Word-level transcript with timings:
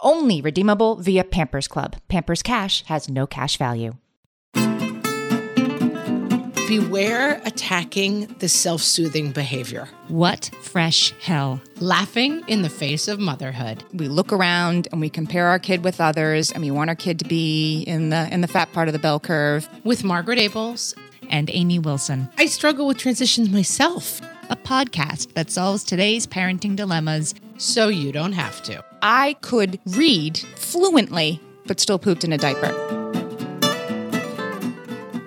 Only 0.00 0.40
redeemable 0.40 0.96
via 0.96 1.24
Pampers 1.24 1.68
Club. 1.68 1.96
Pampers 2.08 2.42
Cash 2.42 2.84
has 2.84 3.08
no 3.08 3.26
cash 3.26 3.56
value. 3.56 3.94
Beware 6.68 7.40
attacking 7.44 8.26
the 8.40 8.48
self 8.48 8.82
soothing 8.82 9.30
behavior. 9.30 9.88
What 10.08 10.50
fresh 10.62 11.12
hell. 11.20 11.60
Laughing 11.78 12.42
in 12.48 12.62
the 12.62 12.68
face 12.68 13.06
of 13.06 13.20
motherhood. 13.20 13.84
We 13.94 14.08
look 14.08 14.32
around 14.32 14.88
and 14.90 15.00
we 15.00 15.08
compare 15.08 15.46
our 15.46 15.60
kid 15.60 15.84
with 15.84 16.00
others 16.00 16.50
and 16.50 16.62
we 16.62 16.72
want 16.72 16.90
our 16.90 16.96
kid 16.96 17.20
to 17.20 17.24
be 17.24 17.82
in 17.82 18.10
the 18.10 18.28
in 18.32 18.40
the 18.40 18.48
fat 18.48 18.72
part 18.72 18.88
of 18.88 18.92
the 18.92 18.98
bell 18.98 19.20
curve. 19.20 19.68
With 19.84 20.02
Margaret 20.02 20.40
Ables 20.40 20.94
and 21.30 21.50
Amy 21.52 21.78
Wilson. 21.78 22.28
I 22.36 22.46
struggle 22.46 22.86
with 22.88 22.98
transitions 22.98 23.48
myself. 23.48 24.20
A 24.48 24.56
podcast 24.56 25.32
that 25.34 25.50
solves 25.50 25.82
today's 25.82 26.24
parenting 26.24 26.76
dilemmas 26.76 27.34
so 27.58 27.88
you 27.88 28.12
don't 28.12 28.30
have 28.32 28.62
to. 28.62 28.84
I 29.02 29.34
could 29.40 29.80
read 29.86 30.38
fluently 30.38 31.40
but 31.66 31.80
still 31.80 31.98
pooped 31.98 32.22
in 32.22 32.32
a 32.32 32.38
diaper. 32.38 32.68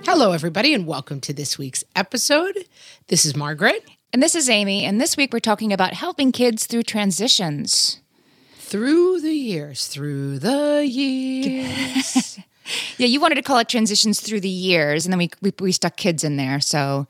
Hello, 0.05 0.31
everybody, 0.31 0.73
and 0.73 0.87
welcome 0.87 1.19
to 1.19 1.33
this 1.33 1.57
week's 1.57 1.83
episode. 1.97 2.59
This 3.07 3.25
is 3.25 3.35
Margaret. 3.35 3.83
And 4.13 4.23
this 4.23 4.35
is 4.35 4.49
Amy. 4.49 4.85
And 4.85 5.01
this 5.01 5.17
week 5.17 5.33
we're 5.33 5.41
talking 5.41 5.73
about 5.73 5.93
helping 5.93 6.31
kids 6.31 6.65
through 6.65 6.83
transitions. 6.83 7.99
Through 8.57 9.19
the 9.19 9.35
years, 9.35 9.87
through 9.87 10.39
the 10.39 10.87
years. 10.87 12.39
yeah, 12.97 13.07
you 13.07 13.19
wanted 13.19 13.35
to 13.35 13.43
call 13.43 13.57
it 13.57 13.67
transitions 13.67 14.21
through 14.21 14.39
the 14.39 14.47
years, 14.47 15.05
and 15.05 15.11
then 15.11 15.17
we, 15.17 15.29
we, 15.41 15.53
we 15.59 15.71
stuck 15.73 15.97
kids 15.97 16.23
in 16.23 16.37
there. 16.37 16.61
So 16.61 17.05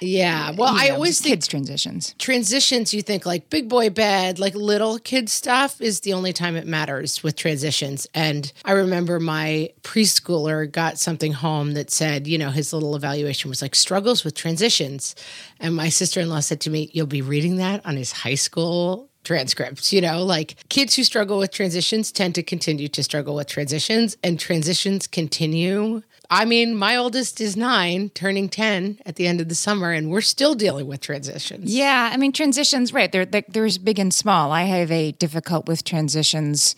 yeah. 0.00 0.52
Well, 0.56 0.74
you 0.74 0.80
I 0.80 0.88
know, 0.88 0.94
always 0.94 1.20
think 1.20 1.34
kids 1.34 1.46
transitions. 1.46 2.14
transitions, 2.18 2.92
you 2.94 3.02
think 3.02 3.26
like 3.26 3.50
big 3.50 3.68
boy 3.68 3.90
bed, 3.90 4.38
like 4.38 4.54
little 4.54 4.98
kid 4.98 5.28
stuff 5.28 5.80
is 5.80 6.00
the 6.00 6.12
only 6.12 6.32
time 6.32 6.56
it 6.56 6.66
matters 6.66 7.22
with 7.22 7.36
transitions. 7.36 8.06
And 8.14 8.52
I 8.64 8.72
remember 8.72 9.20
my 9.20 9.70
preschooler 9.82 10.70
got 10.70 10.98
something 10.98 11.32
home 11.32 11.74
that 11.74 11.90
said, 11.90 12.26
you 12.26 12.38
know, 12.38 12.50
his 12.50 12.72
little 12.72 12.96
evaluation 12.96 13.48
was 13.48 13.62
like 13.62 13.74
struggles 13.74 14.24
with 14.24 14.34
transitions. 14.34 15.14
And 15.60 15.74
my 15.74 15.88
sister 15.88 16.20
in 16.20 16.28
law 16.28 16.40
said 16.40 16.60
to 16.62 16.70
me, 16.70 16.90
You'll 16.92 17.06
be 17.06 17.22
reading 17.22 17.56
that 17.56 17.84
on 17.86 17.96
his 17.96 18.12
high 18.12 18.34
school 18.34 19.10
transcripts. 19.26 19.92
You 19.92 20.00
know, 20.00 20.22
like 20.22 20.56
kids 20.70 20.94
who 20.94 21.04
struggle 21.04 21.38
with 21.38 21.50
transitions 21.50 22.10
tend 22.10 22.34
to 22.36 22.42
continue 22.42 22.88
to 22.88 23.02
struggle 23.02 23.34
with 23.34 23.48
transitions, 23.48 24.16
and 24.22 24.40
transitions 24.40 25.06
continue. 25.06 26.02
I 26.30 26.44
mean, 26.44 26.74
my 26.74 26.96
oldest 26.96 27.40
is 27.40 27.56
nine, 27.56 28.10
turning 28.10 28.48
10 28.48 29.00
at 29.06 29.16
the 29.16 29.26
end 29.26 29.40
of 29.40 29.48
the 29.48 29.54
summer, 29.54 29.92
and 29.92 30.10
we're 30.10 30.20
still 30.20 30.54
dealing 30.54 30.86
with 30.86 31.00
transitions. 31.00 31.72
Yeah, 31.72 32.10
I 32.12 32.16
mean, 32.16 32.32
transitions, 32.32 32.92
right? 32.92 33.12
They're, 33.12 33.26
they're, 33.26 33.44
there's 33.48 33.78
big 33.78 33.98
and 33.98 34.12
small. 34.12 34.50
I 34.50 34.62
have 34.62 34.90
a 34.90 35.12
difficult 35.12 35.68
with 35.68 35.84
transitions 35.84 36.74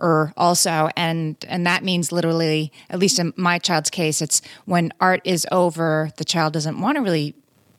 or 0.00 0.32
also 0.36 0.88
and 0.96 1.36
and 1.48 1.66
that 1.66 1.82
means 1.82 2.12
literally 2.12 2.70
at 2.88 3.00
least 3.00 3.18
in 3.18 3.32
my 3.36 3.58
child's 3.58 3.90
case 3.90 4.22
it's 4.22 4.40
when 4.64 4.92
art 5.00 5.20
is 5.24 5.44
over 5.50 6.12
the 6.18 6.24
child 6.24 6.52
doesn't 6.52 6.80
want 6.80 6.96
to 6.96 7.02
really 7.02 7.34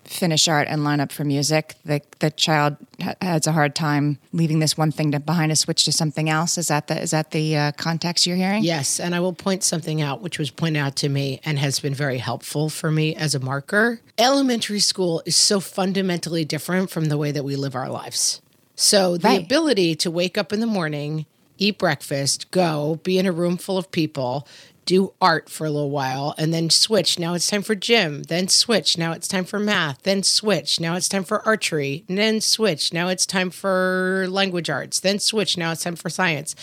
finish 0.09 0.47
art 0.47 0.67
and 0.67 0.83
line 0.83 0.99
up 0.99 1.11
for 1.11 1.23
music. 1.23 1.75
The 1.85 2.01
the 2.19 2.31
child 2.31 2.77
ha- 3.01 3.13
has 3.21 3.45
a 3.47 3.51
hard 3.51 3.75
time 3.75 4.17
leaving 4.33 4.59
this 4.59 4.75
one 4.77 4.91
thing 4.91 5.11
to 5.11 5.19
behind 5.19 5.51
to 5.51 5.55
switch 5.55 5.85
to 5.85 5.91
something 5.91 6.29
else. 6.29 6.57
Is 6.57 6.67
that 6.69 6.87
the 6.87 6.99
is 7.01 7.11
that 7.11 7.31
the 7.31 7.55
uh, 7.55 7.71
context 7.73 8.25
you're 8.25 8.35
hearing? 8.35 8.63
Yes, 8.63 8.99
and 8.99 9.13
I 9.13 9.19
will 9.19 9.33
point 9.33 9.63
something 9.63 10.01
out 10.01 10.21
which 10.21 10.39
was 10.39 10.49
pointed 10.49 10.79
out 10.79 10.95
to 10.97 11.09
me 11.09 11.39
and 11.45 11.59
has 11.59 11.79
been 11.79 11.93
very 11.93 12.17
helpful 12.17 12.69
for 12.69 12.91
me 12.91 13.15
as 13.15 13.35
a 13.35 13.39
marker. 13.39 14.01
Elementary 14.17 14.79
school 14.79 15.21
is 15.25 15.35
so 15.35 15.59
fundamentally 15.59 16.43
different 16.43 16.89
from 16.89 17.05
the 17.05 17.17
way 17.17 17.31
that 17.31 17.43
we 17.43 17.55
live 17.55 17.75
our 17.75 17.89
lives. 17.89 18.41
So 18.75 19.15
the 19.17 19.27
Right. 19.27 19.43
ability 19.43 19.95
to 19.95 20.09
wake 20.11 20.37
up 20.37 20.51
in 20.53 20.59
the 20.59 20.65
morning, 20.67 21.25
eat 21.57 21.77
breakfast, 21.77 22.49
go, 22.51 22.99
be 23.03 23.17
in 23.19 23.25
a 23.25 23.31
room 23.31 23.57
full 23.57 23.77
of 23.77 23.91
people, 23.91 24.47
do 24.89 25.13
art 25.21 25.51
for 25.51 25.67
a 25.67 25.69
little 25.69 25.91
while, 25.91 26.33
and 26.39 26.51
then 26.51 26.71
switch. 26.71 27.19
Now 27.19 27.35
it's 27.35 27.45
time 27.45 27.61
for 27.61 27.75
gym, 27.75 28.23
then 28.23 28.47
switch. 28.47 28.97
Now 28.97 29.11
it's 29.11 29.27
time 29.27 29.45
for 29.45 29.59
math, 29.59 30.01
then 30.01 30.23
switch. 30.23 30.79
Now 30.79 30.95
it's 30.95 31.07
time 31.07 31.23
for 31.23 31.45
archery, 31.45 32.03
then 32.07 32.41
switch. 32.41 32.91
Now 32.91 33.07
it's 33.09 33.27
time 33.27 33.51
for 33.51 34.25
language 34.31 34.67
arts, 34.67 34.99
then 34.99 35.19
switch. 35.19 35.59
Now 35.59 35.71
it's 35.73 35.83
time 35.83 35.95
for 35.95 36.09
science. 36.09 36.55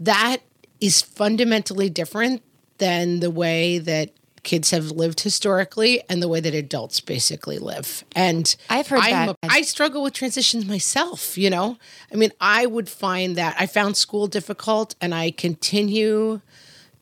That 0.00 0.38
is 0.80 1.00
fundamentally 1.00 1.88
different 1.88 2.42
than 2.78 3.20
the 3.20 3.30
way 3.30 3.78
that 3.78 4.10
kids 4.42 4.70
have 4.72 4.90
lived 4.90 5.20
historically 5.20 6.02
and 6.08 6.20
the 6.20 6.26
way 6.26 6.40
that 6.40 6.54
adults 6.54 7.00
basically 7.00 7.58
live. 7.60 8.02
And 8.16 8.52
I've 8.68 8.88
heard 8.88 9.00
I'm 9.00 9.26
that. 9.28 9.36
a- 9.44 9.46
I 9.48 9.62
struggle 9.62 10.02
with 10.02 10.12
transitions 10.14 10.64
myself, 10.66 11.38
you 11.38 11.50
know? 11.50 11.78
I 12.12 12.16
mean, 12.16 12.32
I 12.40 12.66
would 12.66 12.88
find 12.88 13.36
that 13.36 13.54
I 13.60 13.66
found 13.66 13.96
school 13.96 14.26
difficult 14.26 14.96
and 15.00 15.14
I 15.14 15.30
continue 15.30 16.40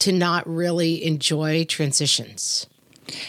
to 0.00 0.12
not 0.12 0.46
really 0.46 1.04
enjoy 1.04 1.64
transitions. 1.64 2.66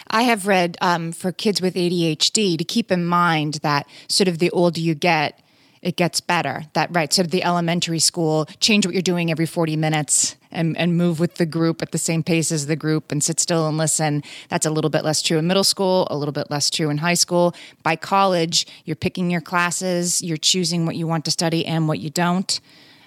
I 0.08 0.24
have 0.24 0.48
read 0.48 0.78
um, 0.82 1.12
for 1.12 1.32
kids 1.32 1.62
with 1.62 1.76
ADHD 1.76 2.58
to 2.58 2.64
keep 2.64 2.92
in 2.92 3.06
mind 3.06 3.56
that 3.56 3.88
sort 4.08 4.28
of 4.28 4.40
the 4.40 4.50
older 4.52 4.80
you 4.80 4.96
get, 4.96 5.40
it 5.82 5.96
gets 5.96 6.20
better. 6.20 6.64
That 6.74 6.90
right, 6.92 7.12
sort 7.14 7.26
of 7.26 7.32
the 7.32 7.44
elementary 7.44 8.00
school, 8.00 8.46
change 8.60 8.86
what 8.86 8.94
you're 8.94 9.02
doing 9.02 9.30
every 9.30 9.46
40 9.46 9.76
minutes 9.76 10.36
and, 10.52 10.76
and 10.78 10.98
move 10.98 11.20
with 11.20 11.36
the 11.36 11.46
group 11.46 11.82
at 11.82 11.92
the 11.92 11.98
same 11.98 12.24
pace 12.24 12.52
as 12.52 12.66
the 12.66 12.76
group 12.76 13.12
and 13.12 13.24
sit 13.24 13.40
still 13.40 13.68
and 13.68 13.78
listen. 13.78 14.24
That's 14.50 14.66
a 14.66 14.72
little 14.72 14.90
bit 14.90 15.04
less 15.04 15.22
true 15.22 15.38
in 15.38 15.48
middle 15.48 15.64
school, 15.64 16.08
a 16.10 16.18
little 16.18 16.32
bit 16.32 16.50
less 16.50 16.70
true 16.70 16.90
in 16.90 16.98
high 16.98 17.14
school. 17.14 17.54
By 17.84 17.96
college, 17.96 18.66
you're 18.86 18.96
picking 18.96 19.30
your 19.30 19.42
classes, 19.42 20.22
you're 20.22 20.38
choosing 20.38 20.86
what 20.86 20.96
you 20.96 21.08
want 21.08 21.26
to 21.26 21.32
study 21.32 21.66
and 21.66 21.88
what 21.88 22.00
you 22.00 22.10
don't. 22.10 22.60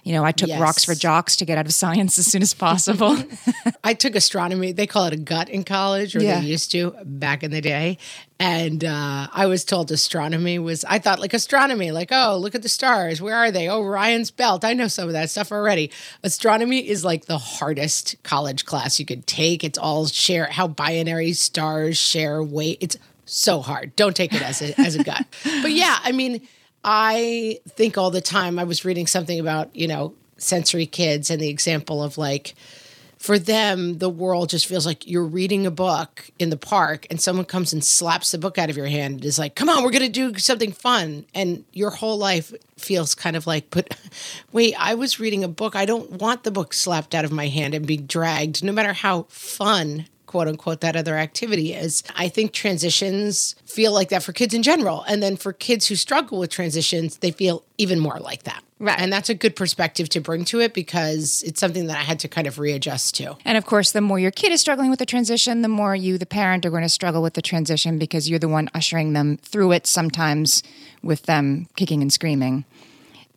You 0.05 0.13
know, 0.15 0.25
I 0.25 0.33
took 0.33 0.49
Yes. 0.49 0.61
rocks 0.61 0.85
for 0.85 0.95
jocks 0.95 1.37
to 1.37 1.45
get 1.45 1.59
out 1.59 1.67
of 1.67 1.75
science 1.75 2.19
as 2.19 2.27
soon 2.27 2.43
as 2.43 2.55
possible. 2.55 3.17
I 3.85 3.95
took 3.95 4.15
astronomy. 4.17 4.73
They 4.73 4.87
call 4.87 5.05
it 5.07 5.13
a 5.13 5.17
gut 5.17 5.49
in 5.49 5.65
college, 5.65 6.17
or 6.17 6.23
Yeah. 6.23 6.41
they 6.41 6.47
used 6.47 6.71
to 6.73 6.95
back 7.05 7.43
in 7.43 7.51
the 7.51 7.61
day. 7.61 7.99
And 8.39 8.83
uh, 8.85 9.29
I 9.33 9.45
was 9.47 9.65
told 9.65 9.91
astronomy 9.91 10.59
was, 10.59 10.83
I 10.87 10.99
thought 10.99 11.21
like 11.21 11.35
astronomy, 11.35 11.91
like, 11.93 12.09
oh, 12.11 12.39
look 12.39 12.55
at 12.55 12.63
the 12.63 12.69
stars. 12.71 13.21
Where 13.21 13.35
are 13.37 13.51
they? 13.51 13.69
Oh, 13.69 13.83
Orion's 13.83 14.31
belt. 14.31 14.65
I 14.65 14.73
know 14.73 14.89
some 14.89 15.09
of 15.09 15.13
that 15.13 15.29
stuff 15.29 15.53
already. 15.53 15.91
Astronomy 16.23 16.89
is 16.89 17.05
like 17.05 17.27
the 17.27 17.37
hardest 17.39 18.17
college 18.23 18.65
class 18.65 18.99
you 18.99 19.05
could 19.05 19.27
take. 19.27 19.63
It's 19.63 19.79
all 19.79 20.07
share 20.07 20.47
how 20.47 20.69
binary 20.69 21.35
stars 21.35 21.99
share 21.99 22.43
weight. 22.43 22.79
It's 22.81 22.97
so 23.27 23.61
hard. 23.61 23.95
Don't 23.95 24.17
take 24.17 24.33
it 24.33 24.41
as 24.43 24.63
a, 24.63 24.81
as 24.81 24.95
a 24.97 25.05
gut. 25.05 25.27
But 25.63 25.73
yeah, 25.73 25.99
I 26.03 26.13
mean, 26.13 26.41
I 26.85 27.61
think 27.69 27.99
all 27.99 28.11
the 28.11 28.21
time. 28.21 28.59
I 28.59 28.65
was 28.65 28.85
reading 28.85 29.07
something 29.07 29.39
about, 29.39 29.75
you 29.75 29.87
know, 29.87 30.15
sensory 30.37 30.87
kids 30.87 31.31
and 31.31 31.41
the 31.41 31.49
example 31.49 32.03
of 32.03 32.17
like, 32.17 32.55
for 33.21 33.39
them, 33.39 33.99
the 33.99 34.09
world 34.09 34.49
just 34.49 34.67
feels 34.67 34.87
like 34.87 35.07
you're 35.07 35.27
reading 35.27 35.67
a 35.67 35.71
book 35.71 36.31
in 36.39 36.49
the 36.49 36.57
park 36.57 37.07
and 37.11 37.21
someone 37.21 37.45
comes 37.45 37.71
and 37.71 37.85
slaps 37.85 38.31
the 38.31 38.39
book 38.39 38.57
out 38.57 38.71
of 38.71 38.79
your 38.79 38.87
hand 38.87 39.17
and 39.17 39.25
is 39.27 39.39
like, 39.39 39.55
come 39.55 39.69
on, 39.69 39.85
we're 39.85 39.91
going 39.91 40.01
to 40.01 40.09
do 40.09 40.39
something 40.39 40.73
fun. 40.73 41.27
And 41.35 41.65
your 41.75 41.91
whole 41.91 42.17
life 42.17 42.55
feels 42.79 43.15
kind 43.15 43.37
of 43.37 43.47
like, 43.47 43.67
but 43.69 43.95
wait, 44.53 44.75
I 44.79 44.95
was 44.95 45.21
reading 45.21 45.45
a 45.45 45.49
book. 45.49 45.77
I 45.77 45.85
don't 45.85 46.13
want 46.13 46.45
the 46.45 46.51
book 46.51 46.73
slapped 46.73 47.15
out 47.15 47.27
of 47.27 47.31
my 47.31 47.49
hand 47.49 47.75
and 47.75 47.87
being 47.87 48.07
dragged, 48.07 48.65
no 48.65 48.73
matter 48.73 48.95
how 48.95 49.25
fun, 49.29 50.07
quote 50.31 50.47
unquote 50.47 50.81
that 50.81 50.95
other 50.95 51.17
activity 51.17 51.75
is. 51.75 52.05
I 52.15 52.29
think 52.29 52.53
transitions 52.53 53.57
feel 53.65 53.93
like 53.93 54.11
that 54.11 54.23
for 54.23 54.33
kids 54.33 54.55
in 54.55 54.63
general. 54.63 55.03
And 55.09 55.21
then 55.21 55.37
for 55.37 55.53
kids 55.53 55.89
who 55.89 55.97
struggle 55.97 56.39
with 56.39 56.51
transitions, 56.51 57.17
they 57.17 57.33
feel 57.33 57.65
even 57.79 57.99
more 57.99 58.21
like 58.21 58.45
that. 58.45 58.63
Right. 58.79 58.97
And 58.97 59.13
that's 59.13 59.29
a 59.29 59.35
good 59.35 59.57
perspective 59.57 60.09
to 60.11 60.21
bring 60.21 60.45
to 60.47 60.61
it 60.61 60.73
because 60.73 61.43
it's 61.45 61.59
something 61.59 61.89
that 61.89 61.99
I 61.99 62.03
had 62.03 62.21
to 62.21 62.29
kind 62.29 62.47
of 62.47 62.61
readjust 62.61 63.17
to. 63.17 63.37
And 63.45 63.59
of 63.59 63.67
course, 63.67 63.91
the 63.91 64.01
more 64.01 64.21
your 64.21 64.31
kid 64.31 64.53
is 64.53 64.61
struggling 64.61 64.89
with 64.89 65.01
the 65.01 65.07
transition, 65.07 65.63
the 65.63 65.69
more 65.69 65.97
you, 65.97 66.17
the 66.17 66.27
parent, 66.27 66.65
are 66.65 66.71
going 66.71 66.85
to 66.85 66.89
struggle 66.89 67.23
with 67.23 67.35
the 67.35 67.43
transition 67.43 67.99
because 67.99 68.31
you're 68.31 68.39
the 68.39 68.49
one 68.49 68.71
ushering 68.73 69.15
them 69.15 69.37
through 69.39 69.73
it, 69.73 69.85
sometimes 69.85 70.63
with 71.03 71.25
them 71.25 71.69
kicking 71.75 72.03
and 72.03 72.13
screaming. 72.13 72.65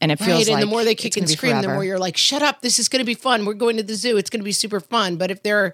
And 0.03 0.11
it 0.11 0.17
feels 0.19 0.29
Right. 0.29 0.47
like 0.47 0.53
and 0.55 0.61
the 0.61 0.67
more 0.67 0.83
they 0.83 0.95
kick 0.95 1.15
and 1.17 1.29
scream, 1.29 1.61
the 1.61 1.69
more 1.69 1.83
you're 1.85 1.97
like, 1.97 2.17
shut 2.17 2.41
up, 2.41 2.61
this 2.61 2.77
is 2.77 2.89
gonna 2.89 3.05
be 3.05 3.13
fun. 3.13 3.45
We're 3.45 3.53
going 3.53 3.77
to 3.77 3.83
the 3.83 3.95
zoo. 3.95 4.17
It's 4.17 4.29
gonna 4.29 4.43
be 4.43 4.51
super 4.51 4.79
fun. 4.81 5.15
But 5.15 5.31
if 5.31 5.41
they're 5.43 5.73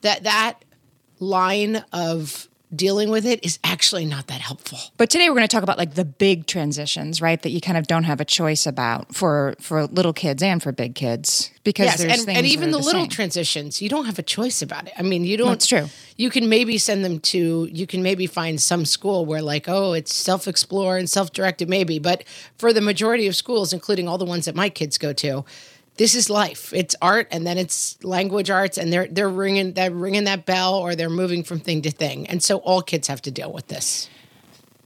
that 0.00 0.24
that 0.24 0.64
line 1.20 1.84
of 1.92 2.47
dealing 2.74 3.10
with 3.10 3.24
it 3.24 3.44
is 3.44 3.58
actually 3.64 4.04
not 4.04 4.26
that 4.26 4.40
helpful. 4.40 4.78
But 4.96 5.10
today 5.10 5.28
we're 5.28 5.36
going 5.36 5.48
to 5.48 5.54
talk 5.54 5.62
about 5.62 5.78
like 5.78 5.94
the 5.94 6.04
big 6.04 6.46
transitions, 6.46 7.22
right? 7.22 7.40
That 7.42 7.50
you 7.50 7.60
kind 7.60 7.78
of 7.78 7.86
don't 7.86 8.04
have 8.04 8.20
a 8.20 8.24
choice 8.24 8.66
about 8.66 9.14
for 9.14 9.54
for 9.60 9.86
little 9.86 10.12
kids 10.12 10.42
and 10.42 10.62
for 10.62 10.72
big 10.72 10.94
kids 10.94 11.50
because 11.64 11.86
Yes, 11.86 11.98
there's 11.98 12.12
and, 12.12 12.22
things 12.22 12.38
and 12.38 12.46
even 12.46 12.68
are 12.68 12.72
the, 12.72 12.78
little 12.78 13.02
same. 13.02 13.10
transitions, 13.10 13.80
you 13.80 13.88
don't 13.88 14.04
have 14.06 14.18
a 14.18 14.22
choice 14.22 14.62
about 14.62 14.86
it. 14.86 14.92
I 14.98 15.02
mean, 15.02 15.24
you 15.24 15.36
don't. 15.36 15.52
it's 15.52 15.66
true. 15.66 15.86
You 16.16 16.30
can 16.30 16.48
maybe 16.48 16.78
send 16.78 17.04
them 17.04 17.20
to. 17.20 17.68
You 17.72 17.86
can 17.86 18.02
maybe 18.02 18.26
find 18.26 18.60
some 18.60 18.84
school 18.84 19.24
where 19.24 19.40
like, 19.42 19.68
oh, 19.68 19.92
it's 19.92 20.14
self 20.14 20.46
explore 20.48 20.98
and 20.98 21.08
self 21.08 21.32
directed, 21.32 21.68
maybe. 21.68 21.98
But 21.98 22.24
for 22.58 22.72
the 22.72 22.80
majority 22.80 23.26
of 23.26 23.36
schools, 23.36 23.72
including 23.72 24.08
all 24.08 24.18
the 24.18 24.24
ones 24.24 24.44
that 24.46 24.54
my 24.54 24.68
kids 24.68 24.98
go 24.98 25.12
to, 25.14 25.44
this 25.98 26.14
is 26.14 26.30
life. 26.30 26.72
It's 26.72 26.96
art, 27.02 27.28
and 27.30 27.46
then 27.46 27.58
it's 27.58 28.02
language 28.02 28.48
arts, 28.50 28.78
and 28.78 28.90
they're 28.92 29.06
they're 29.08 29.28
ringing 29.28 29.74
that 29.74 29.92
ringing 29.92 30.24
that 30.24 30.46
bell, 30.46 30.74
or 30.74 30.94
they're 30.94 31.10
moving 31.10 31.44
from 31.44 31.60
thing 31.60 31.82
to 31.82 31.90
thing, 31.90 32.26
and 32.28 32.42
so 32.42 32.58
all 32.58 32.80
kids 32.82 33.08
have 33.08 33.20
to 33.22 33.30
deal 33.30 33.52
with 33.52 33.66
this. 33.68 34.08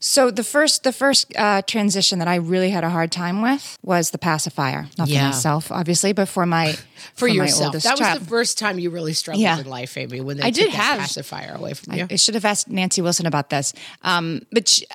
So 0.04 0.32
the 0.32 0.42
first 0.42 0.82
the 0.82 0.92
first 0.92 1.32
uh, 1.36 1.62
transition 1.62 2.18
that 2.18 2.26
I 2.26 2.34
really 2.34 2.70
had 2.70 2.82
a 2.82 2.90
hard 2.90 3.12
time 3.12 3.40
with 3.40 3.78
was 3.84 4.10
the 4.10 4.18
pacifier. 4.18 4.88
Not 4.98 5.08
for 5.08 5.14
myself, 5.14 5.70
obviously, 5.70 6.12
but 6.12 6.26
for 6.28 6.44
my 6.44 6.72
For, 7.14 7.28
my 7.28 7.34
yourself, 7.34 7.66
oldest 7.66 7.84
that 7.84 7.92
was 7.92 8.00
child. 8.00 8.20
the 8.22 8.24
first 8.26 8.58
time 8.58 8.80
you 8.80 8.90
really 8.90 9.12
struggled 9.12 9.42
Yeah. 9.42 9.60
in 9.60 9.66
life, 9.68 9.96
Amy. 9.96 10.20
When 10.20 10.38
they 10.38 10.42
I 10.42 10.50
took 10.50 10.64
did 10.64 10.72
have- 10.74 10.98
pacifier 10.98 11.54
away 11.54 11.74
from 11.74 11.92
you. 11.94 12.06
I 12.10 12.16
should 12.16 12.34
have 12.34 12.44
asked 12.44 12.68
Nancy 12.68 13.00
Wilson 13.00 13.26
about 13.26 13.48
this. 13.50 13.74
Um, 14.02 14.40
but 14.50 14.66
she, 14.66 14.86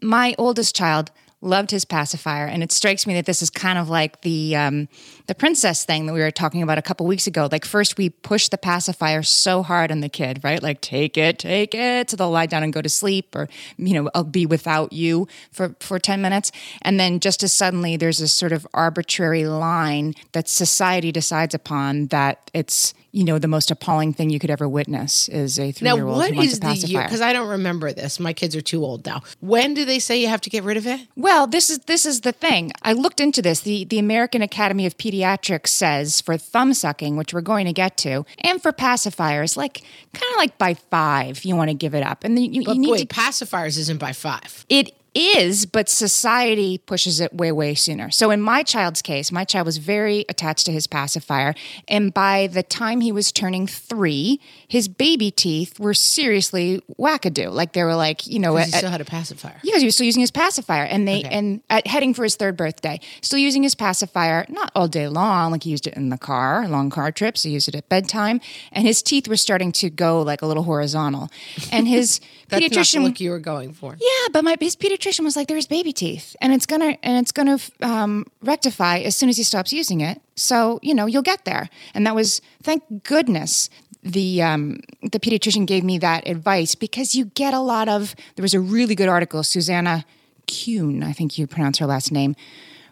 my 0.00 0.34
oldest 0.38 0.76
child 0.76 1.10
loved 1.44 1.70
his 1.70 1.84
pacifier, 1.84 2.46
and 2.46 2.62
it 2.62 2.72
strikes 2.72 3.06
me 3.06 3.14
that 3.14 3.26
this 3.26 3.42
is 3.42 3.50
kind 3.50 3.78
of 3.78 3.88
like 3.88 4.22
the 4.22 4.56
um, 4.56 4.88
the 5.26 5.34
princess 5.34 5.84
thing 5.84 6.06
that 6.06 6.12
we 6.12 6.20
were 6.20 6.30
talking 6.30 6.62
about 6.62 6.78
a 6.78 6.82
couple 6.82 7.06
weeks 7.06 7.26
ago. 7.26 7.48
Like 7.50 7.64
first 7.64 7.98
we 7.98 8.10
push 8.10 8.48
the 8.48 8.58
pacifier 8.58 9.22
so 9.22 9.62
hard 9.62 9.92
on 9.92 10.00
the 10.00 10.08
kid, 10.08 10.40
right? 10.42 10.62
Like 10.62 10.80
take 10.80 11.16
it, 11.16 11.38
take 11.38 11.74
it, 11.74 12.10
so 12.10 12.16
they'll 12.16 12.30
lie 12.30 12.46
down 12.46 12.62
and 12.62 12.72
go 12.72 12.82
to 12.82 12.88
sleep, 12.88 13.34
or 13.36 13.48
you 13.76 13.94
know, 13.94 14.10
I'll 14.14 14.24
be 14.24 14.46
without 14.46 14.92
you 14.92 15.28
for 15.52 15.76
for 15.80 15.98
ten 15.98 16.22
minutes, 16.22 16.50
and 16.82 16.98
then 16.98 17.20
just 17.20 17.42
as 17.42 17.52
suddenly 17.52 17.96
there's 17.96 18.18
this 18.18 18.32
sort 18.32 18.52
of 18.52 18.66
arbitrary 18.74 19.46
line 19.46 20.14
that 20.32 20.48
society 20.48 21.12
decides 21.12 21.54
upon 21.54 22.06
that 22.08 22.50
it's 22.52 22.94
you 23.14 23.24
know 23.24 23.38
the 23.38 23.48
most 23.48 23.70
appalling 23.70 24.12
thing 24.12 24.28
you 24.28 24.38
could 24.38 24.50
ever 24.50 24.68
witness 24.68 25.28
is 25.28 25.58
a 25.58 25.70
three-year-old 25.72 26.16
what 26.16 26.30
who 26.30 26.36
wants 26.36 26.52
is 26.52 26.58
a 26.58 26.60
the 26.60 26.66
year? 26.66 26.74
pacifier. 26.74 27.04
Because 27.04 27.20
I 27.20 27.32
don't 27.32 27.48
remember 27.48 27.92
this. 27.92 28.18
My 28.18 28.32
kids 28.32 28.56
are 28.56 28.60
too 28.60 28.84
old 28.84 29.06
now. 29.06 29.22
When 29.40 29.72
do 29.72 29.84
they 29.84 29.98
say 30.00 30.20
you 30.20 30.26
have 30.28 30.40
to 30.42 30.50
get 30.50 30.64
rid 30.64 30.76
of 30.76 30.86
it? 30.86 31.00
Well, 31.16 31.46
this 31.46 31.70
is 31.70 31.78
this 31.80 32.04
is 32.04 32.22
the 32.22 32.32
thing. 32.32 32.72
I 32.82 32.92
looked 32.92 33.20
into 33.20 33.40
this. 33.40 33.60
The 33.60 33.84
the 33.84 33.98
American 33.98 34.42
Academy 34.42 34.84
of 34.86 34.96
Pediatrics 34.98 35.68
says 35.68 36.20
for 36.20 36.36
thumb 36.36 36.74
sucking, 36.74 37.16
which 37.16 37.32
we're 37.32 37.40
going 37.40 37.66
to 37.66 37.72
get 37.72 37.96
to, 37.98 38.26
and 38.40 38.60
for 38.60 38.72
pacifiers, 38.72 39.56
like 39.56 39.82
kind 40.12 40.30
of 40.32 40.36
like 40.38 40.58
by 40.58 40.74
five, 40.74 41.44
you 41.44 41.54
want 41.56 41.70
to 41.70 41.74
give 41.74 41.94
it 41.94 42.02
up, 42.02 42.24
and 42.24 42.36
then 42.36 42.52
you, 42.52 42.64
But 42.64 42.74
you 42.76 42.80
need 42.82 42.98
to. 43.08 43.14
pacifiers 43.14 43.78
isn't 43.78 43.98
by 44.00 44.12
five. 44.12 44.66
It 44.68 44.92
is, 45.14 45.66
but 45.66 45.88
society 45.88 46.78
pushes 46.78 47.20
it 47.20 47.32
way 47.34 47.52
way 47.52 47.74
sooner. 47.74 48.10
So 48.10 48.30
in 48.30 48.40
my 48.40 48.62
child's 48.62 49.02
case, 49.02 49.30
my 49.30 49.44
child 49.44 49.66
was 49.66 49.78
very 49.78 50.24
attached 50.28 50.66
to 50.66 50.72
his 50.72 50.86
pacifier, 50.86 51.54
and 51.88 52.12
by 52.12 52.48
the 52.48 52.62
time 52.62 53.00
he 53.00 53.12
was 53.12 53.32
turning 53.32 53.66
three, 53.66 54.40
his 54.68 54.88
baby 54.88 55.30
teeth 55.30 55.78
were 55.78 55.94
seriously 55.94 56.82
wackadoo. 56.98 57.52
Like 57.52 57.72
they 57.72 57.84
were 57.84 57.94
like 57.96 58.26
you 58.26 58.38
know. 58.38 58.56
He 58.56 58.64
still 58.70 58.90
had 58.90 59.00
a 59.00 59.04
pacifier. 59.04 59.58
because 59.62 59.80
he 59.82 59.86
was 59.86 59.94
still 59.94 60.06
using 60.06 60.20
his 60.20 60.30
pacifier, 60.30 60.84
and 60.84 61.06
they 61.06 61.20
Okay. 61.20 61.28
and 61.30 61.60
at, 61.70 61.86
heading 61.86 62.14
for 62.14 62.24
his 62.24 62.36
third 62.36 62.56
birthday, 62.56 63.00
still 63.20 63.38
using 63.38 63.62
his 63.62 63.74
pacifier, 63.74 64.46
not 64.48 64.70
all 64.74 64.88
day 64.88 65.08
long. 65.08 65.52
Like 65.52 65.62
he 65.64 65.70
used 65.70 65.86
it 65.86 65.94
in 65.94 66.08
the 66.08 66.18
car, 66.18 66.66
long 66.68 66.90
car 66.90 67.12
trips. 67.12 67.42
He 67.42 67.50
used 67.50 67.68
it 67.68 67.74
at 67.74 67.88
bedtime, 67.88 68.40
and 68.72 68.86
his 68.86 69.02
teeth 69.02 69.28
were 69.28 69.36
starting 69.36 69.72
to 69.72 69.90
go 69.90 70.22
like 70.22 70.42
a 70.42 70.46
little 70.46 70.62
horizontal. 70.64 71.30
And 71.72 71.86
his 71.88 72.20
That's 72.48 72.60
not 72.62 72.70
the 72.70 72.76
pediatrician, 72.76 73.02
look 73.04 73.20
you 73.20 73.30
were 73.30 73.38
going 73.38 73.72
for. 73.72 73.96
yeah, 74.00 74.28
but 74.32 74.44
my 74.44 74.56
his 74.60 74.76
pediatrician 74.76 75.24
was 75.24 75.36
like, 75.36 75.48
"There's 75.48 75.66
baby 75.66 75.92
teeth, 75.92 76.36
and 76.40 76.52
it's 76.52 76.66
gonna 76.66 76.96
and 77.02 77.18
it's 77.18 77.32
gonna 77.32 77.58
um, 77.82 78.26
rectify 78.42 78.98
as 78.98 79.16
soon 79.16 79.28
as 79.28 79.36
he 79.36 79.42
stops 79.42 79.72
using 79.72 80.00
it. 80.00 80.20
So 80.36 80.78
you 80.82 80.94
know 80.94 81.06
you'll 81.06 81.22
get 81.22 81.44
there." 81.44 81.68
And 81.94 82.06
that 82.06 82.14
was 82.14 82.40
thank 82.62 82.82
goodness 83.04 83.70
the 84.04 84.42
um, 84.42 84.80
the 85.02 85.18
pediatrician 85.18 85.66
gave 85.66 85.82
me 85.82 85.98
that 85.98 86.28
advice 86.28 86.74
because 86.74 87.14
you 87.14 87.26
get 87.26 87.54
a 87.54 87.60
lot 87.60 87.88
of. 87.88 88.14
There 88.36 88.42
was 88.42 88.54
a 88.54 88.60
really 88.60 88.94
good 88.94 89.08
article, 89.08 89.42
Susanna 89.42 90.04
Kuhn, 90.46 91.02
I 91.02 91.12
think 91.12 91.38
you 91.38 91.46
pronounce 91.46 91.78
her 91.78 91.86
last 91.86 92.12
name. 92.12 92.36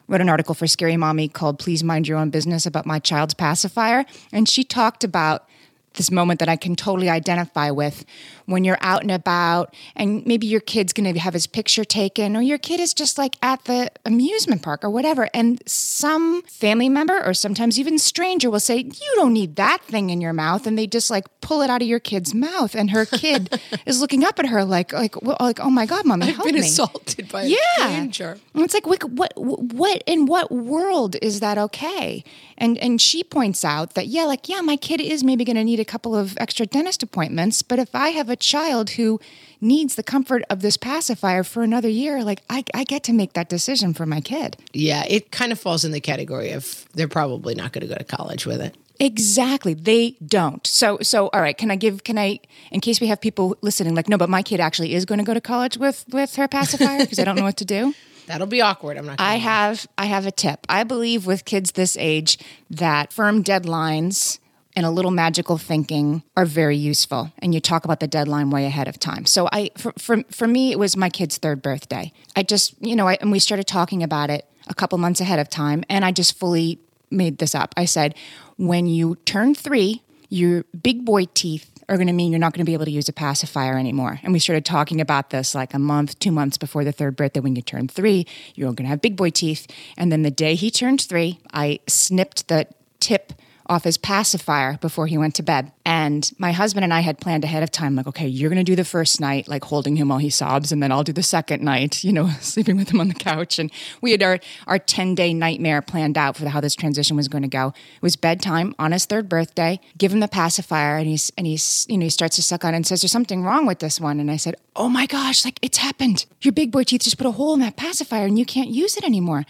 Wrote 0.09 0.20
an 0.20 0.29
article 0.29 0.55
for 0.55 0.67
Scary 0.67 0.97
Mommy 0.97 1.29
called 1.29 1.59
"Please 1.59 1.85
Mind 1.85 2.09
Your 2.09 2.19
Own 2.19 2.31
Business" 2.31 2.67
about 2.67 2.87
my 2.87 2.99
child's 2.99 3.35
pacifier, 3.35 4.05
and 4.32 4.49
she 4.49 4.64
talked 4.64 5.05
about 5.05 5.47
this 5.94 6.11
moment 6.11 6.41
that 6.41 6.49
I 6.49 6.56
can 6.56 6.75
totally 6.75 7.11
identify 7.11 7.70
with 7.70 8.05
when 8.47 8.65
you're 8.65 8.79
out 8.81 9.03
and 9.03 9.11
about 9.11 9.75
and 9.97 10.25
maybe 10.27 10.47
your 10.47 10.61
kid's 10.61 10.93
going 10.93 11.12
to 11.12 11.19
have 11.19 11.35
his 11.35 11.47
picture 11.47 11.85
taken 11.85 12.37
or 12.37 12.43
your 12.43 12.59
kid 12.59 12.81
is 12.81 12.94
just 12.94 13.19
like 13.19 13.37
at 13.43 13.65
the 13.65 13.91
amusement 14.05 14.62
park 14.62 14.85
or 14.85 14.91
whatever 14.91 15.29
and 15.35 15.62
some 15.67 16.43
family 16.43 16.89
member 16.89 17.23
or 17.25 17.35
sometimes 17.35 17.79
even 17.79 17.99
stranger 17.99 18.50
will 18.50 18.61
say 18.61 18.79
you 18.79 19.12
don't 19.15 19.33
need 19.33 19.56
that 19.56 19.83
thing 19.85 20.11
in 20.11 20.21
your 20.21 20.33
mouth 20.33 20.67
and 20.67 20.79
they 20.79 20.87
just 20.87 21.11
like 21.11 21.25
pull 21.41 21.62
it 21.62 21.71
out 21.71 21.83
of 21.83 21.89
your 21.89 22.00
kid's 22.00 22.35
mouth 22.35 22.75
and 22.75 22.91
her 22.91 23.05
kid 23.05 23.61
is 23.87 24.00
looking 24.00 24.25
up 24.25 24.39
at 24.39 24.47
her 24.47 24.65
like 24.65 24.93
like 24.93 25.21
like 25.23 25.61
oh 25.61 25.71
my 25.71 25.87
god 25.87 26.05
mommy 26.05 26.29
I've 26.29 26.37
help 26.37 26.47
been 26.47 26.55
me 26.55 26.61
assaulted 26.61 27.29
by 27.31 27.44
yeah. 27.44 27.56
a 27.79 27.81
stranger. 27.81 28.39
And 28.55 28.65
it's 28.65 28.75
like 28.75 28.87
what, 28.87 29.05
what 29.11 29.33
what 29.37 30.03
in 30.06 30.27
what 30.27 30.50
world 30.50 31.17
is 31.23 31.41
that 31.41 31.59
okay? 31.59 32.25
And 32.59 32.79
and 32.79 33.00
she 33.00 33.25
points 33.25 33.65
out 33.65 33.94
that 33.94 34.06
yeah, 34.06 34.25
like 34.25 34.49
yeah, 34.49 34.61
my 34.61 34.77
kid 34.77 35.00
is 35.00 35.25
maybe 35.25 35.44
going 35.44 35.56
to 35.56 35.65
need 35.65 35.81
a 35.81 35.85
couple 35.85 36.15
of 36.15 36.37
extra 36.39 36.67
dentist 36.67 37.03
appointments, 37.03 37.62
but 37.62 37.79
if 37.79 37.94
I 37.94 38.11
have 38.11 38.31
a 38.32 38.37
child 38.37 38.90
who 38.90 39.20
needs 39.61 39.94
the 39.94 40.02
comfort 40.02 40.43
of 40.50 40.61
this 40.61 40.76
pacifier 40.76 41.44
for 41.44 41.62
another 41.62 41.88
year, 41.88 42.25
like 42.25 42.43
I 42.50 42.64
I 42.75 42.84
get 42.84 43.05
to 43.05 43.12
make 43.12 43.34
that 43.34 43.49
decision 43.49 43.94
for 43.94 44.05
my 44.05 44.20
kid. 44.20 44.56
Yeah, 44.73 45.05
it 45.08 45.31
kind 45.31 45.53
of 45.53 45.60
falls 45.60 45.84
in 45.84 45.93
the 45.93 46.01
category 46.01 46.51
of 46.51 46.86
they're 46.94 47.08
probably 47.08 47.55
not 47.55 47.72
going 47.72 47.86
to 47.86 47.93
go 47.93 47.96
to 47.96 48.05
college 48.05 48.44
with 48.44 48.60
it. 48.60 48.77
Exactly. 48.98 49.74
They 49.74 50.17
don't. 50.24 50.67
So 50.67 50.98
so 51.03 51.29
all 51.29 51.41
right, 51.41 51.56
can 51.56 51.70
I 51.70 51.77
give 51.77 52.05
can 52.05 52.19
I 52.19 52.41
in 52.70 52.81
case 52.81 53.01
we 53.01 53.06
have 53.06 53.20
people 53.20 53.56
listening 53.62 53.94
like 53.94 54.08
no, 54.08 54.19
but 54.19 54.29
my 54.29 54.43
kid 54.43 54.60
actually 54.60 54.94
is 54.94 55.05
going 55.05 55.19
to 55.19 55.24
go 55.24 55.34
to 55.34 55.41
college 55.41 55.79
with 55.79 56.05
with 56.10 56.36
her 56.36 56.48
pacifier 56.48 56.98
because 57.01 57.19
I 57.19 57.24
don't 57.24 57.36
know 57.36 57.44
what 57.44 57.56
to 57.58 57.65
do. 57.65 57.94
That'll 58.27 58.46
be 58.46 58.60
awkward. 58.60 58.96
I'm 58.96 59.06
not. 59.06 59.20
I 59.20 59.32
lie. 59.32 59.36
have 59.36 59.89
I 59.98 60.06
have 60.06 60.27
a 60.27 60.31
tip. 60.31 60.67
I 60.69 60.84
believe 60.84 61.27
with 61.27 61.44
kids 61.44 61.72
this 61.72 61.96
age 61.98 62.39
that 62.70 63.12
firm 63.12 63.43
deadlines 63.43 64.39
and 64.74 64.86
a 64.86 64.91
little 64.91 65.10
magical 65.10 65.58
thinking 65.58 66.22
are 66.36 66.44
very 66.44 66.76
useful 66.76 67.32
and 67.38 67.55
you 67.55 67.60
talk 67.60 67.84
about 67.84 68.00
the 68.00 68.06
deadline 68.06 68.50
way 68.50 68.64
ahead 68.67 68.88
of 68.88 68.98
time. 68.98 69.26
So 69.26 69.48
I 69.52 69.70
for 69.76 69.93
for, 69.98 70.22
for 70.31 70.46
me 70.46 70.72
it 70.72 70.79
was 70.79 70.96
my 70.96 71.08
kid's 71.08 71.38
third 71.38 71.62
birthday. 71.62 72.12
I 72.36 72.43
just, 72.43 72.74
you 72.81 72.96
know, 72.96 73.08
I, 73.08 73.19
and 73.20 73.31
we 73.31 73.38
started 73.38 73.67
talking 73.67 74.02
about 74.02 74.31
it 74.31 74.46
a 74.69 74.74
couple 74.74 74.98
months 74.98 75.20
ahead 75.20 75.38
of 75.38 75.48
time 75.48 75.84
and 75.88 76.05
I 76.05 76.12
just 76.12 76.38
fully 76.38 76.79
made 77.10 77.38
this 77.38 77.55
up. 77.55 77.74
I 77.76 77.84
said 77.84 78.14
when 78.56 78.86
you 78.86 79.17
turn 79.24 79.55
3, 79.55 80.02
your 80.29 80.64
big 80.82 81.05
boy 81.05 81.26
teeth 81.34 81.69
are 81.88 81.96
going 81.96 82.06
to 82.06 82.12
mean 82.12 82.32
you're 82.32 82.38
not 82.38 82.55
going 82.55 82.64
to 82.64 82.69
be 82.69 82.72
able 82.72 82.86
to 82.86 82.91
use 82.91 83.08
a 83.08 83.12
pacifier 83.12 83.76
anymore. 83.76 84.19
And 84.22 84.32
we 84.32 84.38
started 84.38 84.64
talking 84.64 85.00
about 85.00 85.31
this 85.31 85.55
like 85.55 85.74
a 85.74 85.79
month, 85.79 86.19
two 86.19 86.32
months 86.32 86.56
before 86.56 86.84
the 86.84 86.93
third 86.93 87.17
birthday. 87.17 87.41
When 87.41 87.55
you 87.55 87.60
turn 87.60 87.88
three, 87.88 88.26
you're 88.55 88.69
going 88.69 88.84
to 88.84 88.88
have 88.88 89.02
big 89.02 89.17
boy 89.17 89.31
teeth. 89.31 89.67
And 89.96 90.10
then 90.10 90.22
the 90.22 90.31
day 90.31 90.55
he 90.55 90.70
turned 90.70 91.02
three, 91.02 91.41
I 91.52 91.81
snipped 91.86 92.48
the 92.48 92.67
tip 92.98 93.34
off 93.72 93.84
his 93.84 93.96
pacifier 93.96 94.79
before 94.81 95.06
he 95.06 95.19
went 95.19 95.34
to 95.36 95.43
bed. 95.43 95.72
And 95.84 96.31
my 96.38 96.52
husband 96.52 96.84
and 96.84 96.93
I 96.93 97.00
had 97.00 97.19
planned 97.19 97.43
ahead 97.43 97.62
of 97.62 97.70
time, 97.70 97.96
like, 97.96 98.06
okay, 98.06 98.29
you're 98.29 98.50
going 98.50 98.64
to 98.64 98.70
do 98.70 98.76
the 98.76 98.84
first 98.84 99.20
night, 99.20 99.48
like 99.48 99.64
holding 99.64 99.96
him 99.96 100.08
while 100.08 100.19
he 100.19 100.31
sobs, 100.31 100.70
and 100.70 100.82
then 100.82 100.93
I'll 100.93 101.02
do 101.02 101.12
the 101.12 101.22
second 101.22 101.62
night, 101.62 102.05
you 102.05 102.12
know, 102.12 102.29
sleeping 102.41 102.76
with 102.76 102.91
him 102.91 103.00
on 103.00 103.08
the 103.08 103.14
couch. 103.14 103.58
And 103.58 103.72
we 104.00 104.12
had 104.12 104.22
our, 104.22 104.38
our 104.67 104.79
10 104.79 105.14
day 105.14 105.34
nightmare 105.34 105.82
planned 105.82 106.17
out 106.19 106.36
for 106.36 106.48
how 106.48 106.60
this 106.60 106.74
transition 106.74 107.17
was 107.17 107.29
going 107.29 107.43
to 107.43 107.48
go. 107.48 107.69
It 107.96 108.02
was 108.02 108.14
bedtime 108.14 108.74
on 108.79 108.93
his 108.93 109.06
third 109.06 109.29
birthday. 109.29 109.81
Give 109.96 110.12
him 110.12 110.20
the 110.20 110.29
pacifier, 110.29 110.98
and 110.98 111.08
he's, 111.08 111.32
and 111.36 111.46
he's, 111.46 111.86
you 111.88 111.96
know, 111.96 112.05
he 112.05 112.10
starts 112.10 112.36
to 112.36 112.43
suck 112.43 112.64
on 112.64 112.74
it 112.74 112.76
and 112.76 112.86
says, 112.86 113.00
There's 113.00 113.12
something 113.12 113.43
wrong 113.43 113.67
with 113.67 113.79
this 113.79 113.98
one. 113.98 114.20
And 114.20 114.31
I 114.31 114.36
said, 114.36 114.56
Oh 114.76 114.88
my 114.88 115.06
gosh, 115.06 115.44
like 115.44 115.58
it's 115.62 115.79
happened. 115.79 116.26
Your 116.43 116.52
big 116.52 116.70
boy 116.70 116.84
teeth 116.84 117.02
just 117.02 117.19
put 117.19 117.26
a 117.26 117.32
hole 117.32 117.55
in 117.55 117.60
that 117.60 117.76
pacifier 117.76 118.26
and 118.26 118.38
you 118.38 118.44
can't 118.44 118.70
use 118.70 118.96
it 118.96 119.05
anymore. 119.05 119.44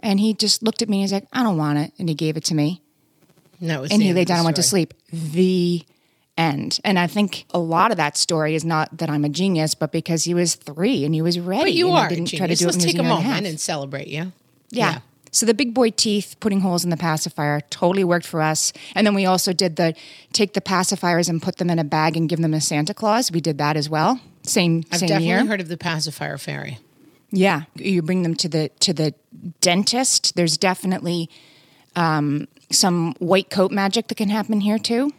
And 0.00 0.20
he 0.20 0.34
just 0.34 0.62
looked 0.62 0.82
at 0.82 0.88
me 0.88 0.98
and 0.98 1.02
he's 1.02 1.12
like, 1.12 1.26
I 1.32 1.42
don't 1.42 1.56
want 1.56 1.78
it. 1.78 1.92
And 1.98 2.08
he 2.08 2.14
gave 2.14 2.36
it 2.36 2.44
to 2.44 2.54
me 2.54 2.82
No, 3.60 3.84
and 3.84 4.02
he 4.02 4.12
lay 4.12 4.24
down 4.24 4.38
and 4.38 4.44
went 4.44 4.56
to 4.56 4.62
sleep. 4.62 4.94
The 5.12 5.84
end. 6.36 6.78
And 6.84 6.98
I 6.98 7.06
think 7.08 7.44
a 7.50 7.58
lot 7.58 7.90
of 7.90 7.96
that 7.96 8.16
story 8.16 8.54
is 8.54 8.64
not 8.64 8.96
that 8.98 9.10
I'm 9.10 9.24
a 9.24 9.28
genius, 9.28 9.74
but 9.74 9.92
because 9.92 10.24
he 10.24 10.32
was 10.34 10.54
three 10.54 11.04
and 11.04 11.14
he 11.14 11.20
was 11.20 11.38
ready. 11.38 11.64
But 11.64 11.72
you 11.74 11.88
and 11.88 11.98
are 11.98 12.08
didn't 12.08 12.26
genius. 12.26 12.38
try 12.38 12.46
to 12.46 12.54
do 12.54 12.64
Let's 12.66 12.76
it 12.76 12.80
take 12.80 12.94
a 12.94 13.02
year 13.02 13.10
and 13.12 13.24
moment 13.24 13.46
and 13.46 13.60
celebrate 13.60 14.06
you. 14.06 14.32
Yeah. 14.70 15.00
So 15.30 15.44
the 15.44 15.54
big 15.54 15.74
boy 15.74 15.90
teeth, 15.90 16.36
putting 16.40 16.60
holes 16.60 16.84
in 16.84 16.90
the 16.90 16.96
pacifier, 16.96 17.60
totally 17.68 18.04
worked 18.04 18.26
for 18.26 18.40
us. 18.40 18.72
And 18.94 19.06
then 19.06 19.14
we 19.14 19.26
also 19.26 19.52
did 19.52 19.76
the 19.76 19.94
take 20.32 20.54
the 20.54 20.60
pacifiers 20.60 21.28
and 21.28 21.42
put 21.42 21.56
them 21.56 21.68
in 21.68 21.78
a 21.78 21.84
bag 21.84 22.16
and 22.16 22.28
give 22.28 22.40
them 22.40 22.52
to 22.52 22.60
Santa 22.60 22.94
Claus. 22.94 23.30
We 23.30 23.40
did 23.40 23.58
that 23.58 23.76
as 23.76 23.90
well. 23.90 24.20
Same 24.42 24.84
I've 24.90 25.00
same 25.00 25.08
definitely 25.08 25.26
year. 25.26 25.44
heard 25.44 25.60
of 25.60 25.68
the 25.68 25.76
pacifier 25.76 26.38
fairy. 26.38 26.78
Yeah, 27.30 27.62
you 27.74 28.00
bring 28.00 28.22
them 28.22 28.34
to 28.36 28.48
the 28.48 28.70
to 28.80 28.94
the 28.94 29.14
dentist. 29.60 30.34
There's 30.34 30.56
definitely 30.56 31.28
um, 31.94 32.48
some 32.70 33.14
white 33.18 33.50
coat 33.50 33.70
magic 33.72 34.08
that 34.08 34.14
can 34.16 34.28
happen 34.28 34.60
here 34.60 34.78
too. 34.78 35.12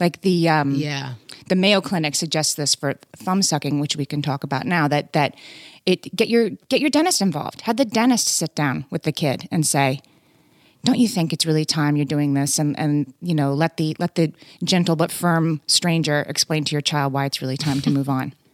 Like 0.00 0.22
the 0.22 0.48
um, 0.48 0.74
Yeah. 0.74 1.14
the 1.48 1.54
Mayo 1.54 1.80
Clinic 1.80 2.14
suggests 2.14 2.54
this 2.54 2.74
for 2.74 2.94
thumb 3.16 3.42
sucking, 3.42 3.78
which 3.80 3.96
we 3.96 4.04
can 4.06 4.22
talk 4.22 4.42
about 4.44 4.66
now. 4.66 4.88
That 4.88 5.12
that 5.12 5.34
it 5.86 6.14
get 6.16 6.28
your 6.28 6.50
get 6.68 6.80
your 6.80 6.90
dentist 6.90 7.20
involved. 7.20 7.62
Have 7.62 7.76
the 7.76 7.84
dentist 7.84 8.28
sit 8.28 8.54
down 8.54 8.84
with 8.90 9.02
the 9.04 9.12
kid 9.12 9.48
and 9.52 9.64
say, 9.66 10.00
"Don't 10.84 10.98
you 10.98 11.06
think 11.08 11.32
it's 11.32 11.46
really 11.46 11.64
time 11.64 11.96
you're 11.96 12.04
doing 12.04 12.34
this?" 12.34 12.58
And 12.58 12.76
and 12.78 13.14
you 13.22 13.34
know 13.34 13.54
let 13.54 13.76
the 13.76 13.94
let 14.00 14.16
the 14.16 14.32
gentle 14.64 14.96
but 14.96 15.12
firm 15.12 15.60
stranger 15.68 16.24
explain 16.28 16.64
to 16.64 16.72
your 16.72 16.80
child 16.82 17.12
why 17.12 17.26
it's 17.26 17.40
really 17.40 17.56
time 17.56 17.80
to 17.82 17.90
move 17.90 18.08
on. 18.08 18.34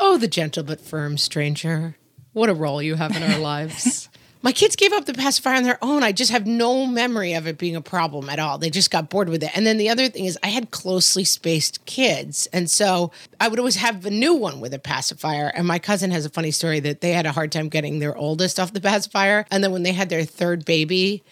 Oh, 0.00 0.16
the 0.16 0.28
gentle 0.28 0.62
but 0.62 0.80
firm 0.80 1.18
stranger. 1.18 1.96
What 2.32 2.48
a 2.48 2.54
role 2.54 2.80
you 2.80 2.94
have 2.94 3.16
in 3.16 3.22
our 3.24 3.38
lives. 3.52 4.07
My 4.40 4.52
kids 4.52 4.76
gave 4.76 4.92
up 4.92 5.04
the 5.04 5.14
pacifier 5.14 5.56
on 5.56 5.64
their 5.64 5.78
own. 5.82 6.04
I 6.04 6.12
just 6.12 6.30
have 6.30 6.46
no 6.46 6.86
memory 6.86 7.32
of 7.32 7.48
it 7.48 7.58
being 7.58 7.74
a 7.74 7.80
problem 7.80 8.30
at 8.30 8.38
all. 8.38 8.56
They 8.56 8.70
just 8.70 8.90
got 8.90 9.10
bored 9.10 9.28
with 9.28 9.42
it. 9.42 9.50
And 9.56 9.66
then 9.66 9.78
the 9.78 9.88
other 9.88 10.08
thing 10.08 10.26
is, 10.26 10.38
I 10.44 10.48
had 10.48 10.70
closely 10.70 11.24
spaced 11.24 11.84
kids. 11.86 12.46
And 12.52 12.70
so 12.70 13.10
I 13.40 13.48
would 13.48 13.58
always 13.58 13.76
have 13.76 14.06
a 14.06 14.10
new 14.10 14.34
one 14.34 14.60
with 14.60 14.72
a 14.72 14.78
pacifier. 14.78 15.50
And 15.54 15.66
my 15.66 15.80
cousin 15.80 16.12
has 16.12 16.24
a 16.24 16.30
funny 16.30 16.52
story 16.52 16.78
that 16.80 17.00
they 17.00 17.12
had 17.12 17.26
a 17.26 17.32
hard 17.32 17.50
time 17.50 17.68
getting 17.68 17.98
their 17.98 18.16
oldest 18.16 18.60
off 18.60 18.72
the 18.72 18.80
pacifier. 18.80 19.44
And 19.50 19.64
then 19.64 19.72
when 19.72 19.82
they 19.82 19.92
had 19.92 20.08
their 20.08 20.24
third 20.24 20.64
baby, 20.64 21.24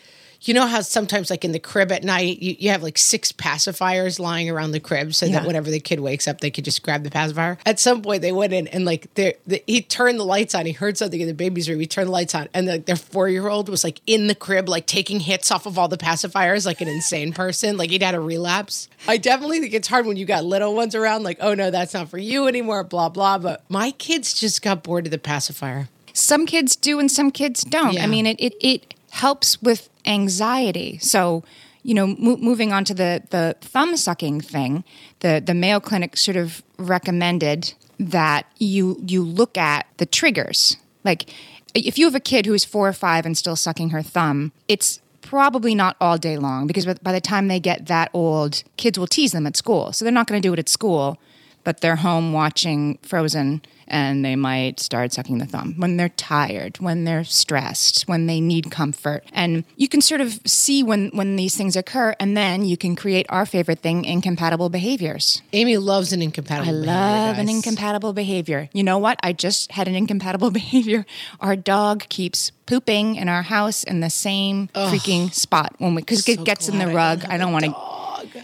you 0.42 0.54
know 0.54 0.66
how 0.66 0.80
sometimes, 0.80 1.30
like 1.30 1.44
in 1.44 1.52
the 1.52 1.58
crib 1.58 1.90
at 1.92 2.04
night, 2.04 2.40
you, 2.42 2.56
you 2.58 2.70
have 2.70 2.82
like 2.82 2.98
six 2.98 3.32
pacifiers 3.32 4.18
lying 4.20 4.48
around 4.50 4.72
the 4.72 4.80
crib 4.80 5.14
so 5.14 5.26
Yeah. 5.26 5.38
that 5.40 5.46
whenever 5.46 5.70
the 5.70 5.80
kid 5.80 6.00
wakes 6.00 6.28
up, 6.28 6.40
they 6.40 6.50
could 6.50 6.64
just 6.64 6.82
grab 6.82 7.02
the 7.04 7.10
pacifier. 7.10 7.58
At 7.66 7.80
some 7.80 8.02
point, 8.02 8.22
they 8.22 8.32
went 8.32 8.52
in 8.52 8.66
and 8.68 8.84
like 8.84 9.12
they 9.14 9.34
he 9.66 9.82
turned 9.82 10.18
the 10.18 10.24
lights 10.24 10.54
on. 10.54 10.66
He 10.66 10.72
heard 10.72 10.96
something 10.98 11.20
in 11.20 11.26
the 11.26 11.34
baby's 11.34 11.68
room. 11.68 11.80
He 11.80 11.86
turned 11.86 12.08
the 12.08 12.12
lights 12.12 12.34
on, 12.34 12.48
and 12.54 12.68
the, 12.68 12.78
their 12.78 12.96
four 12.96 13.28
year 13.28 13.48
old 13.48 13.68
was 13.68 13.82
like 13.84 14.00
in 14.06 14.26
the 14.26 14.34
crib, 14.34 14.68
like 14.68 14.86
taking 14.86 15.20
hits 15.20 15.50
off 15.50 15.66
of 15.66 15.78
all 15.78 15.88
the 15.88 15.98
pacifiers, 15.98 16.66
like 16.66 16.80
an 16.80 16.88
insane 16.88 17.32
person. 17.32 17.76
Like 17.76 17.90
he'd 17.90 18.02
had 18.02 18.14
a 18.14 18.20
relapse. 18.20 18.88
I 19.08 19.16
definitely 19.16 19.60
think 19.60 19.74
it's 19.74 19.88
hard 19.88 20.06
when 20.06 20.16
you 20.16 20.26
got 20.26 20.44
little 20.44 20.74
ones 20.74 20.94
around. 20.94 21.22
Like, 21.22 21.38
oh 21.40 21.54
no, 21.54 21.70
that's 21.70 21.94
not 21.94 22.08
for 22.08 22.18
you 22.18 22.46
anymore. 22.46 22.84
Blah 22.84 23.08
blah. 23.10 23.38
But 23.38 23.64
my 23.68 23.90
kids 23.92 24.34
just 24.34 24.62
got 24.62 24.82
bored 24.82 25.06
of 25.06 25.10
the 25.10 25.18
pacifier. 25.18 25.88
some 26.12 26.46
kids 26.46 26.76
do 26.76 26.98
and 26.98 27.10
some 27.10 27.30
kids 27.30 27.62
don't. 27.62 27.94
Yeah. 27.94 28.04
I 28.04 28.06
mean, 28.06 28.26
it, 28.26 28.40
it, 28.40 28.54
it 28.60 28.94
helps 29.16 29.60
with 29.62 29.88
anxiety. 30.04 30.98
So, 30.98 31.44
you 31.82 31.94
know, 31.94 32.06
mo- 32.06 32.36
moving 32.36 32.72
on 32.72 32.84
to 32.84 32.94
the, 32.94 33.22
the 33.30 33.56
thumb 33.60 33.96
sucking 33.96 34.40
thing, 34.40 34.84
the, 35.20 35.42
the 35.44 35.54
Mayo 35.54 35.80
Clinic 35.80 36.16
sort 36.16 36.36
of 36.36 36.62
recommended 36.78 37.74
that 37.98 38.46
you, 38.58 39.02
you 39.06 39.22
look 39.22 39.56
at 39.56 39.86
the 39.96 40.06
triggers. 40.06 40.76
Like, 41.04 41.30
if 41.74 41.98
you 41.98 42.06
have 42.06 42.14
a 42.14 42.20
kid 42.20 42.46
who's 42.46 42.64
four 42.64 42.88
or 42.88 42.92
five 42.92 43.26
and 43.26 43.36
still 43.36 43.56
sucking 43.56 43.90
her 43.90 44.02
thumb, 44.02 44.52
it's 44.68 45.00
probably 45.22 45.74
not 45.74 45.96
all 46.00 46.18
day 46.18 46.36
long 46.38 46.66
because 46.66 46.86
by 46.86 47.12
the 47.12 47.20
time 47.20 47.48
they 47.48 47.58
get 47.58 47.86
that 47.86 48.10
old, 48.12 48.62
kids 48.76 48.98
will 48.98 49.06
tease 49.06 49.32
them 49.32 49.46
at 49.46 49.56
school. 49.56 49.92
So 49.92 50.04
they're 50.04 50.12
not 50.12 50.26
going 50.26 50.40
to 50.40 50.46
do 50.46 50.52
it 50.52 50.58
at 50.58 50.68
school 50.68 51.18
but 51.66 51.80
they're 51.80 51.96
home 51.96 52.32
watching 52.32 52.96
Frozen 53.02 53.60
and 53.88 54.24
they 54.24 54.36
might 54.36 54.80
start 54.80 55.12
sucking 55.12 55.38
the 55.38 55.46
thumb 55.46 55.74
when 55.76 55.96
they're 55.96 56.08
tired, 56.10 56.78
when 56.78 57.04
they're 57.04 57.24
stressed, 57.24 58.08
when 58.08 58.26
they 58.26 58.40
need 58.40 58.70
comfort. 58.70 59.24
And 59.32 59.64
you 59.76 59.88
can 59.88 60.00
sort 60.00 60.20
of 60.20 60.40
see 60.44 60.82
when, 60.82 61.10
when 61.10 61.36
these 61.36 61.56
things 61.56 61.76
occur, 61.76 62.14
and 62.18 62.36
then 62.36 62.64
you 62.64 62.76
can 62.76 62.96
create 62.96 63.26
our 63.28 63.46
favorite 63.46 63.80
thing 63.80 64.04
incompatible 64.04 64.68
behaviors. 64.68 65.42
Amy 65.52 65.76
loves 65.76 66.12
an 66.12 66.22
incompatible. 66.22 66.68
I 66.68 66.72
behavior, 66.72 66.92
love 66.92 67.38
an 67.38 67.48
incompatible 67.48 68.12
behavior. 68.12 68.68
You 68.72 68.82
know 68.82 68.98
what? 68.98 69.18
I 69.22 69.32
just 69.32 69.72
had 69.72 69.88
an 69.88 69.94
incompatible 69.94 70.50
behavior. 70.62 71.06
Our 71.40 71.56
dog 71.56 72.08
keeps 72.08 72.50
pooping 72.66 73.16
in 73.16 73.28
our 73.28 73.42
house 73.42 73.84
in 73.84 74.00
the 74.00 74.10
same 74.10 74.68
freaking 74.68 75.32
spot 75.32 75.74
when 75.78 75.94
we 75.94 76.02
because 76.02 76.24
So 76.24 76.32
it 76.32 76.44
gets 76.44 76.68
in 76.68 76.78
the 76.78 76.84
glad 76.84 76.92
I 76.92 76.96
rug. 76.96 77.24
I 77.26 77.38
don't 77.38 77.52
want 77.52 77.64
to. 77.66 77.95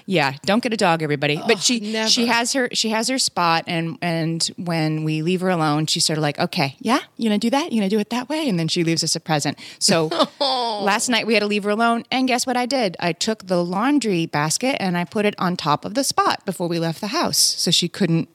Yeah, 0.06 0.35
don't 0.44 0.62
get 0.62 0.73
a 0.73 0.76
dog, 0.76 1.02
everybody. 1.02 1.40
but 1.47 1.61
she 1.61 1.80
never. 1.80 2.09
she 2.09 2.26
has 2.26 2.52
her 2.52 2.68
she 2.73 2.90
has 2.90 3.09
her 3.09 3.18
spot, 3.18 3.64
and 3.66 3.99
and 4.02 4.44
when 4.56 5.04
we 5.04 5.23
leave 5.23 5.40
her 5.40 5.49
alone, 5.49 5.87
she's 5.87 6.04
sort 6.04 6.18
of 6.18 6.23
like, 6.23 6.38
okay, 6.38 6.76
yeah, 6.80 7.00
you 7.16 7.28
gonna 7.28 7.38
do 7.38 7.50
that? 7.50 7.73
You 7.73 7.80
gonna 7.80 7.88
do 7.88 7.99
it 7.99 8.11
that 8.11 8.28
way? 8.28 8.49
And 8.49 8.59
then 8.59 8.68
she 8.68 8.85
leaves 8.85 9.04
us 9.04 9.14
a 9.16 9.21
present. 9.21 9.59
So 9.78 10.06
last 10.40 11.09
night 11.09 11.26
we 11.26 11.35
had 11.35 11.40
to 11.40 11.47
leave 11.47 11.64
her 11.64 11.71
alone, 11.71 12.04
and 12.11 12.26
guess 12.28 12.47
what 12.47 12.56
I 12.56 12.66
did? 12.66 12.97
I 13.00 13.12
took 13.12 13.47
the 13.47 13.64
laundry 13.64 14.26
basket 14.26 14.76
and 14.80 14.97
I 14.99 15.04
put 15.04 15.25
it 15.25 15.35
on 15.38 15.56
top 15.56 15.85
of 15.85 15.94
the 15.94 16.04
spot 16.04 16.44
before 16.44 16.68
we 16.68 16.78
left 16.78 17.00
the 17.00 17.09
house, 17.09 17.38
so 17.38 17.71
she 17.71 17.88
couldn't 17.88 18.28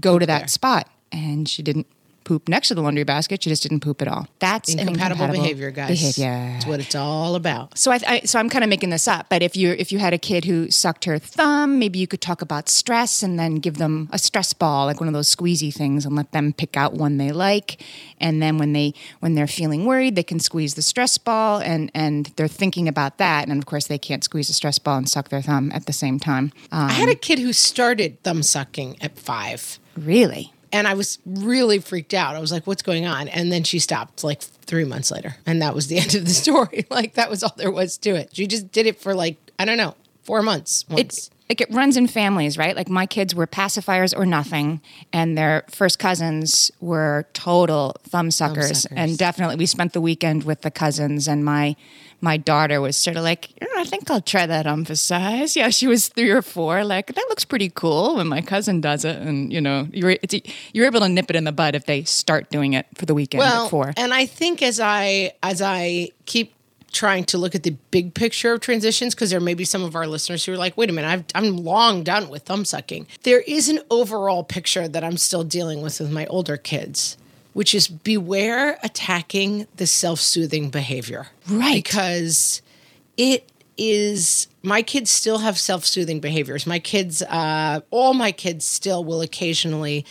go 0.00 0.18
to 0.18 0.26
that 0.26 0.50
spot, 0.50 0.88
and 1.10 1.48
she 1.48 1.62
didn't 1.62 1.86
poop 2.24 2.48
next 2.48 2.68
to 2.68 2.74
the 2.74 2.82
laundry 2.82 3.04
basket. 3.04 3.42
She 3.42 3.50
just 3.50 3.62
didn't 3.62 3.80
poop 3.80 4.02
at 4.02 4.08
all. 4.08 4.26
That's 4.38 4.70
Incompatible, 4.70 5.02
incompatible 5.02 5.42
behavior, 5.42 5.70
guys. 5.70 5.88
Behavior. 5.88 6.52
That's 6.52 6.66
what 6.66 6.80
it's 6.80 6.94
all 6.94 7.34
about. 7.34 7.76
So 7.78 7.90
I, 7.90 8.00
I 8.06 8.20
so 8.20 8.38
I'm 8.38 8.48
kind 8.48 8.64
of 8.64 8.70
making 8.70 8.90
this 8.90 9.06
up, 9.08 9.26
but 9.28 9.42
if 9.42 9.56
you 9.56 9.70
if 9.72 9.92
you 9.92 9.98
had 9.98 10.12
a 10.12 10.18
kid 10.18 10.44
who 10.44 10.70
sucked 10.70 11.04
her 11.04 11.18
thumb, 11.18 11.78
maybe 11.78 11.98
you 11.98 12.06
could 12.06 12.20
talk 12.20 12.42
about 12.42 12.68
stress 12.68 13.22
and 13.22 13.38
then 13.38 13.56
give 13.56 13.78
them 13.78 14.08
a 14.12 14.18
stress 14.18 14.52
ball, 14.52 14.86
like 14.86 15.00
one 15.00 15.08
of 15.08 15.14
those 15.14 15.34
squeezy 15.34 15.72
things, 15.72 16.04
and 16.06 16.14
let 16.16 16.32
them 16.32 16.52
pick 16.52 16.76
out 16.76 16.94
one 16.94 17.16
they 17.18 17.32
like. 17.32 17.82
And 18.20 18.40
then 18.42 18.58
when 18.58 18.72
they 18.72 18.94
when 19.20 19.34
they're 19.34 19.46
feeling 19.46 19.84
worried, 19.84 20.14
they 20.16 20.22
can 20.22 20.38
squeeze 20.40 20.74
the 20.74 20.82
stress 20.82 21.18
ball, 21.18 21.60
and 21.60 21.90
and 21.94 22.26
they're 22.36 22.48
thinking 22.48 22.88
about 22.88 23.18
that. 23.18 23.48
And 23.48 23.58
of 23.58 23.66
course, 23.66 23.86
they 23.86 23.98
can't 23.98 24.22
squeeze 24.24 24.48
a 24.50 24.54
stress 24.54 24.78
ball 24.78 24.96
and 24.98 25.08
suck 25.08 25.28
their 25.28 25.42
thumb 25.42 25.70
at 25.72 25.86
the 25.86 25.92
same 25.92 26.18
time. 26.18 26.52
Um, 26.70 26.88
I 26.88 26.92
had 26.92 27.08
a 27.08 27.14
kid 27.14 27.38
who 27.38 27.52
started 27.52 28.22
thumb 28.22 28.42
sucking 28.42 28.96
at 29.00 29.18
five. 29.18 29.78
really, 29.96 30.52
and 30.72 30.88
I 30.88 30.94
was 30.94 31.18
really 31.26 31.78
freaked 31.78 32.14
out. 32.14 32.34
I 32.34 32.40
was 32.40 32.50
like, 32.50 32.66
"What's 32.66 32.82
going 32.82 33.06
on?" 33.06 33.28
And 33.28 33.52
then 33.52 33.62
she 33.62 33.78
stopped 33.78 34.24
like 34.24 34.40
three 34.40 34.84
months 34.84 35.10
later, 35.10 35.36
and 35.46 35.62
that 35.62 35.74
was 35.74 35.86
the 35.86 35.98
end 36.00 36.14
of 36.14 36.24
the 36.24 36.32
story. 36.32 36.86
like 36.90 37.14
that 37.14 37.30
was 37.30 37.42
all 37.42 37.54
there 37.56 37.70
was 37.70 37.98
to 37.98 38.10
it. 38.10 38.30
She 38.32 38.46
just 38.46 38.72
did 38.72 38.86
it 38.86 39.00
for 39.00 39.14
like 39.14 39.36
I 39.58 39.64
don't 39.64 39.76
know, 39.76 39.94
four 40.22 40.42
months. 40.42 40.84
Once. 40.88 41.00
it's 41.00 41.30
like 41.48 41.60
it 41.60 41.70
runs 41.70 41.96
in 41.96 42.06
families, 42.06 42.56
right? 42.56 42.74
Like 42.74 42.88
my 42.88 43.04
kids 43.04 43.34
were 43.34 43.46
pacifiers 43.46 44.16
or 44.16 44.24
nothing, 44.24 44.80
and 45.12 45.36
their 45.36 45.64
first 45.68 45.98
cousins 45.98 46.70
were 46.80 47.26
total 47.34 47.94
thumb 48.04 48.30
suckers. 48.30 48.82
suckers. 48.82 48.86
And 48.96 49.18
definitely, 49.18 49.56
we 49.56 49.66
spent 49.66 49.92
the 49.92 50.00
weekend 50.00 50.44
with 50.44 50.62
the 50.62 50.70
cousins, 50.70 51.28
and 51.28 51.44
my 51.44 51.76
my 52.22 52.36
daughter 52.38 52.80
was 52.80 52.96
sort 52.96 53.16
of 53.16 53.24
like, 53.24 53.50
"Oh, 53.60 53.74
I 53.76 53.84
think 53.84 54.10
I'll 54.10 54.22
try 54.22 54.46
that 54.46 54.66
emphasize. 54.66 55.54
Yeah, 55.56 55.68
she 55.68 55.86
was 55.86 56.08
three 56.08 56.30
or 56.30 56.40
four. 56.40 56.84
Like 56.84 57.08
that 57.08 57.26
looks 57.28 57.44
pretty 57.44 57.68
cool 57.68 58.16
when 58.16 58.28
my 58.28 58.40
cousin 58.40 58.80
does 58.80 59.04
it, 59.04 59.16
and 59.16 59.52
you 59.52 59.60
know, 59.60 59.88
you're 59.92 60.16
it's, 60.22 60.34
you're 60.72 60.86
able 60.86 61.00
to 61.00 61.08
nip 61.08 61.28
it 61.28 61.36
in 61.36 61.44
the 61.44 61.52
bud 61.52 61.74
if 61.74 61.84
they 61.84 62.04
start 62.04 62.48
doing 62.50 62.72
it 62.72 62.86
for 62.94 63.04
the 63.04 63.14
weekend 63.14 63.40
well, 63.40 63.64
at 63.64 63.70
four. 63.70 63.92
and 63.98 64.14
I 64.14 64.24
think 64.24 64.62
as 64.62 64.80
I 64.80 65.32
as 65.42 65.60
I 65.60 66.10
keep 66.24 66.54
trying 66.92 67.24
to 67.24 67.38
look 67.38 67.54
at 67.54 67.62
the 67.62 67.76
big 67.90 68.14
picture 68.14 68.52
of 68.52 68.60
transitions 68.60 69.14
because 69.14 69.30
there 69.30 69.40
may 69.40 69.54
be 69.54 69.64
some 69.64 69.82
of 69.82 69.96
our 69.96 70.06
listeners 70.06 70.44
who 70.44 70.52
are 70.52 70.56
like 70.56 70.76
wait 70.76 70.90
a 70.90 70.92
minute 70.92 71.08
I've, 71.08 71.24
i'm 71.34 71.56
long 71.56 72.02
done 72.04 72.28
with 72.28 72.44
thumb 72.44 72.64
sucking. 72.64 73.06
There 73.22 73.40
is 73.40 73.68
an 73.68 73.80
overall 73.90 74.44
picture 74.44 74.86
that 74.86 75.02
i'm 75.02 75.16
still 75.16 75.44
dealing 75.44 75.82
with 75.82 75.98
with 75.98 76.10
my 76.12 76.26
older 76.26 76.56
kids 76.56 77.16
which 77.52 77.74
is 77.74 77.88
beware 77.88 78.78
attacking 78.82 79.66
the 79.76 79.86
self-soothing 79.86 80.70
behavior. 80.70 81.26
Right. 81.50 81.82
because 81.82 82.62
it 83.16 83.50
is 83.76 84.48
my 84.62 84.82
kids 84.82 85.10
still 85.10 85.38
have 85.38 85.58
self-soothing 85.58 86.20
behaviors. 86.20 86.66
My 86.66 86.78
kids 86.78 87.22
uh, 87.22 87.80
all 87.90 88.14
my 88.14 88.32
kids 88.32 88.64
still 88.66 89.04
will 89.04 89.20
occasionally 89.20 90.04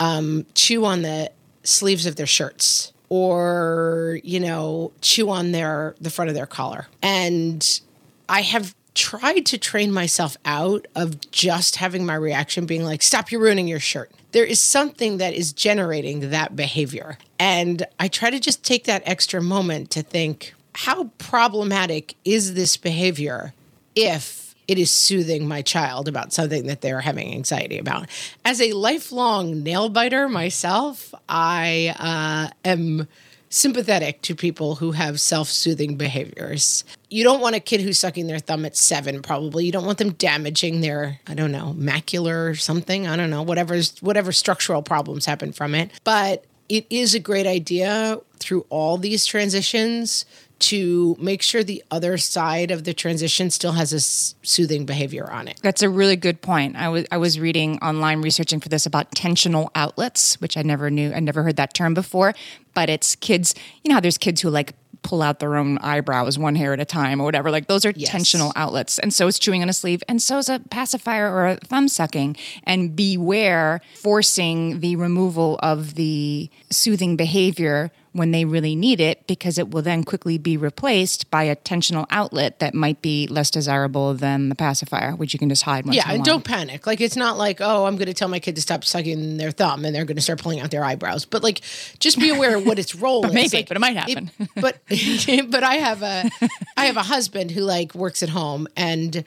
um, 0.00 0.46
chew 0.54 0.84
on 0.84 1.02
the 1.02 1.30
sleeves 1.64 2.06
of 2.06 2.16
their 2.16 2.26
shirts 2.26 2.92
or 3.08 4.18
you 4.22 4.40
know 4.40 4.92
chew 5.00 5.30
on 5.30 5.52
their 5.52 5.94
the 6.00 6.10
front 6.10 6.28
of 6.28 6.34
their 6.34 6.46
collar. 6.46 6.86
And 7.02 7.80
i 8.28 8.42
have 8.42 8.74
tried 8.94 9.46
to 9.46 9.56
train 9.56 9.92
myself 9.92 10.36
out 10.44 10.86
of 10.96 11.30
just 11.30 11.76
having 11.76 12.04
my 12.04 12.14
reaction 12.14 12.66
being 12.66 12.84
like 12.84 13.02
stop 13.02 13.30
you're 13.30 13.40
ruining 13.40 13.68
your 13.68 13.80
shirt. 13.80 14.10
There 14.32 14.44
is 14.44 14.60
something 14.60 15.18
that 15.18 15.34
is 15.34 15.52
generating 15.52 16.30
that 16.30 16.56
behavior. 16.56 17.18
And 17.38 17.86
i 17.98 18.08
try 18.08 18.30
to 18.30 18.40
just 18.40 18.64
take 18.64 18.84
that 18.84 19.02
extra 19.06 19.40
moment 19.40 19.90
to 19.92 20.02
think 20.02 20.54
how 20.74 21.04
problematic 21.18 22.14
is 22.24 22.54
this 22.54 22.76
behavior 22.76 23.52
if 23.96 24.47
it 24.68 24.78
is 24.78 24.90
soothing 24.90 25.48
my 25.48 25.62
child 25.62 26.06
about 26.06 26.32
something 26.32 26.66
that 26.66 26.82
they're 26.82 27.00
having 27.00 27.32
anxiety 27.32 27.78
about. 27.78 28.06
As 28.44 28.60
a 28.60 28.72
lifelong 28.72 29.62
nail 29.62 29.88
biter 29.88 30.28
myself, 30.28 31.14
I 31.28 31.94
uh, 31.98 32.54
am 32.68 33.08
sympathetic 33.50 34.20
to 34.20 34.34
people 34.34 34.74
who 34.74 34.92
have 34.92 35.18
self-soothing 35.18 35.96
behaviors. 35.96 36.84
You 37.08 37.24
don't 37.24 37.40
want 37.40 37.56
a 37.56 37.60
kid 37.60 37.80
who's 37.80 37.98
sucking 37.98 38.26
their 38.26 38.38
thumb 38.38 38.66
at 38.66 38.76
7 38.76 39.22
probably. 39.22 39.64
You 39.64 39.72
don't 39.72 39.86
want 39.86 39.96
them 39.96 40.12
damaging 40.12 40.82
their 40.82 41.18
I 41.26 41.32
don't 41.32 41.52
know, 41.52 41.74
macular 41.78 42.50
or 42.50 42.54
something. 42.54 43.08
I 43.08 43.16
don't 43.16 43.30
know, 43.30 43.42
whatever's 43.42 43.98
whatever 44.00 44.32
structural 44.32 44.82
problems 44.82 45.24
happen 45.24 45.52
from 45.52 45.74
it. 45.74 45.90
But 46.04 46.44
it 46.68 46.86
is 46.90 47.14
a 47.14 47.18
great 47.18 47.46
idea 47.46 48.20
through 48.38 48.66
all 48.68 48.98
these 48.98 49.24
transitions 49.24 50.26
to 50.60 51.16
make 51.20 51.40
sure 51.42 51.62
the 51.62 51.82
other 51.90 52.18
side 52.18 52.70
of 52.70 52.84
the 52.84 52.92
transition 52.92 53.50
still 53.50 53.72
has 53.72 53.92
a 53.92 54.00
soothing 54.00 54.86
behavior 54.86 55.30
on 55.30 55.46
it. 55.48 55.60
That's 55.62 55.82
a 55.82 55.88
really 55.88 56.16
good 56.16 56.42
point. 56.42 56.76
I 56.76 56.88
was 56.88 57.06
I 57.12 57.16
was 57.16 57.38
reading 57.38 57.78
online 57.78 58.22
researching 58.22 58.58
for 58.60 58.68
this 58.68 58.84
about 58.86 59.10
tensional 59.12 59.68
outlets, 59.74 60.40
which 60.40 60.56
I 60.56 60.62
never 60.62 60.90
knew 60.90 61.12
I 61.12 61.20
never 61.20 61.42
heard 61.42 61.56
that 61.56 61.74
term 61.74 61.94
before. 61.94 62.34
But 62.74 62.90
it's 62.90 63.14
kids, 63.16 63.54
you 63.84 63.88
know 63.90 63.94
how 63.94 64.00
there's 64.00 64.18
kids 64.18 64.40
who 64.40 64.50
like 64.50 64.74
pull 65.02 65.22
out 65.22 65.38
their 65.38 65.54
own 65.56 65.78
eyebrows 65.78 66.38
one 66.40 66.56
hair 66.56 66.72
at 66.72 66.80
a 66.80 66.84
time 66.84 67.20
or 67.20 67.24
whatever. 67.24 67.52
Like 67.52 67.68
those 67.68 67.86
are 67.86 67.92
Yes. 67.94 68.10
tensional 68.10 68.50
outlets. 68.56 68.98
And 68.98 69.14
so 69.14 69.28
is 69.28 69.38
chewing 69.38 69.62
on 69.62 69.68
a 69.68 69.72
sleeve 69.72 70.02
and 70.08 70.20
so 70.20 70.38
is 70.38 70.48
a 70.48 70.58
pacifier 70.70 71.32
or 71.32 71.46
a 71.46 71.56
thumb 71.56 71.86
sucking. 71.86 72.36
And 72.64 72.96
beware 72.96 73.80
forcing 73.94 74.80
the 74.80 74.96
removal 74.96 75.58
of 75.62 75.94
the 75.94 76.50
soothing 76.70 77.16
behavior 77.16 77.92
when 78.12 78.30
they 78.30 78.44
really 78.44 78.74
need 78.74 79.00
it 79.00 79.26
because 79.26 79.58
it 79.58 79.70
will 79.70 79.82
then 79.82 80.02
quickly 80.02 80.38
be 80.38 80.56
replaced 80.56 81.30
by 81.30 81.44
a 81.44 81.54
tensional 81.54 82.06
outlet 82.10 82.58
that 82.58 82.74
might 82.74 83.02
be 83.02 83.26
less 83.26 83.50
desirable 83.50 84.14
than 84.14 84.48
the 84.48 84.54
pacifier, 84.54 85.14
which 85.14 85.32
you 85.32 85.38
can 85.38 85.48
just 85.48 85.62
hide 85.62 85.84
once 85.84 85.96
Yeah, 85.96 86.10
and 86.10 86.24
don't 86.24 86.44
panic. 86.44 86.86
Like 86.86 87.00
it's 87.00 87.16
not 87.16 87.36
like, 87.36 87.60
oh, 87.60 87.86
I'm 87.86 87.96
going 87.96 88.06
to 88.06 88.14
tell 88.14 88.28
my 88.28 88.40
kid 88.40 88.56
to 88.56 88.62
stop 88.62 88.84
sucking 88.84 89.36
their 89.36 89.50
thumb 89.50 89.84
and 89.84 89.94
they're 89.94 90.04
going 90.04 90.16
to 90.16 90.22
start 90.22 90.40
pulling 90.42 90.60
out 90.60 90.70
their 90.70 90.84
eyebrows. 90.84 91.24
But 91.24 91.42
like, 91.42 91.60
just 91.98 92.18
be 92.18 92.30
aware 92.30 92.56
of 92.56 92.66
what 92.66 92.78
its 92.78 92.94
role 92.94 93.26
is. 93.26 93.32
maybe, 93.32 93.58
Like, 93.58 93.68
but 93.68 93.76
it 93.76 93.80
might 93.80 93.96
happen. 93.96 94.30
but 94.54 94.78
but 95.50 95.62
I 95.62 95.74
have 95.74 96.02
a 96.02 96.30
I 96.76 96.86
have 96.86 96.96
a 96.96 97.02
husband 97.02 97.50
who 97.50 97.62
like 97.62 97.94
works 97.94 98.22
at 98.22 98.30
home 98.30 98.68
and 98.76 99.24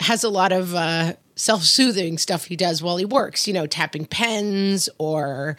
has 0.00 0.24
a 0.24 0.28
lot 0.28 0.52
of 0.52 0.74
uh, 0.74 1.14
self-soothing 1.36 2.18
stuff 2.18 2.46
he 2.46 2.56
does 2.56 2.82
while 2.82 2.96
he 2.96 3.04
works. 3.04 3.46
You 3.46 3.54
know, 3.54 3.66
tapping 3.66 4.06
pens 4.06 4.88
or 4.98 5.56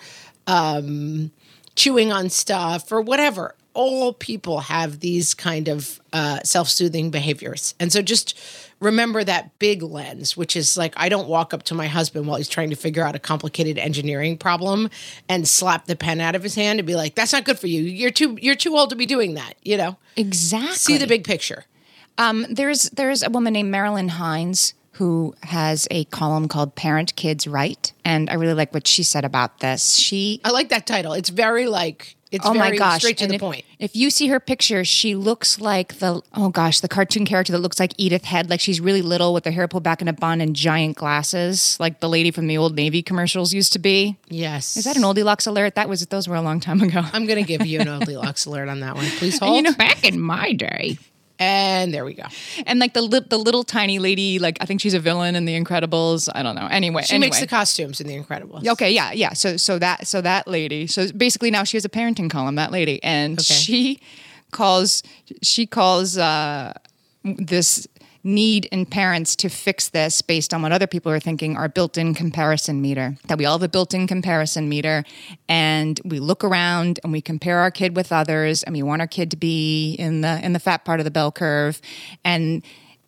um, 0.47 1.31
chewing 1.75 2.11
on 2.11 2.29
stuff 2.29 2.91
or 2.91 3.01
whatever. 3.01 3.55
All 3.73 4.13
people 4.13 4.59
have 4.59 4.99
these 4.99 5.33
kind 5.33 5.67
of 5.67 5.99
uh, 6.13 6.39
self-soothing 6.43 7.09
behaviors, 7.09 7.73
and 7.79 7.91
so 7.91 8.03
just 8.03 8.37
remember 8.79 9.23
that 9.23 9.57
big 9.57 9.81
lens, 9.81 10.37
which 10.37 10.55
is 10.55 10.77
like 10.77 10.93
I 10.95 11.09
don't 11.09 11.27
walk 11.27 11.55
up 11.55 11.63
to 11.63 11.73
my 11.73 11.87
husband 11.87 12.27
while 12.27 12.37
he's 12.37 12.47
trying 12.47 12.69
to 12.69 12.75
figure 12.75 13.03
out 13.03 13.15
a 13.15 13.19
complicated 13.19 13.79
engineering 13.79 14.37
problem 14.37 14.89
and 15.27 15.47
slap 15.47 15.85
the 15.85 15.95
pen 15.95 16.21
out 16.21 16.35
of 16.35 16.43
his 16.43 16.53
hand 16.53 16.79
and 16.79 16.85
be 16.85 16.95
like, 16.95 17.15
"That's 17.15 17.33
not 17.33 17.45
good 17.45 17.57
for 17.57 17.65
you. 17.65 17.81
You're 17.81 18.11
too 18.11 18.37
you're 18.39 18.53
too 18.55 18.77
old 18.77 18.91
to 18.91 18.95
be 18.95 19.07
doing 19.07 19.33
that." 19.33 19.55
You 19.63 19.77
know, 19.77 19.97
Exactly. 20.17 20.75
see 20.75 20.97
the 20.99 21.07
big 21.07 21.23
picture. 21.23 21.65
Um, 22.19 22.45
there's 22.51 22.91
there's 22.91 23.23
a 23.23 23.31
woman 23.31 23.53
named 23.53 23.71
Marilyn 23.71 24.09
Hines 24.09 24.75
who 24.93 25.33
has 25.43 25.87
a 25.91 26.05
column 26.05 26.47
called 26.47 26.75
Parent 26.75 27.15
Kids 27.15 27.47
Right, 27.47 27.91
and 28.05 28.29
I 28.29 28.35
really 28.35 28.53
like 28.53 28.73
what 28.73 28.87
she 28.87 29.03
said 29.03 29.25
about 29.25 29.59
this. 29.59 29.95
She 29.95 30.41
I 30.43 30.51
like 30.51 30.69
that 30.69 30.85
title. 30.85 31.13
It's 31.13 31.29
very 31.29 31.67
like 31.67 32.15
it's 32.33 32.47
oh 32.47 32.53
very 32.53 32.71
my 32.71 32.75
gosh, 32.75 33.01
straight 33.01 33.17
to 33.17 33.25
and 33.25 33.31
the 33.31 33.35
if, 33.35 33.41
point. 33.41 33.63
If 33.77 33.95
you 33.95 34.09
see 34.09 34.27
her 34.27 34.39
picture, 34.39 34.83
she 34.83 35.13
looks 35.13 35.61
like 35.61 35.99
the 35.99 36.21
oh 36.33 36.49
gosh, 36.49 36.79
the 36.79 36.87
cartoon 36.87 37.25
character 37.25 37.51
that 37.53 37.59
looks 37.59 37.79
like 37.79 37.93
Edith 37.97 38.25
Head, 38.25 38.49
like 38.49 38.59
she's 38.59 38.81
really 38.81 39.03
little 39.03 39.35
with 39.35 39.45
her 39.45 39.51
hair 39.51 39.67
pulled 39.67 39.83
back 39.83 40.01
in 40.01 40.07
a 40.07 40.13
bun 40.13 40.41
and 40.41 40.55
giant 40.55 40.97
glasses, 40.97 41.77
like 41.79 41.99
the 41.99 42.09
lady 42.09 42.31
from 42.31 42.47
the 42.47 42.57
old 42.57 42.75
Navy 42.75 43.03
commercials 43.03 43.53
used 43.53 43.71
to 43.73 43.79
be. 43.79 44.17
Yes. 44.29 44.77
Is 44.77 44.85
that 44.85 44.97
an 44.97 45.03
Oldilocks 45.03 45.45
alert? 45.45 45.75
That 45.75 45.87
was 45.87 46.03
those 46.07 46.27
were 46.27 46.35
a 46.35 46.41
long 46.41 46.59
time 46.59 46.81
ago. 46.81 47.03
I'm 47.13 47.27
going 47.27 47.37
to 47.37 47.47
give 47.47 47.67
you 47.67 47.79
an 47.81 47.85
Goldilocks 47.99 48.45
alert 48.47 48.67
on 48.67 48.79
that 48.79 48.95
one. 48.95 49.05
Please 49.05 49.37
hold. 49.37 49.55
you 49.55 49.61
know, 49.61 49.73
back 49.73 50.03
in 50.03 50.19
my 50.19 50.53
day. 50.53 50.97
And 51.39 51.93
there 51.93 52.05
we 52.05 52.13
go. 52.13 52.23
And 52.65 52.79
like 52.79 52.93
the 52.93 53.01
li- 53.01 53.25
the 53.27 53.37
little 53.37 53.63
tiny 53.63 53.99
lady, 53.99 54.39
like 54.39 54.57
I 54.61 54.65
think 54.65 54.81
she's 54.81 54.93
a 54.93 54.99
villain 54.99 55.35
in 55.35 55.45
The 55.45 55.59
Incredibles. 55.59 56.29
I 56.33 56.43
don't 56.43 56.55
know. 56.55 56.67
Anyway, 56.69 57.03
She 57.03 57.15
anyway. 57.15 57.27
makes 57.27 57.39
the 57.39 57.47
costumes 57.47 57.99
in 57.99 58.07
The 58.07 58.17
Incredibles. 58.17 58.67
Okay, 58.67 58.91
yeah, 58.91 59.11
yeah. 59.11 59.33
So 59.33 59.57
so 59.57 59.79
that 59.79 60.07
so 60.07 60.21
that 60.21 60.47
lady. 60.47 60.87
So 60.87 61.11
basically 61.11 61.51
now 61.51 61.63
she 61.63 61.77
has 61.77 61.85
a 61.85 61.89
parenting 61.89 62.29
column, 62.29 62.55
that 62.55 62.71
lady. 62.71 63.01
And 63.03 63.39
Okay. 63.39 63.53
she 63.53 63.99
calls 64.51 65.01
she 65.41 65.65
calls 65.65 66.17
uh 66.17 66.73
this 67.23 67.87
need 68.23 68.65
in 68.65 68.85
parents 68.85 69.35
to 69.35 69.49
fix 69.49 69.89
this 69.89 70.21
based 70.21 70.53
on 70.53 70.61
what 70.61 70.71
other 70.71 70.87
people 70.87 71.11
are 71.11 71.19
thinking 71.19 71.57
our 71.57 71.67
built-in 71.67 72.13
comparison 72.13 72.81
meter. 72.81 73.17
That 73.27 73.37
we 73.37 73.45
all 73.45 73.57
have 73.57 73.63
a 73.63 73.69
built-in 73.69 74.07
comparison 74.07 74.69
meter 74.69 75.03
and 75.49 75.99
we 76.05 76.19
look 76.19 76.43
around 76.43 76.99
and 77.03 77.11
we 77.11 77.21
compare 77.21 77.59
our 77.59 77.71
kid 77.71 77.95
with 77.95 78.11
others 78.11 78.63
and 78.63 78.73
we 78.73 78.83
want 78.83 79.01
our 79.01 79.07
kid 79.07 79.31
to 79.31 79.37
be 79.37 79.93
in 79.95 80.21
the 80.21 80.43
in 80.43 80.53
the 80.53 80.59
fat 80.59 80.85
part 80.85 80.99
of 80.99 81.03
the 81.03 81.11
bell 81.11 81.31
curve. 81.31 81.81
And 82.23 82.63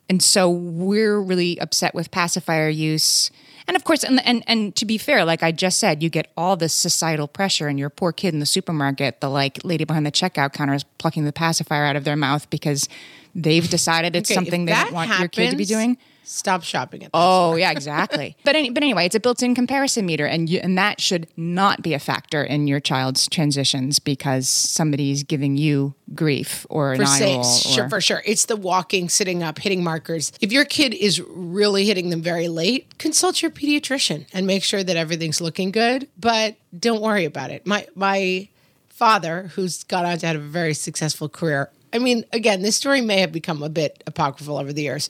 and 0.09 0.21
so 0.21 0.49
we're 0.49 1.19
really 1.19 1.59
upset 1.59 1.95
with 1.95 2.11
pacifier 2.11 2.69
use. 2.69 3.31
And 3.67 3.75
of 3.75 3.83
course, 3.83 4.03
and, 4.03 4.23
and 4.25 4.43
and 4.45 4.75
to 4.75 4.85
be 4.85 4.99
fair, 4.99 5.25
like 5.25 5.41
I 5.41 5.51
just 5.51 5.79
said, 5.79 6.03
you 6.03 6.09
get 6.09 6.31
all 6.37 6.55
this 6.55 6.73
societal 6.73 7.27
pressure, 7.27 7.67
and 7.67 7.79
your 7.79 7.89
poor 7.89 8.11
kid 8.11 8.33
in 8.33 8.39
the 8.39 8.45
supermarket, 8.45 9.21
the 9.21 9.29
like 9.29 9.63
lady 9.63 9.85
behind 9.85 10.05
the 10.05 10.11
checkout 10.11 10.53
counter 10.53 10.75
is 10.75 10.83
plucking 10.83 11.25
the 11.25 11.33
pacifier 11.33 11.85
out 11.85 11.95
of 11.95 12.03
their 12.03 12.15
mouth 12.15 12.47
because 12.51 12.87
they've 13.35 13.69
decided 13.69 14.15
it's 14.15 14.31
Okay, 14.31 14.35
something 14.35 14.65
they 14.65 14.71
that 14.71 14.85
don't 14.85 14.93
want 14.93 15.19
your 15.19 15.27
kid 15.27 15.51
to 15.51 15.57
be 15.57 15.65
doing. 15.65 15.97
Stop 16.27 16.63
shopping 16.63 17.03
at. 17.03 17.11
Oh 17.13 17.55
yeah, 17.55 17.69
exactly. 17.69 18.35
but 18.43 18.55
any, 18.55 18.71
but 18.71 18.81
anyway, 18.81 19.05
it's 19.05 19.13
a 19.13 19.19
built-in 19.19 19.53
comparison 19.53 20.07
meter, 20.07 20.25
and 20.25 20.49
you, 20.49 20.57
and 20.57 20.75
that 20.75 20.99
should 20.99 21.27
not 21.37 21.83
be 21.83 21.93
a 21.93 21.99
factor 21.99 22.43
in 22.43 22.65
your 22.65 22.79
child's 22.79 23.27
transitions 23.29 23.99
because 23.99 24.49
somebody's 24.49 25.21
giving 25.21 25.55
you 25.55 25.93
grief 26.15 26.65
or 26.67 26.93
an 26.93 26.97
for 27.01 27.03
eye 27.05 27.19
roll. 27.21 27.43
sure, 27.43 27.85
or- 27.85 27.89
for 27.89 28.01
sure. 28.01 28.23
It's 28.25 28.45
the 28.45 28.55
walking, 28.55 29.07
sitting 29.07 29.43
up, 29.43 29.59
hitting 29.59 29.83
markers. 29.83 30.31
If 30.41 30.51
your 30.51 30.65
kid 30.65 30.95
is 30.95 31.21
really 31.21 31.85
hitting 31.85 32.09
them 32.09 32.23
very 32.23 32.47
late, 32.47 32.97
consult 32.97 33.43
your 33.43 33.51
pediatrician 33.51 34.25
and 34.33 34.47
make 34.47 34.63
sure 34.63 34.83
that 34.83 34.95
everything's 34.97 35.41
looking 35.41 35.69
good. 35.69 36.07
But 36.19 36.55
don't 36.77 37.01
worry 37.03 37.25
about 37.25 37.51
it. 37.51 37.67
My 37.67 37.85
my 37.93 38.47
father, 38.89 39.51
who's 39.53 39.83
gone 39.83 40.05
on 40.05 40.17
to 40.17 40.25
have 40.25 40.37
a 40.37 40.39
very 40.39 40.73
successful 40.73 41.29
career. 41.29 41.69
I 41.95 41.99
mean, 41.99 42.25
again, 42.33 42.61
this 42.61 42.75
story 42.75 42.99
may 42.99 43.21
have 43.21 43.31
become 43.31 43.63
a 43.63 43.69
bit 43.69 44.03
apocryphal 44.05 44.57
over 44.57 44.73
the 44.73 44.81
years. 44.81 45.09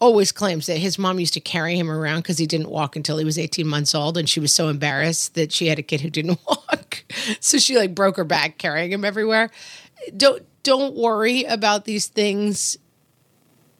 Always 0.00 0.32
claims 0.32 0.66
that 0.66 0.78
his 0.78 0.98
mom 0.98 1.20
used 1.20 1.34
to 1.34 1.40
carry 1.40 1.76
him 1.76 1.90
around 1.90 2.20
because 2.20 2.38
he 2.38 2.46
didn't 2.46 2.70
walk 2.70 2.96
until 2.96 3.18
he 3.18 3.24
was 3.24 3.38
18 3.38 3.66
months 3.68 3.94
old, 3.94 4.16
and 4.16 4.26
she 4.28 4.40
was 4.40 4.52
so 4.52 4.68
embarrassed 4.68 5.34
that 5.34 5.52
she 5.52 5.66
had 5.66 5.78
a 5.78 5.82
kid 5.82 6.00
who 6.00 6.08
didn't 6.08 6.40
walk. 6.48 7.04
So 7.40 7.58
she 7.58 7.76
like 7.76 7.94
broke 7.94 8.16
her 8.16 8.24
back 8.24 8.56
carrying 8.56 8.92
him 8.92 9.04
everywhere. 9.04 9.50
Don't 10.16 10.42
don't 10.62 10.96
worry 10.96 11.44
about 11.44 11.84
these 11.84 12.06
things 12.06 12.78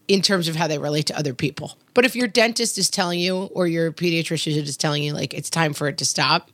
in 0.08 0.20
terms 0.20 0.46
of 0.46 0.56
how 0.56 0.66
they 0.66 0.78
relate 0.78 1.06
to 1.06 1.16
other 1.18 1.32
people. 1.32 1.78
But 1.94 2.04
if 2.04 2.14
your 2.14 2.28
dentist 2.28 2.76
is 2.76 2.90
telling 2.90 3.18
you 3.18 3.44
or 3.54 3.66
your 3.66 3.92
pediatrician 3.92 4.56
is 4.56 4.76
telling 4.76 5.02
you 5.02 5.14
like 5.14 5.32
it's 5.32 5.48
time 5.48 5.72
for 5.72 5.88
it 5.88 5.96
to 5.98 6.04
stop, 6.04 6.50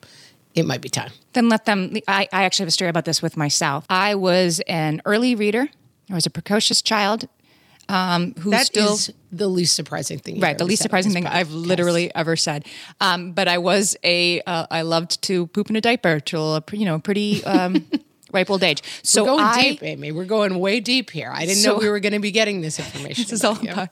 it 0.54 0.66
might 0.66 0.80
be 0.80 0.88
time. 0.88 1.10
then 1.32 1.48
let 1.48 1.64
them 1.64 1.96
I, 2.06 2.28
I 2.32 2.44
actually 2.44 2.64
have 2.64 2.68
a 2.68 2.72
story 2.72 2.88
about 2.88 3.04
this 3.04 3.22
with 3.22 3.36
myself 3.36 3.84
i 3.88 4.14
was 4.14 4.60
an 4.66 5.00
early 5.04 5.34
reader 5.34 5.68
i 6.10 6.14
was 6.14 6.26
a 6.26 6.30
precocious 6.30 6.82
child 6.82 7.28
um, 7.90 8.34
who 8.40 8.50
That 8.50 8.60
is 8.62 8.66
still 8.66 9.14
the 9.32 9.48
least 9.48 9.74
surprising 9.74 10.18
thing. 10.18 10.34
you've 10.36 10.42
right 10.42 10.58
the 10.58 10.64
least 10.66 10.82
surprising 10.82 11.12
thing 11.12 11.26
i've 11.26 11.50
literally 11.50 12.14
ever 12.14 12.36
said 12.36 12.66
um, 13.00 13.32
but 13.32 13.48
i 13.48 13.56
was 13.58 13.96
a 14.04 14.40
uh, 14.42 14.66
i 14.70 14.82
loved 14.82 15.22
to 15.22 15.46
poop 15.48 15.70
in 15.70 15.76
a 15.76 15.80
diaper 15.80 16.20
till 16.20 16.56
a 16.56 16.62
you 16.72 16.84
know 16.84 16.96
a 16.96 16.98
pretty 16.98 17.42
um, 17.44 17.86
ripe 18.32 18.50
old 18.50 18.62
age 18.62 18.82
so 19.02 19.22
We're 19.22 19.30
going 19.30 19.44
I, 19.44 19.62
deep, 19.62 19.82
Amy. 19.82 20.12
We're 20.12 20.26
going 20.26 20.58
way 20.58 20.80
deep 20.80 21.08
here. 21.10 21.30
I 21.32 21.46
didn't 21.46 21.62
So- 21.62 21.72
know 21.74 21.78
we 21.78 21.88
were 21.88 21.98
going 22.00 22.12
to 22.12 22.18
be 22.20 22.30
getting 22.30 22.60
this 22.60 22.78
information. 22.78 23.24
This 23.28 23.32
is 23.32 23.42
all 23.44 23.56
you. 23.62 23.72
about. 23.72 23.88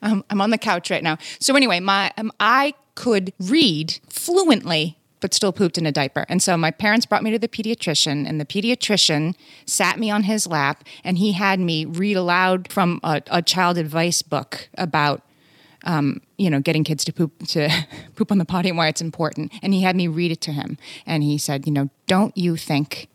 Um, 0.00 0.22
I'm 0.30 0.40
on 0.40 0.50
the 0.50 0.58
couch 0.58 0.92
right 0.92 1.02
now. 1.02 1.18
So 1.40 1.56
anyway, 1.56 1.80
my 1.80 2.12
um, 2.16 2.30
I 2.38 2.74
could 2.94 3.32
read 3.40 3.98
fluently, 4.08 4.96
but 5.24 5.32
still 5.32 5.54
pooped 5.54 5.78
in 5.78 5.86
a 5.86 5.90
diaper. 5.90 6.26
And 6.28 6.42
so 6.42 6.54
my 6.54 6.70
parents 6.70 7.06
brought 7.06 7.22
me 7.22 7.30
to 7.30 7.38
the 7.38 7.48
pediatrician, 7.48 8.28
and 8.28 8.38
the 8.38 8.44
pediatrician 8.44 9.34
sat 9.64 9.98
me 9.98 10.10
on 10.10 10.24
his 10.24 10.46
lap, 10.46 10.84
and 11.02 11.16
he 11.16 11.32
had 11.32 11.58
me 11.60 11.86
read 11.86 12.18
aloud 12.18 12.70
from 12.70 13.00
a, 13.02 13.22
a 13.30 13.40
child 13.40 13.78
advice 13.78 14.20
book 14.20 14.68
about. 14.76 15.22
Um, 15.86 16.22
you 16.38 16.48
know, 16.48 16.60
getting 16.60 16.82
kids 16.82 17.04
to 17.04 17.12
poop 17.12 17.46
to 17.48 17.68
poop 18.16 18.32
on 18.32 18.38
the 18.38 18.46
potty 18.46 18.70
and 18.70 18.78
why 18.78 18.88
it's 18.88 19.02
important. 19.02 19.52
And 19.62 19.74
he 19.74 19.82
had 19.82 19.94
me 19.96 20.08
read 20.08 20.32
it 20.32 20.40
to 20.42 20.52
him, 20.52 20.78
and 21.04 21.22
he 21.22 21.36
said, 21.36 21.66
you 21.66 21.72
know, 21.72 21.90
don't 22.06 22.34
you 22.36 22.56
think 22.56 23.08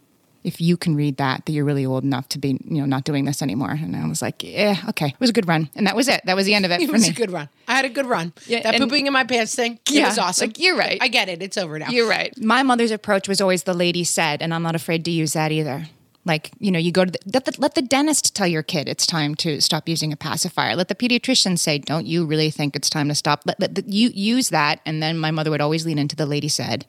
if 0.44 0.62
you 0.62 0.78
can 0.78 0.96
read 0.96 1.18
that, 1.18 1.46
that 1.46 1.52
you're 1.52 1.66
really 1.66 1.86
old 1.86 2.04
enough 2.04 2.30
to 2.30 2.40
be, 2.40 2.50
you 2.64 2.80
know, 2.80 2.86
not 2.86 3.04
doing 3.04 3.26
this 3.26 3.42
anymore. 3.42 3.72
And 3.72 3.96
I 3.96 4.08
was 4.08 4.22
like, 4.22 4.44
yeah, 4.44 4.78
okay. 4.90 5.08
It 5.08 5.20
was 5.20 5.30
a 5.30 5.34
good 5.34 5.48
run. 5.48 5.70
And 5.76 5.86
that 5.88 5.96
was 5.96 6.08
it. 6.08 6.22
That 6.26 6.36
was 6.36 6.46
the 6.46 6.54
end 6.54 6.66
of 6.66 6.72
it, 6.72 6.82
It 6.82 6.88
for 6.88 6.94
was 6.94 7.04
me. 7.04 7.10
a 7.10 7.14
good 7.14 7.32
run. 7.32 7.50
I 7.68 7.74
had 7.76 7.86
a 7.86 7.90
good 7.90 8.06
run. 8.06 8.34
Yeah, 8.48 8.62
that 8.64 8.76
and- 8.76 8.84
pooping 8.84 9.06
in 9.08 9.14
my 9.14 9.24
pants 9.26 9.54
thing. 9.56 9.80
Yeah, 9.90 10.04
it 10.04 10.10
was 10.10 10.18
awesome. 10.18 10.48
like, 10.50 10.60
you're 10.60 10.78
right. 10.78 10.98
I 11.02 11.08
get 11.10 11.30
it. 11.30 11.44
It's 11.44 11.58
over 11.58 11.78
now. 11.78 11.90
You're 11.90 12.08
right. 12.10 12.34
My 12.42 12.64
mother's 12.64 12.92
approach 12.92 13.28
was 13.28 13.42
always 13.42 13.64
the 13.64 13.74
lady 13.74 14.04
said, 14.04 14.42
and 14.42 14.54
I'm 14.54 14.64
not 14.64 14.76
afraid 14.76 15.04
to 15.06 15.12
use 15.12 15.34
that 15.34 15.52
either. 15.52 15.88
Like, 16.26 16.52
you 16.60 16.70
know, 16.70 16.80
you 16.80 16.92
go 16.92 17.06
to 17.06 17.12
the, 17.12 17.20
let 17.34 17.46
the, 17.46 17.56
let 17.58 17.76
the 17.76 17.82
dentist 17.82 18.36
tell 18.36 18.46
your 18.46 18.62
kid 18.62 18.90
it's 18.90 19.06
time 19.06 19.36
to 19.36 19.62
stop 19.62 19.88
using 19.88 20.12
a 20.12 20.18
pacifier. 20.18 20.76
Let 20.76 20.90
the 20.90 20.96
pediatrician 20.96 21.58
say, 21.58 21.78
"Don't 21.78 22.06
you 22.06 22.26
really 22.26 22.52
think 22.52 22.76
it's 22.76 22.90
time 22.90 23.08
to 23.08 23.16
stop?" 23.16 23.44
Let, 23.46 23.60
let, 23.60 23.76
let 23.76 23.88
you 23.88 24.10
use 24.14 24.50
that, 24.50 24.82
and 24.86 25.02
then 25.02 25.18
my 25.18 25.32
mother 25.32 25.50
would 25.50 25.62
always 25.62 25.86
lean 25.86 25.98
into 25.98 26.16
the 26.16 26.26
lady 26.26 26.50
said. 26.50 26.86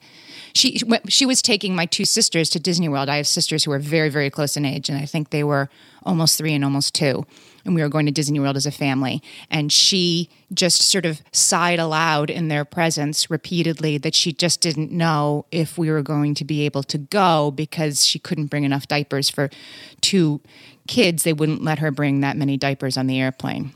She 0.53 0.81
she 1.07 1.25
was 1.25 1.41
taking 1.41 1.75
my 1.75 1.85
two 1.85 2.05
sisters 2.05 2.49
to 2.51 2.59
Disney 2.59 2.89
World. 2.89 3.07
I 3.07 3.17
have 3.17 3.27
sisters 3.27 3.63
who 3.63 3.71
are 3.71 3.79
very 3.79 4.09
very 4.09 4.29
close 4.29 4.57
in 4.57 4.65
age, 4.65 4.89
and 4.89 4.97
I 4.97 5.05
think 5.05 5.29
they 5.29 5.43
were 5.43 5.69
almost 6.03 6.37
three 6.37 6.53
and 6.53 6.65
almost 6.65 6.93
two. 6.93 7.25
And 7.65 7.75
we 7.75 7.81
were 7.81 7.89
going 7.89 8.05
to 8.05 8.11
Disney 8.11 8.39
World 8.39 8.57
as 8.57 8.65
a 8.65 8.71
family. 8.71 9.21
And 9.49 9.71
she 9.71 10.29
just 10.53 10.81
sort 10.81 11.05
of 11.05 11.21
sighed 11.31 11.79
aloud 11.79 12.29
in 12.29 12.47
their 12.47 12.65
presence 12.65 13.29
repeatedly 13.29 13.97
that 13.99 14.15
she 14.15 14.33
just 14.33 14.61
didn't 14.61 14.91
know 14.91 15.45
if 15.51 15.77
we 15.77 15.89
were 15.91 16.01
going 16.01 16.33
to 16.35 16.45
be 16.45 16.65
able 16.65 16.83
to 16.83 16.97
go 16.97 17.51
because 17.51 18.05
she 18.05 18.19
couldn't 18.19 18.47
bring 18.47 18.63
enough 18.63 18.87
diapers 18.87 19.29
for 19.29 19.49
two 20.01 20.41
kids. 20.87 21.23
They 21.23 21.33
wouldn't 21.33 21.63
let 21.63 21.79
her 21.79 21.91
bring 21.91 22.21
that 22.21 22.37
many 22.37 22.57
diapers 22.57 22.97
on 22.97 23.07
the 23.07 23.19
airplane. 23.19 23.73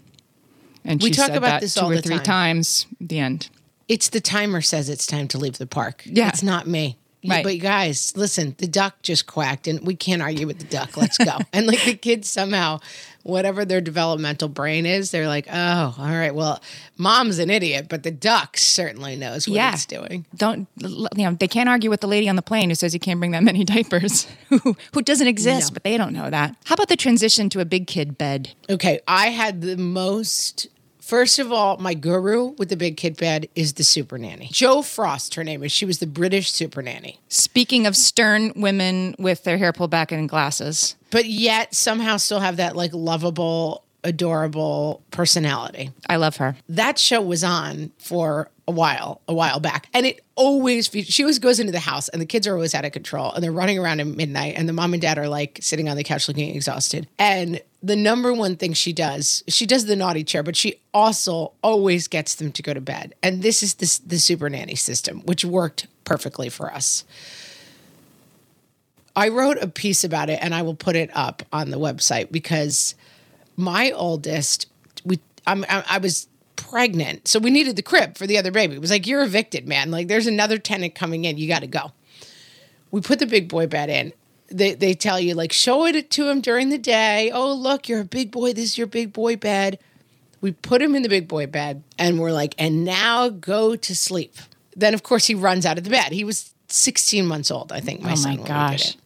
And 0.83 1.01
We 1.01 1.09
she 1.09 1.15
talk 1.15 1.27
said 1.27 1.37
about 1.37 1.47
that 1.47 1.61
this 1.61 1.73
two 1.75 1.81
all 1.81 1.91
or 1.91 2.01
three 2.01 2.17
time. 2.17 2.23
times. 2.23 2.87
The 2.99 3.19
end. 3.19 3.49
It's 3.87 4.09
the 4.09 4.21
timer 4.21 4.61
says 4.61 4.89
it's 4.89 5.05
time 5.05 5.27
to 5.29 5.37
leave 5.37 5.57
the 5.57 5.67
park. 5.67 6.03
Yeah. 6.05 6.27
It's 6.29 6.43
not 6.43 6.67
me. 6.67 6.97
Right. 7.27 7.43
But 7.43 7.59
guys, 7.59 8.15
listen, 8.15 8.55
the 8.59 8.67
duck 8.67 9.01
just 9.01 9.25
quacked 9.25 9.67
and 9.67 9.79
we 9.85 9.95
can't 9.95 10.21
argue 10.21 10.45
with 10.45 10.59
the 10.59 10.65
duck. 10.65 10.95
Let's 10.95 11.17
go. 11.17 11.37
and 11.53 11.65
like 11.65 11.83
the 11.83 11.95
kids 11.95 12.29
somehow, 12.29 12.79
whatever 13.25 13.65
their 13.65 13.81
developmental 13.81 14.47
brain 14.47 14.85
is, 14.85 15.09
they're 15.09 15.27
like, 15.27 15.47
oh, 15.51 15.95
all 15.97 16.05
right, 16.05 16.33
well, 16.33 16.61
mom's 16.97 17.39
an 17.39 17.49
idiot, 17.49 17.87
but 17.89 18.03
the 18.03 18.11
duck 18.11 18.55
certainly 18.57 19.15
knows 19.15 19.47
what 19.47 19.55
Yeah. 19.55 19.73
it's 19.73 19.85
doing. 19.87 20.25
Don't 20.35 20.67
you 20.77 21.07
know? 21.15 21.31
They 21.33 21.47
can't 21.47 21.67
argue 21.67 21.89
with 21.89 22.01
the 22.01 22.07
lady 22.07 22.29
on 22.29 22.35
the 22.35 22.43
plane 22.43 22.69
who 22.69 22.75
says 22.75 22.93
you 22.93 22.99
can't 22.99 23.19
bring 23.19 23.31
that 23.31 23.43
many 23.43 23.63
diapers, 23.73 24.27
who 24.49 24.77
who 24.93 25.01
doesn't 25.01 25.27
exist, 25.27 25.71
No. 25.71 25.73
but 25.73 25.83
they 25.83 25.97
don't 25.97 26.13
know 26.13 26.29
that. 26.29 26.55
How 26.65 26.73
about 26.75 26.87
the 26.87 26.95
transition 26.95 27.49
to 27.49 27.59
a 27.59 27.65
big 27.65 27.87
kid 27.87 28.17
bed? 28.17 28.51
Okay, 28.69 28.99
I 29.07 29.27
had 29.27 29.61
the 29.61 29.75
most. 29.75 30.67
First 31.05 31.37
of 31.37 31.51
all, 31.51 31.77
my 31.77 31.93
guru 31.93 32.55
with 32.57 32.69
the 32.69 32.75
big 32.75 32.97
kid 32.97 33.15
bed 33.15 33.47
is 33.53 33.73
the 33.73 33.83
super 33.83 34.17
nanny. 34.17 34.49
Jo 34.51 34.81
Frost, 34.81 35.35
her 35.35 35.43
name 35.43 35.61
is. 35.61 35.71
She 35.71 35.85
was 35.85 35.99
the 35.99 36.07
British 36.07 36.51
super 36.51 36.81
nanny. 36.81 37.19
Speaking 37.29 37.85
of 37.85 37.95
stern 37.95 38.51
women 38.55 39.13
with 39.19 39.43
their 39.43 39.59
hair 39.59 39.71
pulled 39.71 39.91
back 39.91 40.11
and 40.11 40.27
glasses, 40.27 40.95
but 41.11 41.25
yet 41.25 41.75
somehow 41.75 42.17
still 42.17 42.39
have 42.39 42.57
that 42.57 42.75
like 42.75 42.91
lovable, 42.91 43.83
adorable 44.03 45.03
personality. 45.11 45.91
I 46.09 46.15
love 46.15 46.37
her. 46.37 46.57
That 46.69 46.97
show 46.97 47.21
was 47.21 47.43
on 47.43 47.91
for 47.99 48.49
a 48.67 48.71
while, 48.71 49.21
a 49.27 49.33
while 49.33 49.59
back, 49.59 49.87
and 49.93 50.05
it 50.05 50.23
always 50.35 50.87
she 50.87 51.23
always 51.23 51.39
goes 51.39 51.59
into 51.59 51.71
the 51.71 51.79
house, 51.79 52.09
and 52.09 52.21
the 52.21 52.25
kids 52.25 52.47
are 52.47 52.53
always 52.53 52.73
out 52.73 52.85
of 52.85 52.91
control, 52.91 53.31
and 53.33 53.43
they're 53.43 53.51
running 53.51 53.77
around 53.77 53.99
at 53.99 54.07
midnight, 54.07 54.55
and 54.57 54.67
the 54.67 54.73
mom 54.73 54.93
and 54.93 55.01
dad 55.01 55.17
are 55.17 55.27
like 55.27 55.59
sitting 55.61 55.87
on 55.87 55.97
the 55.97 56.03
couch 56.03 56.27
looking 56.27 56.55
exhausted, 56.55 57.07
and 57.19 57.61
the 57.83 57.95
number 57.95 58.33
one 58.33 58.55
thing 58.55 58.73
she 58.73 58.91
does, 58.91 59.43
she 59.47 59.65
does 59.65 59.85
the 59.85 59.95
naughty 59.95 60.23
chair, 60.23 60.41
but 60.41 60.55
she 60.55 60.75
also 60.93 61.51
always 61.61 62.07
gets 62.07 62.35
them 62.35 62.51
to 62.51 62.63
go 62.63 62.73
to 62.73 62.81
bed, 62.81 63.13
and 63.21 63.43
this 63.43 63.61
is 63.61 63.75
this 63.75 63.99
the 63.99 64.17
super 64.17 64.49
nanny 64.49 64.75
system, 64.75 65.21
which 65.21 65.45
worked 65.45 65.87
perfectly 66.03 66.49
for 66.49 66.73
us. 66.73 67.03
I 69.15 69.29
wrote 69.29 69.57
a 69.61 69.67
piece 69.67 70.03
about 70.03 70.29
it 70.29 70.39
and 70.41 70.53
I 70.53 70.61
will 70.61 70.75
put 70.75 70.95
it 70.95 71.09
up 71.13 71.41
on 71.53 71.69
the 71.69 71.79
website 71.79 72.31
because 72.31 72.95
my 73.55 73.91
oldest, 73.91 74.67
we, 75.05 75.19
I'm, 75.47 75.63
I, 75.69 75.85
I 75.89 75.97
was 75.99 76.27
pregnant, 76.55 77.27
so 77.27 77.39
we 77.39 77.49
needed 77.49 77.75
the 77.75 77.81
crib 77.81 78.17
for 78.17 78.27
the 78.27 78.37
other 78.37 78.51
baby. 78.51 78.75
It 78.75 78.81
was 78.81 78.91
like 78.91 79.07
you're 79.07 79.23
evicted, 79.23 79.67
man. 79.67 79.91
Like 79.91 80.07
there's 80.07 80.27
another 80.27 80.57
tenant 80.57 80.95
coming 80.95 81.25
in, 81.25 81.37
you 81.37 81.47
got 81.47 81.61
to 81.61 81.67
go. 81.67 81.91
We 82.91 83.01
put 83.01 83.19
the 83.19 83.25
big 83.27 83.47
boy 83.49 83.67
bed 83.67 83.89
in. 83.89 84.13
They 84.49 84.73
they 84.73 84.93
tell 84.93 85.19
you 85.19 85.33
like 85.33 85.51
show 85.51 85.85
it 85.85 86.09
to 86.11 86.29
him 86.29 86.41
during 86.41 86.69
the 86.69 86.77
day. 86.77 87.31
Oh 87.33 87.53
look, 87.53 87.89
you're 87.89 88.01
a 88.01 88.05
big 88.05 88.31
boy. 88.31 88.53
This 88.53 88.65
is 88.65 88.77
your 88.77 88.87
big 88.87 89.11
boy 89.11 89.35
bed. 89.35 89.79
We 90.41 90.51
put 90.51 90.81
him 90.81 90.93
in 90.95 91.01
the 91.01 91.09
big 91.09 91.27
boy 91.27 91.47
bed 91.47 91.83
and 91.97 92.19
we're 92.19 92.31
like, 92.31 92.53
and 92.59 92.83
now 92.85 93.29
go 93.29 93.75
to 93.75 93.95
sleep. 93.95 94.35
Then 94.75 94.93
of 94.93 95.01
course 95.01 95.25
he 95.25 95.33
runs 95.35 95.65
out 95.65 95.77
of 95.77 95.83
the 95.83 95.89
bed. 95.89 96.11
He 96.11 96.23
was 96.23 96.53
16 96.67 97.25
months 97.25 97.49
old, 97.49 97.71
I 97.71 97.79
think. 97.79 98.01
My 98.01 98.09
Oh, 98.09 98.11
my 98.11 98.15
son 98.15 98.37
we 98.37 98.43
gosh. 98.43 98.97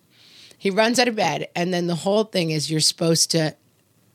He 0.57 0.69
runs 0.69 0.99
out 0.99 1.07
of 1.07 1.15
bed, 1.15 1.47
and 1.55 1.73
then 1.73 1.87
the 1.87 1.95
whole 1.95 2.25
thing 2.25 2.49
is 2.51 2.69
you're 2.69 2.81
supposed 2.81 3.31
to 3.31 3.55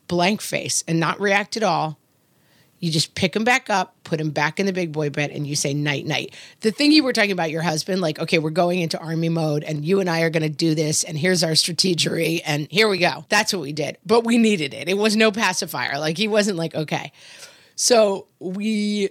blank 0.07 0.41
face 0.41 0.83
and 0.87 0.99
not 0.99 1.19
react 1.19 1.57
at 1.57 1.63
all. 1.63 1.97
You 2.85 2.91
just 2.91 3.15
pick 3.15 3.35
him 3.35 3.43
back 3.43 3.71
up, 3.71 3.95
put 4.03 4.21
him 4.21 4.29
back 4.29 4.59
in 4.59 4.67
the 4.67 4.71
big 4.71 4.91
boy 4.91 5.09
bed, 5.09 5.31
and 5.31 5.47
you 5.47 5.55
say 5.55 5.73
night 5.73 6.05
night. 6.05 6.35
The 6.59 6.69
thing 6.69 6.91
you 6.91 7.03
were 7.03 7.13
talking 7.13 7.31
about 7.31 7.49
your 7.49 7.63
husband, 7.63 7.99
like, 7.99 8.19
okay, 8.19 8.37
we're 8.37 8.51
going 8.51 8.79
into 8.79 8.99
army 8.99 9.29
mode, 9.29 9.63
and 9.63 9.83
you 9.83 10.01
and 10.01 10.07
I 10.07 10.21
are 10.21 10.29
going 10.29 10.43
to 10.43 10.49
do 10.49 10.75
this, 10.75 11.03
and 11.03 11.17
here's 11.17 11.43
our 11.43 11.53
strategery, 11.53 12.41
and 12.45 12.67
here 12.69 12.87
we 12.87 12.99
go. 12.99 13.25
That's 13.27 13.51
what 13.53 13.63
we 13.63 13.73
did, 13.73 13.97
but 14.05 14.23
we 14.23 14.37
needed 14.37 14.75
it. 14.75 14.87
It 14.87 14.99
was 14.99 15.15
no 15.15 15.31
pacifier. 15.31 15.97
Like 15.97 16.15
he 16.15 16.27
wasn't 16.27 16.57
like 16.57 16.75
okay. 16.75 17.11
So 17.75 18.27
we 18.37 19.09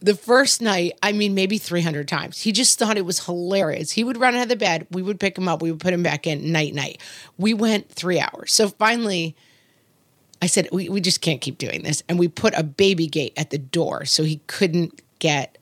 the 0.00 0.14
first 0.14 0.62
night, 0.62 0.92
I 1.02 1.12
mean, 1.12 1.34
maybe 1.34 1.58
300 1.58 2.08
times. 2.08 2.40
He 2.40 2.52
just 2.52 2.78
thought 2.78 2.96
it 2.96 3.04
was 3.04 3.26
hilarious. 3.26 3.90
He 3.90 4.04
would 4.04 4.16
run 4.16 4.34
out 4.36 4.44
of 4.44 4.48
the 4.48 4.56
bed. 4.56 4.86
We 4.90 5.02
would 5.02 5.20
pick 5.20 5.36
him 5.36 5.48
up. 5.48 5.60
We 5.60 5.70
would 5.70 5.80
put 5.80 5.92
him 5.92 6.02
back 6.02 6.26
in 6.26 6.50
night, 6.50 6.72
night. 6.74 7.02
We 7.36 7.52
went 7.52 7.90
three 7.90 8.20
hours. 8.20 8.52
So 8.52 8.68
finally, 8.68 9.36
I 10.40 10.46
said, 10.46 10.68
we, 10.72 10.88
we 10.88 11.00
just 11.00 11.20
can't 11.20 11.40
keep 11.40 11.58
doing 11.58 11.82
this. 11.82 12.02
And 12.08 12.18
we 12.18 12.28
put 12.28 12.54
a 12.56 12.62
baby 12.62 13.06
gate 13.06 13.32
at 13.36 13.50
the 13.50 13.58
door 13.58 14.04
so 14.04 14.22
he 14.22 14.40
couldn't 14.46 15.02
get 15.18 15.58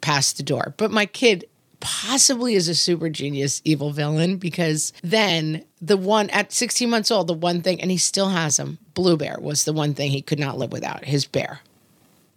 past 0.00 0.36
the 0.36 0.42
door. 0.42 0.74
But 0.76 0.90
my 0.90 1.06
kid 1.06 1.44
possibly 1.80 2.54
is 2.54 2.68
a 2.68 2.74
super 2.74 3.08
genius 3.08 3.60
evil 3.64 3.90
villain 3.90 4.36
because 4.36 4.92
then 5.02 5.64
the 5.80 5.96
one 5.96 6.30
at 6.30 6.52
16 6.52 6.88
months 6.88 7.10
old, 7.10 7.26
the 7.26 7.34
one 7.34 7.60
thing, 7.60 7.80
and 7.80 7.90
he 7.90 7.98
still 7.98 8.28
has 8.28 8.58
him, 8.58 8.78
Blue 8.94 9.16
Bear 9.16 9.36
was 9.40 9.64
the 9.64 9.72
one 9.72 9.92
thing 9.92 10.10
he 10.10 10.22
could 10.22 10.38
not 10.38 10.58
live 10.58 10.72
without, 10.72 11.04
his 11.04 11.26
bear. 11.26 11.60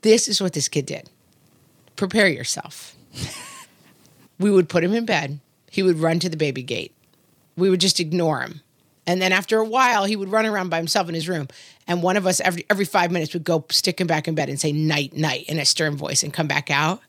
This 0.01 0.27
is 0.27 0.41
what 0.41 0.53
this 0.53 0.67
kid 0.67 0.85
did. 0.87 1.09
Prepare 1.95 2.27
yourself. 2.27 2.95
we 4.39 4.51
would 4.51 4.67
put 4.67 4.83
him 4.83 4.93
in 4.93 5.05
bed. 5.05 5.39
He 5.69 5.83
would 5.83 5.99
run 5.99 6.19
to 6.19 6.29
the 6.29 6.37
baby 6.37 6.63
gate. 6.63 6.93
We 7.55 7.69
would 7.69 7.81
just 7.81 7.99
ignore 7.99 8.41
him. 8.41 8.61
And 9.07 9.21
then 9.21 9.31
after 9.31 9.59
a 9.59 9.65
while, 9.65 10.05
he 10.05 10.15
would 10.15 10.29
run 10.31 10.45
around 10.45 10.69
by 10.69 10.77
himself 10.77 11.07
in 11.07 11.15
his 11.15 11.29
room. 11.29 11.47
And 11.87 12.01
one 12.01 12.17
of 12.17 12.25
us 12.25 12.39
every 12.39 12.65
every 12.69 12.85
five 12.85 13.11
minutes 13.11 13.33
would 13.33 13.43
go 13.43 13.65
stick 13.69 14.01
him 14.01 14.07
back 14.07 14.27
in 14.27 14.35
bed 14.35 14.49
and 14.49 14.59
say 14.59 14.71
night, 14.71 15.13
night 15.13 15.45
in 15.47 15.59
a 15.59 15.65
stern 15.65 15.95
voice 15.95 16.23
and 16.23 16.33
come 16.33 16.47
back 16.47 16.71
out. 16.71 17.01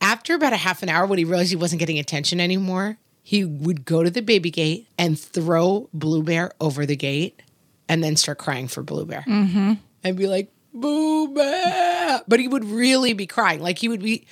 After 0.00 0.34
about 0.34 0.52
a 0.52 0.56
half 0.56 0.82
an 0.82 0.88
hour, 0.88 1.06
when 1.06 1.18
he 1.18 1.24
realized 1.24 1.50
he 1.50 1.56
wasn't 1.56 1.78
getting 1.78 1.98
attention 1.98 2.40
anymore, 2.40 2.98
he 3.22 3.44
would 3.44 3.84
go 3.84 4.02
to 4.02 4.10
the 4.10 4.20
baby 4.20 4.50
gate 4.50 4.86
and 4.98 5.18
throw 5.18 5.88
Blue 5.94 6.22
Bear 6.22 6.52
over 6.60 6.84
the 6.84 6.96
gate 6.96 7.40
and 7.88 8.04
then 8.04 8.16
start 8.16 8.38
crying 8.38 8.68
for 8.68 8.82
Blue 8.82 9.06
Bear. 9.06 9.24
Mm-hmm. 9.26 9.74
And 10.02 10.16
be 10.16 10.26
like, 10.26 10.50
Boo 10.74 11.28
Bear. 11.32 12.20
But 12.28 12.40
he 12.40 12.48
would 12.48 12.64
really 12.64 13.14
be 13.14 13.26
crying. 13.26 13.60
Like 13.60 13.78
he 13.78 13.88
would 13.88 14.02
be. 14.02 14.26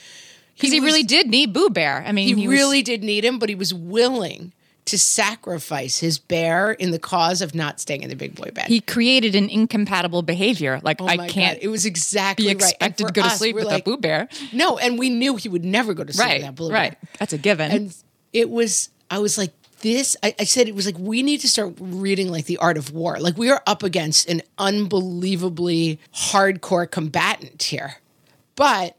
Because 0.55 0.73
he, 0.73 0.81
was- 0.81 0.93
really 0.93 1.05
did 1.05 1.29
need 1.29 1.55
Boo 1.55 1.71
Bear. 1.71 2.05
I 2.07 2.13
mean, 2.13 2.37
he, 2.37 2.47
was- 2.47 2.55
really 2.55 2.83
did 2.83 3.03
need 3.03 3.25
him, 3.25 3.39
but 3.39 3.49
he 3.49 3.55
was 3.55 3.73
willing 3.73 4.53
to 4.85 4.99
sacrifice 4.99 5.99
his 6.01 6.19
bear 6.19 6.73
in 6.73 6.91
the 6.91 6.99
cause 6.99 7.41
of 7.41 7.55
not 7.55 7.79
staying 7.81 8.03
in 8.03 8.09
the 8.09 8.17
big 8.17 8.35
boy 8.35 8.51
bed. 8.53 8.67
he 8.67 8.81
created 8.81 9.35
an 9.37 9.49
incompatible 9.49 10.23
behavior. 10.23 10.81
Like 10.83 11.01
Oh 11.01 11.07
I 11.07 11.29
can't 11.29 11.59
God. 11.59 11.65
It 11.65 11.69
was 11.69 11.87
exactly 11.87 12.47
be 12.47 12.51
expected 12.51 13.07
for 13.07 13.13
to 13.13 13.21
go 13.21 13.23
to 13.29 13.31
sleep 13.31 13.55
with 13.55 13.65
like, 13.67 13.83
a 13.83 13.85
Boo 13.85 13.97
Bear. 13.97 14.29
No, 14.53 14.79
and 14.79 14.99
we 14.99 15.09
knew 15.09 15.37
he 15.37 15.49
would 15.49 15.65
never 15.65 15.95
go 15.95 16.03
to 16.03 16.13
sleep 16.13 16.27
Right, 16.27 16.35
with 16.39 16.43
that 16.43 16.55
blue 16.57 16.71
right. 16.73 16.91
bear. 16.93 16.99
Right, 17.03 17.19
that's 17.19 17.33
a 17.33 17.39
given. 17.39 17.71
And 17.71 17.97
it 18.33 18.51
was, 18.51 18.89
I 19.11 19.19
was 19.21 19.39
like, 19.39 19.53
this, 19.83 20.17
I, 20.23 20.35
I 20.39 20.45
said, 20.45 20.69
it 20.69 20.75
was 20.75 20.87
like, 20.87 20.99
we 20.99 21.23
need 21.23 21.41
to 21.41 21.49
start 21.49 21.75
reading 21.81 22.29
like 22.31 22.47
the 22.47 22.57
art 22.59 22.77
of 22.77 22.93
war. 22.93 23.19
Like, 23.19 23.37
we 23.37 23.51
are 23.51 23.63
up 23.67 23.83
against 23.83 24.29
an 24.29 24.43
unbelievably 24.59 25.99
hardcore 26.15 26.91
combatant 26.91 27.63
here. 27.63 27.97
But 28.57 28.97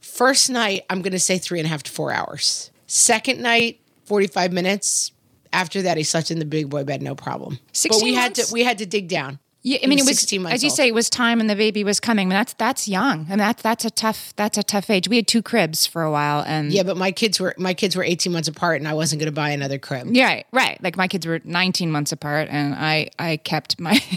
first 0.00 0.50
night, 0.50 0.84
I'm 0.90 1.02
going 1.02 1.12
to 1.12 1.18
say 1.18 1.38
three 1.38 1.58
and 1.58 1.66
a 1.66 1.68
half 1.68 1.82
to 1.84 1.90
four 1.92 2.12
hours. 2.12 2.70
Second 2.86 3.40
night, 3.40 3.80
45 4.04 4.52
minutes. 4.52 5.11
After 5.52 5.82
that, 5.82 5.96
he 5.96 6.02
slept 6.02 6.30
in 6.30 6.38
the 6.38 6.44
big 6.44 6.70
boy 6.70 6.84
bed, 6.84 7.02
no 7.02 7.14
problem. 7.14 7.58
But 7.68 7.76
16 7.76 8.04
we 8.04 8.14
had 8.14 8.34
to, 8.36 8.46
we 8.52 8.64
had 8.64 8.78
to 8.78 8.86
dig 8.86 9.08
down. 9.08 9.38
Yeah, 9.64 9.78
I 9.80 9.86
mean, 9.86 10.00
it 10.00 10.02
was 10.02 10.18
16 10.18 10.42
months 10.42 10.54
as 10.56 10.64
you 10.64 10.70
old. 10.70 10.76
say, 10.76 10.88
it 10.88 10.94
was 10.94 11.08
time, 11.08 11.38
and 11.40 11.48
the 11.48 11.54
baby 11.54 11.84
was 11.84 12.00
coming. 12.00 12.28
That's 12.28 12.52
that's 12.54 12.88
young, 12.88 13.26
and 13.30 13.40
that's 13.40 13.62
that's 13.62 13.84
a 13.84 13.90
tough 13.90 14.34
that's 14.34 14.58
a 14.58 14.64
tough 14.64 14.90
age. 14.90 15.06
We 15.08 15.16
had 15.16 15.28
two 15.28 15.40
cribs 15.40 15.86
for 15.86 16.02
a 16.02 16.10
while, 16.10 16.42
and 16.44 16.72
Yeah, 16.72 16.82
but 16.82 16.96
my 16.96 17.12
kids 17.12 17.38
were 17.38 17.54
my 17.56 17.72
kids 17.72 17.94
were 17.94 18.02
18 18.02 18.32
months 18.32 18.48
apart, 18.48 18.80
and 18.80 18.88
I 18.88 18.94
wasn't 18.94 19.20
going 19.20 19.30
to 19.32 19.32
buy 19.32 19.50
another 19.50 19.78
crib. 19.78 20.08
yeah, 20.10 20.26
right, 20.26 20.46
right. 20.50 20.82
Like 20.82 20.96
my 20.96 21.06
kids 21.06 21.26
were 21.28 21.40
19 21.44 21.92
months 21.92 22.10
apart, 22.10 22.48
and 22.50 22.74
I 22.74 23.10
I 23.20 23.36
kept 23.36 23.78
my. 23.78 24.00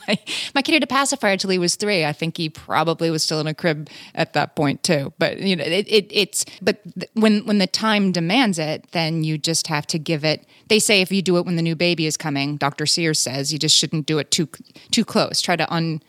My 0.08 0.18
my 0.54 0.62
kid 0.62 0.72
had 0.74 0.82
a 0.82 0.86
pacifier 0.86 1.36
till 1.36 1.50
he 1.50 1.58
was 1.58 1.76
three. 1.76 2.04
I 2.04 2.12
think 2.12 2.36
he 2.36 2.48
probably 2.48 3.10
was 3.10 3.22
still 3.22 3.40
in 3.40 3.46
a 3.46 3.54
crib 3.54 3.88
at 4.14 4.32
that 4.32 4.56
point 4.56 4.82
too. 4.82 5.12
But 5.18 5.38
you 5.38 5.56
know, 5.56 5.64
it, 5.64 5.86
it 5.88 6.06
it's 6.10 6.44
but 6.60 6.82
th- 6.98 7.10
when 7.14 7.44
when 7.46 7.58
the 7.58 7.66
time 7.66 8.12
demands 8.12 8.58
it, 8.58 8.90
then 8.92 9.24
you 9.24 9.38
just 9.38 9.66
have 9.66 9.86
to 9.88 9.98
give 9.98 10.24
it. 10.24 10.46
They 10.68 10.78
say 10.78 11.00
if 11.00 11.12
you 11.12 11.22
do 11.22 11.36
it 11.36 11.44
when 11.44 11.56
the 11.56 11.62
new 11.62 11.76
baby 11.76 12.06
is 12.06 12.16
coming, 12.16 12.56
Dr. 12.56 12.86
Sears 12.86 13.18
says 13.18 13.52
you 13.52 13.58
just 13.58 13.76
shouldn't 13.76 14.06
do 14.06 14.18
it 14.18 14.30
too 14.30 14.48
too 14.90 15.04
close. 15.04 15.40
Try 15.40 15.56
to 15.56 15.72
un 15.72 16.02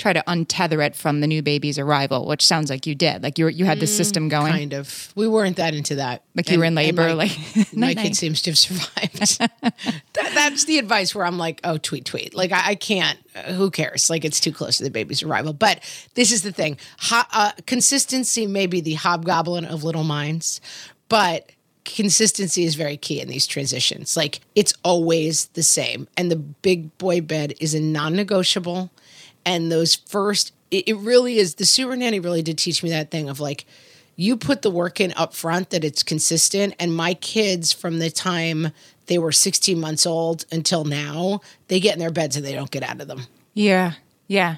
try 0.00 0.12
to 0.12 0.22
untether 0.26 0.84
it 0.84 0.96
from 0.96 1.20
the 1.20 1.26
new 1.26 1.42
baby's 1.42 1.78
arrival, 1.78 2.26
which 2.26 2.44
sounds 2.44 2.70
like 2.70 2.86
you 2.86 2.94
did. 2.94 3.22
Like 3.22 3.38
you 3.38 3.44
were, 3.44 3.50
you 3.50 3.66
had 3.66 3.78
the 3.78 3.86
system 3.86 4.28
going. 4.28 4.50
Kind 4.52 4.72
of. 4.72 5.12
We 5.14 5.28
weren't 5.28 5.56
that 5.58 5.74
into 5.74 5.96
that. 5.96 6.24
Like 6.34 6.50
you 6.50 6.58
were 6.58 6.64
in 6.64 6.76
And- 6.76 6.88
and 6.88 6.96
labor, 6.98 7.08
my- 7.08 7.12
like, 7.14 7.72
my 7.76 7.94
kid 7.94 8.16
seems 8.16 8.42
to 8.42 8.50
have 8.50 8.58
survived. 8.58 9.38
that, 9.62 10.30
that's 10.34 10.64
the 10.64 10.78
advice 10.78 11.14
where 11.14 11.24
I'm 11.26 11.38
like, 11.38 11.60
oh, 11.62 11.76
tweet, 11.78 12.06
tweet. 12.06 12.34
Like 12.34 12.50
I, 12.50 12.70
I 12.70 12.74
can't. 12.74 13.18
Uh, 13.36 13.52
who 13.52 13.70
cares? 13.70 14.08
Like 14.10 14.24
it's 14.24 14.40
too 14.40 14.52
close 14.52 14.78
to 14.78 14.84
the 14.84 14.90
baby's 14.90 15.22
arrival. 15.22 15.52
But 15.52 15.80
this 16.14 16.32
is 16.32 16.42
the 16.42 16.50
thing: 16.52 16.78
Ho- 17.00 17.22
uh, 17.32 17.52
consistency 17.66 18.46
may 18.46 18.66
be 18.66 18.80
the 18.80 18.94
hobgoblin 18.94 19.66
of 19.66 19.84
little 19.84 20.02
minds, 20.04 20.60
but 21.08 21.52
consistency 21.84 22.64
is 22.64 22.74
very 22.74 22.96
key 22.96 23.20
in 23.20 23.28
these 23.28 23.46
transitions. 23.46 24.16
Like 24.16 24.40
it's 24.54 24.72
always 24.82 25.46
the 25.48 25.62
same, 25.62 26.08
and 26.16 26.30
the 26.30 26.36
big 26.36 26.96
boy 26.98 27.20
bed 27.20 27.54
is 27.60 27.74
a 27.74 27.80
non-negotiable. 27.80 28.90
And 29.44 29.70
those 29.70 29.94
first, 29.94 30.52
it, 30.70 30.88
it 30.88 30.96
really 30.96 31.38
is. 31.38 31.56
The 31.56 31.64
super 31.64 31.96
nanny 31.96 32.20
really 32.20 32.42
did 32.42 32.58
teach 32.58 32.82
me 32.82 32.90
that 32.90 33.10
thing 33.10 33.28
of 33.28 33.40
like 33.40 33.64
you 34.16 34.36
put 34.36 34.60
the 34.60 34.70
work 34.70 35.00
in 35.00 35.14
up 35.16 35.34
front 35.34 35.70
that 35.70 35.82
it's 35.82 36.02
consistent 36.02 36.74
and 36.78 36.94
my 36.94 37.14
kids 37.14 37.72
from 37.72 38.00
the 38.00 38.10
time 38.10 38.68
they 39.06 39.18
were 39.18 39.32
16 39.32 39.80
months 39.80 40.04
old 40.04 40.44
until 40.52 40.84
now 40.84 41.40
they 41.68 41.80
get 41.80 41.94
in 41.94 41.98
their 41.98 42.10
beds 42.10 42.36
and 42.36 42.44
they 42.44 42.52
don't 42.52 42.70
get 42.70 42.82
out 42.82 43.00
of 43.00 43.08
them 43.08 43.22
Yeah, 43.54 43.94
yeah. 44.26 44.56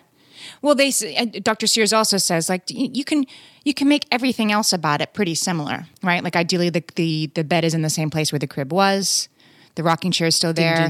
Well, 0.61 0.75
they 0.75 0.91
Dr. 0.91 1.67
Sears 1.67 1.93
also 1.93 2.17
says 2.17 2.49
like 2.49 2.65
you 2.69 3.05
can 3.05 3.25
you 3.65 3.73
can 3.73 3.89
make 3.89 4.07
everything 4.11 4.51
else 4.51 4.73
about 4.73 5.01
it 5.01 5.15
pretty 5.15 5.37
similar, 5.37 5.87
right? 6.03 6.25
Like 6.25 6.37
ideally 6.37 6.69
the 6.69 6.83
the 6.97 7.31
the 7.35 7.45
bed 7.45 7.65
is 7.65 7.75
in 7.75 7.83
the 7.83 7.91
same 7.91 8.11
place 8.11 8.33
where 8.33 8.39
the 8.41 8.49
crib 8.49 8.73
was, 8.73 9.29
the 9.77 9.83
rocking 9.83 10.11
chair 10.11 10.27
is 10.27 10.37
still 10.37 10.53
there. 10.53 10.89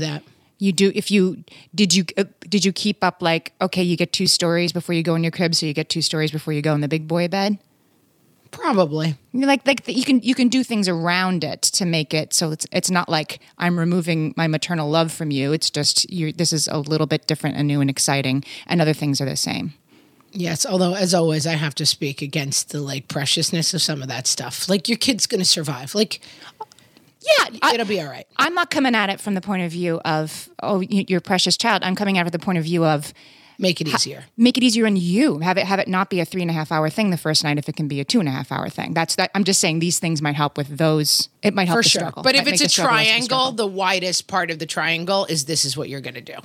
Didn't 0.62 0.76
do 0.76 0.86
that. 0.86 0.90
You 0.90 0.92
do 0.92 0.92
if 0.98 1.10
you 1.10 1.44
did 1.74 1.94
you 1.94 2.04
uh, 2.16 2.24
did 2.48 2.64
you 2.64 2.72
keep 2.72 3.02
up 3.02 3.22
like 3.22 3.52
okay 3.60 3.82
you 3.82 3.96
get 3.96 4.12
two 4.12 4.26
stories 4.26 4.72
before 4.72 4.94
you 4.94 5.02
go 5.02 5.14
in 5.14 5.24
your 5.24 5.32
crib, 5.32 5.54
so 5.54 5.66
you 5.66 5.72
get 5.74 5.88
two 5.88 6.02
stories 6.02 6.30
before 6.30 6.52
you 6.52 6.62
go 6.62 6.74
in 6.74 6.80
the 6.80 6.88
big 6.88 7.08
boy 7.08 7.28
bed. 7.28 7.58
probably 8.50 9.16
like 9.32 9.66
like 9.66 9.88
you 9.88 10.04
can 10.04 10.20
you 10.20 10.34
can 10.34 10.48
do 10.48 10.62
things 10.62 10.88
around 10.88 11.42
it 11.42 11.62
to 11.62 11.86
make 11.86 12.12
it 12.14 12.34
so 12.34 12.50
it's 12.52 12.66
it's 12.70 12.90
not 12.90 13.08
like 13.08 13.40
I'm 13.58 13.78
removing 13.78 14.34
my 14.36 14.46
maternal 14.46 14.90
love 14.90 15.10
from 15.10 15.30
you. 15.30 15.52
It's 15.52 15.70
just 15.70 16.10
you 16.10 16.32
this 16.32 16.52
is 16.52 16.68
a 16.68 16.78
little 16.78 17.06
bit 17.06 17.26
different 17.26 17.56
and 17.56 17.66
new 17.66 17.80
and 17.80 17.90
exciting, 17.90 18.44
and 18.66 18.80
other 18.80 18.92
things 18.92 19.20
are 19.20 19.24
the 19.24 19.36
same. 19.36 19.72
yes 20.32 20.64
although 20.66 20.94
as 20.94 21.14
always 21.14 21.46
i 21.46 21.52
have 21.54 21.74
to 21.74 21.84
speak 21.84 22.22
against 22.22 22.70
the 22.70 22.80
like 22.80 23.08
preciousness 23.08 23.74
of 23.74 23.82
some 23.82 24.00
of 24.02 24.08
that 24.08 24.26
stuff 24.26 24.68
like 24.68 24.88
your 24.88 24.96
kid's 24.98 25.26
gonna 25.26 25.44
survive 25.44 25.94
like 25.94 26.20
Yeah, 27.22 27.58
I, 27.62 27.74
it'll 27.74 27.86
be 27.86 28.00
all 28.00 28.08
right 28.08 28.26
I'm 28.36 28.54
not 28.54 28.70
coming 28.70 28.94
at 28.94 29.10
it 29.10 29.20
from 29.20 29.34
the 29.34 29.40
point 29.40 29.62
of 29.62 29.70
view 29.70 30.00
of 30.04 30.48
oh 30.62 30.80
your 30.80 31.20
precious 31.20 31.56
child. 31.56 31.82
I'm 31.84 31.94
coming 31.94 32.18
at 32.18 32.22
it 32.22 32.30
from 32.30 32.38
the 32.40 32.44
point 32.44 32.58
of 32.58 32.64
view 32.64 32.84
of 32.84 33.12
make 33.58 33.80
it 33.80 33.86
easier 33.86 34.24
make 34.36 34.56
it 34.58 34.64
easier 34.64 34.86
on 34.86 34.96
you. 34.96 35.38
Have 35.38 35.56
it 35.56 35.66
have 35.66 35.78
it 35.78 35.86
not 35.88 36.10
be 36.10 36.20
a 36.20 36.24
three 36.24 36.42
and 36.42 36.50
a 36.50 36.54
half 36.54 36.72
hour 36.72 36.90
thing 36.90 37.10
the 37.10 37.16
first 37.16 37.44
night 37.44 37.58
if 37.58 37.68
it 37.68 37.76
can 37.76 37.86
be 37.86 38.00
a 38.00 38.04
two 38.04 38.18
and 38.18 38.28
a 38.28 38.32
half 38.32 38.50
hour 38.50 38.68
thing. 38.68 38.94
That's 38.94 39.14
that. 39.16 39.30
I'm 39.34 39.44
just 39.44 39.60
saying 39.60 39.78
these 39.78 39.98
things 39.98 40.20
might 40.20 40.34
help 40.34 40.56
with 40.56 40.78
those. 40.78 41.28
It 41.42 41.54
might 41.54 41.68
help 41.68 41.78
for 41.78 41.82
the 41.82 41.88
sure 41.88 42.00
struggle. 42.00 42.22
but 42.22 42.34
if 42.34 42.46
it's 42.48 42.60
a 42.60 42.64
the 42.64 42.68
struggle 42.70 42.96
less 42.96 43.06
of 43.06 43.06
a 43.06 43.10
triangle 43.12 43.26
struggle. 43.26 43.52
the 43.52 43.66
widest 43.66 44.26
part 44.26 44.50
of 44.50 44.58
the 44.58 44.66
triangle 44.66 45.26
is 45.26 45.44
this 45.44 45.64
is 45.64 45.76
what 45.76 45.88
you're 45.88 46.00
gonna 46.00 46.20
do 46.20 46.36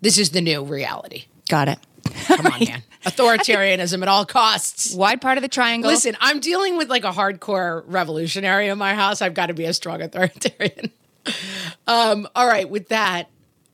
this 0.00 0.18
is 0.18 0.30
the 0.30 0.40
new 0.40 0.62
reality 0.64 1.24
got 1.48 1.68
it. 1.68 1.78
Come 2.26 2.46
on 2.46 2.60
man 2.66 2.82
authoritarianism 3.04 4.02
at 4.02 4.08
all 4.08 4.24
costs 4.26 4.94
Wide 4.94 5.20
part 5.20 5.38
of 5.38 5.42
the 5.42 5.48
triangle. 5.48 5.90
Listen, 5.90 6.16
I'm 6.20 6.40
dealing 6.40 6.76
with 6.76 6.88
like 6.88 7.04
a 7.04 7.12
hardcore 7.12 7.84
revolutionary 7.86 8.68
in 8.68 8.78
my 8.78 8.94
house. 8.94 9.22
I've 9.22 9.34
got 9.34 9.46
to 9.46 9.54
be 9.54 9.64
a 9.64 9.72
strong 9.72 10.00
authoritarian. 10.00 10.90
um, 11.86 12.28
all 12.34 12.46
right, 12.46 12.68
with 12.68 12.88
that, 12.88 13.28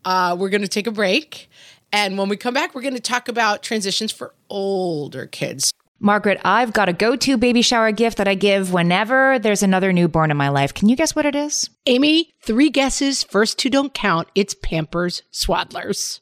uh, 0.05 0.37
we're 0.39 0.49
going 0.49 0.63
to 0.63 0.69
take 0.69 0.87
a 0.87 0.91
break. 0.91 1.49
And 1.93 2.17
when 2.19 2.29
we 2.29 2.37
come 2.37 2.55
back, 2.55 2.75
we're 2.75 2.83
going 2.83 2.95
to 2.95 3.01
talk 3.01 3.29
about 3.29 3.63
transitions 3.63 4.11
for 4.11 4.35
older 4.49 5.27
kids. 5.27 5.73
Margaret, 6.01 6.41
I've 6.45 6.73
got 6.73 6.89
a 6.89 6.93
go 6.93 7.15
to 7.15 7.37
baby 7.37 7.63
shower 7.63 7.93
gift 7.93 8.19
that 8.19 8.27
I 8.27 8.35
give 8.35 8.73
whenever 8.73 9.39
there's 9.39 9.63
another 9.63 9.93
newborn 9.93 10.33
in 10.33 10.37
my 10.37 10.49
life. 10.49 10.75
Can 10.75 10.89
you 10.89 10.97
guess 10.97 11.15
what 11.15 11.27
it 11.27 11.37
is? 11.37 11.71
Amy, 11.87 12.33
three 12.43 12.71
guesses. 12.71 13.23
First 13.23 13.59
two 13.59 13.71
don't 13.71 13.95
count. 13.95 14.29
It's 14.35 14.55
Pampers 14.55 15.23
Swaddlers. 15.33 16.22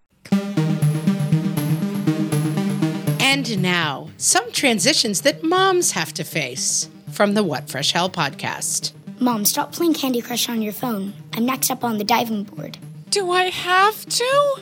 And 3.31 3.61
now, 3.61 4.09
some 4.17 4.51
transitions 4.51 5.21
that 5.21 5.41
moms 5.41 5.91
have 5.91 6.13
to 6.15 6.25
face 6.25 6.89
from 7.11 7.33
the 7.33 7.45
What 7.45 7.69
Fresh 7.69 7.93
Hell 7.93 8.09
podcast. 8.09 8.91
Mom, 9.21 9.45
stop 9.45 9.71
playing 9.71 9.93
Candy 9.93 10.19
Crush 10.21 10.49
on 10.49 10.61
your 10.61 10.73
phone. 10.73 11.13
I'm 11.31 11.45
next 11.45 11.71
up 11.71 11.81
on 11.81 11.97
the 11.97 12.03
diving 12.03 12.43
board. 12.43 12.77
Do 13.09 13.31
I 13.31 13.43
have 13.43 14.05
to? 14.05 14.55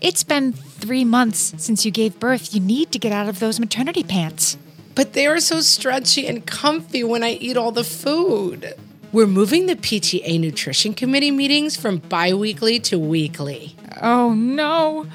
It's 0.00 0.24
been 0.24 0.52
three 0.52 1.04
months 1.04 1.54
since 1.58 1.84
you 1.84 1.92
gave 1.92 2.18
birth. 2.18 2.52
You 2.52 2.58
need 2.58 2.90
to 2.90 2.98
get 2.98 3.12
out 3.12 3.28
of 3.28 3.38
those 3.38 3.60
maternity 3.60 4.02
pants. 4.02 4.58
But 4.96 5.12
they 5.12 5.28
are 5.28 5.38
so 5.38 5.60
stretchy 5.60 6.26
and 6.26 6.44
comfy 6.44 7.04
when 7.04 7.22
I 7.22 7.34
eat 7.34 7.56
all 7.56 7.70
the 7.70 7.84
food. 7.84 8.74
We're 9.12 9.28
moving 9.28 9.66
the 9.66 9.76
PTA 9.76 10.40
Nutrition 10.40 10.94
Committee 10.94 11.30
meetings 11.30 11.76
from 11.76 11.98
bi 11.98 12.34
weekly 12.34 12.80
to 12.80 12.98
weekly. 12.98 13.76
Oh 14.00 14.34
no. 14.34 15.06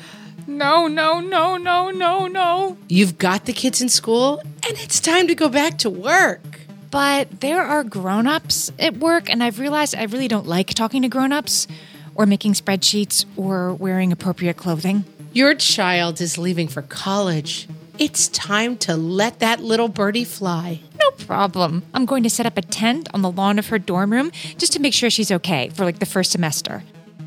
No, 0.57 0.87
no, 0.87 1.19
no, 1.19 1.55
no, 1.57 1.91
no, 1.91 2.25
no. 2.25 2.77
You've 2.89 3.19
got 3.19 3.45
the 3.45 3.53
kids 3.53 3.79
in 3.79 3.89
school, 3.89 4.39
and 4.67 4.75
it's 4.79 4.99
time 4.99 5.27
to 5.27 5.35
go 5.35 5.49
back 5.49 5.77
to 5.77 5.89
work. 5.89 6.41
But 6.89 7.41
there 7.41 7.61
are 7.61 7.83
grown 7.83 8.25
ups 8.25 8.71
at 8.79 8.97
work, 8.97 9.29
and 9.29 9.43
I've 9.43 9.59
realized 9.59 9.93
I 9.95 10.05
really 10.05 10.27
don't 10.27 10.47
like 10.47 10.73
talking 10.73 11.03
to 11.03 11.09
grown 11.09 11.31
ups 11.31 11.67
or 12.15 12.25
making 12.25 12.53
spreadsheets 12.53 13.23
or 13.35 13.75
wearing 13.75 14.11
appropriate 14.11 14.57
clothing. 14.57 15.05
Your 15.31 15.53
child 15.53 16.19
is 16.21 16.39
leaving 16.39 16.67
for 16.67 16.81
college. 16.81 17.67
It's 17.99 18.27
time 18.27 18.77
to 18.77 18.95
let 18.95 19.37
that 19.37 19.59
little 19.59 19.89
birdie 19.89 20.23
fly. 20.23 20.81
No 20.99 21.11
problem. 21.11 21.83
I'm 21.93 22.07
going 22.07 22.23
to 22.23 22.31
set 22.31 22.47
up 22.47 22.57
a 22.57 22.63
tent 22.63 23.09
on 23.13 23.21
the 23.21 23.29
lawn 23.29 23.59
of 23.59 23.67
her 23.67 23.77
dorm 23.77 24.11
room 24.11 24.31
just 24.57 24.73
to 24.73 24.79
make 24.79 24.95
sure 24.95 25.11
she's 25.11 25.31
okay 25.31 25.69
for 25.69 25.85
like 25.85 25.99
the 25.99 26.07
first 26.07 26.31
semester. 26.31 26.81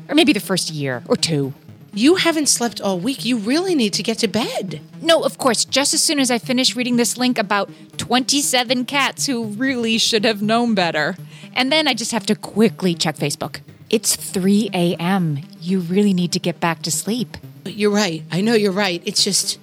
Or 0.09 0.15
maybe 0.15 0.33
the 0.33 0.41
first 0.41 0.69
year 0.69 1.01
or 1.07 1.15
two. 1.15 1.53
You 1.93 2.15
haven't 2.15 2.47
slept 2.47 2.79
all 2.79 2.99
week. 2.99 3.25
You 3.25 3.37
really 3.37 3.75
need 3.75 3.91
to 3.93 4.03
get 4.03 4.19
to 4.19 4.27
bed. 4.29 4.79
No, 5.01 5.23
of 5.23 5.37
course, 5.37 5.65
just 5.65 5.93
as 5.93 6.01
soon 6.01 6.19
as 6.19 6.31
I 6.31 6.37
finish 6.37 6.73
reading 6.73 6.95
this 6.95 7.17
link 7.17 7.37
about 7.37 7.69
27 7.97 8.85
cats 8.85 9.25
who 9.25 9.47
really 9.47 9.97
should 9.97 10.23
have 10.23 10.41
known 10.41 10.73
better. 10.73 11.17
And 11.53 11.69
then 11.69 11.89
I 11.89 11.93
just 11.93 12.13
have 12.13 12.25
to 12.27 12.35
quickly 12.35 12.95
check 12.95 13.17
Facebook. 13.17 13.59
It's 13.89 14.15
3 14.15 14.69
a.m. 14.73 15.41
You 15.59 15.81
really 15.81 16.13
need 16.13 16.31
to 16.31 16.39
get 16.39 16.61
back 16.61 16.81
to 16.83 16.91
sleep. 16.91 17.35
You're 17.65 17.91
right. 17.91 18.23
I 18.31 18.39
know 18.39 18.53
you're 18.53 18.71
right. 18.71 19.01
It's 19.05 19.21
just, 19.21 19.59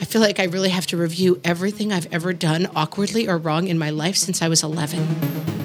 I 0.00 0.04
feel 0.06 0.20
like 0.20 0.40
I 0.40 0.44
really 0.44 0.70
have 0.70 0.86
to 0.88 0.96
review 0.96 1.40
everything 1.44 1.92
I've 1.92 2.12
ever 2.12 2.32
done 2.32 2.66
awkwardly 2.74 3.28
or 3.28 3.38
wrong 3.38 3.68
in 3.68 3.78
my 3.78 3.90
life 3.90 4.16
since 4.16 4.42
I 4.42 4.48
was 4.48 4.64
11. 4.64 5.59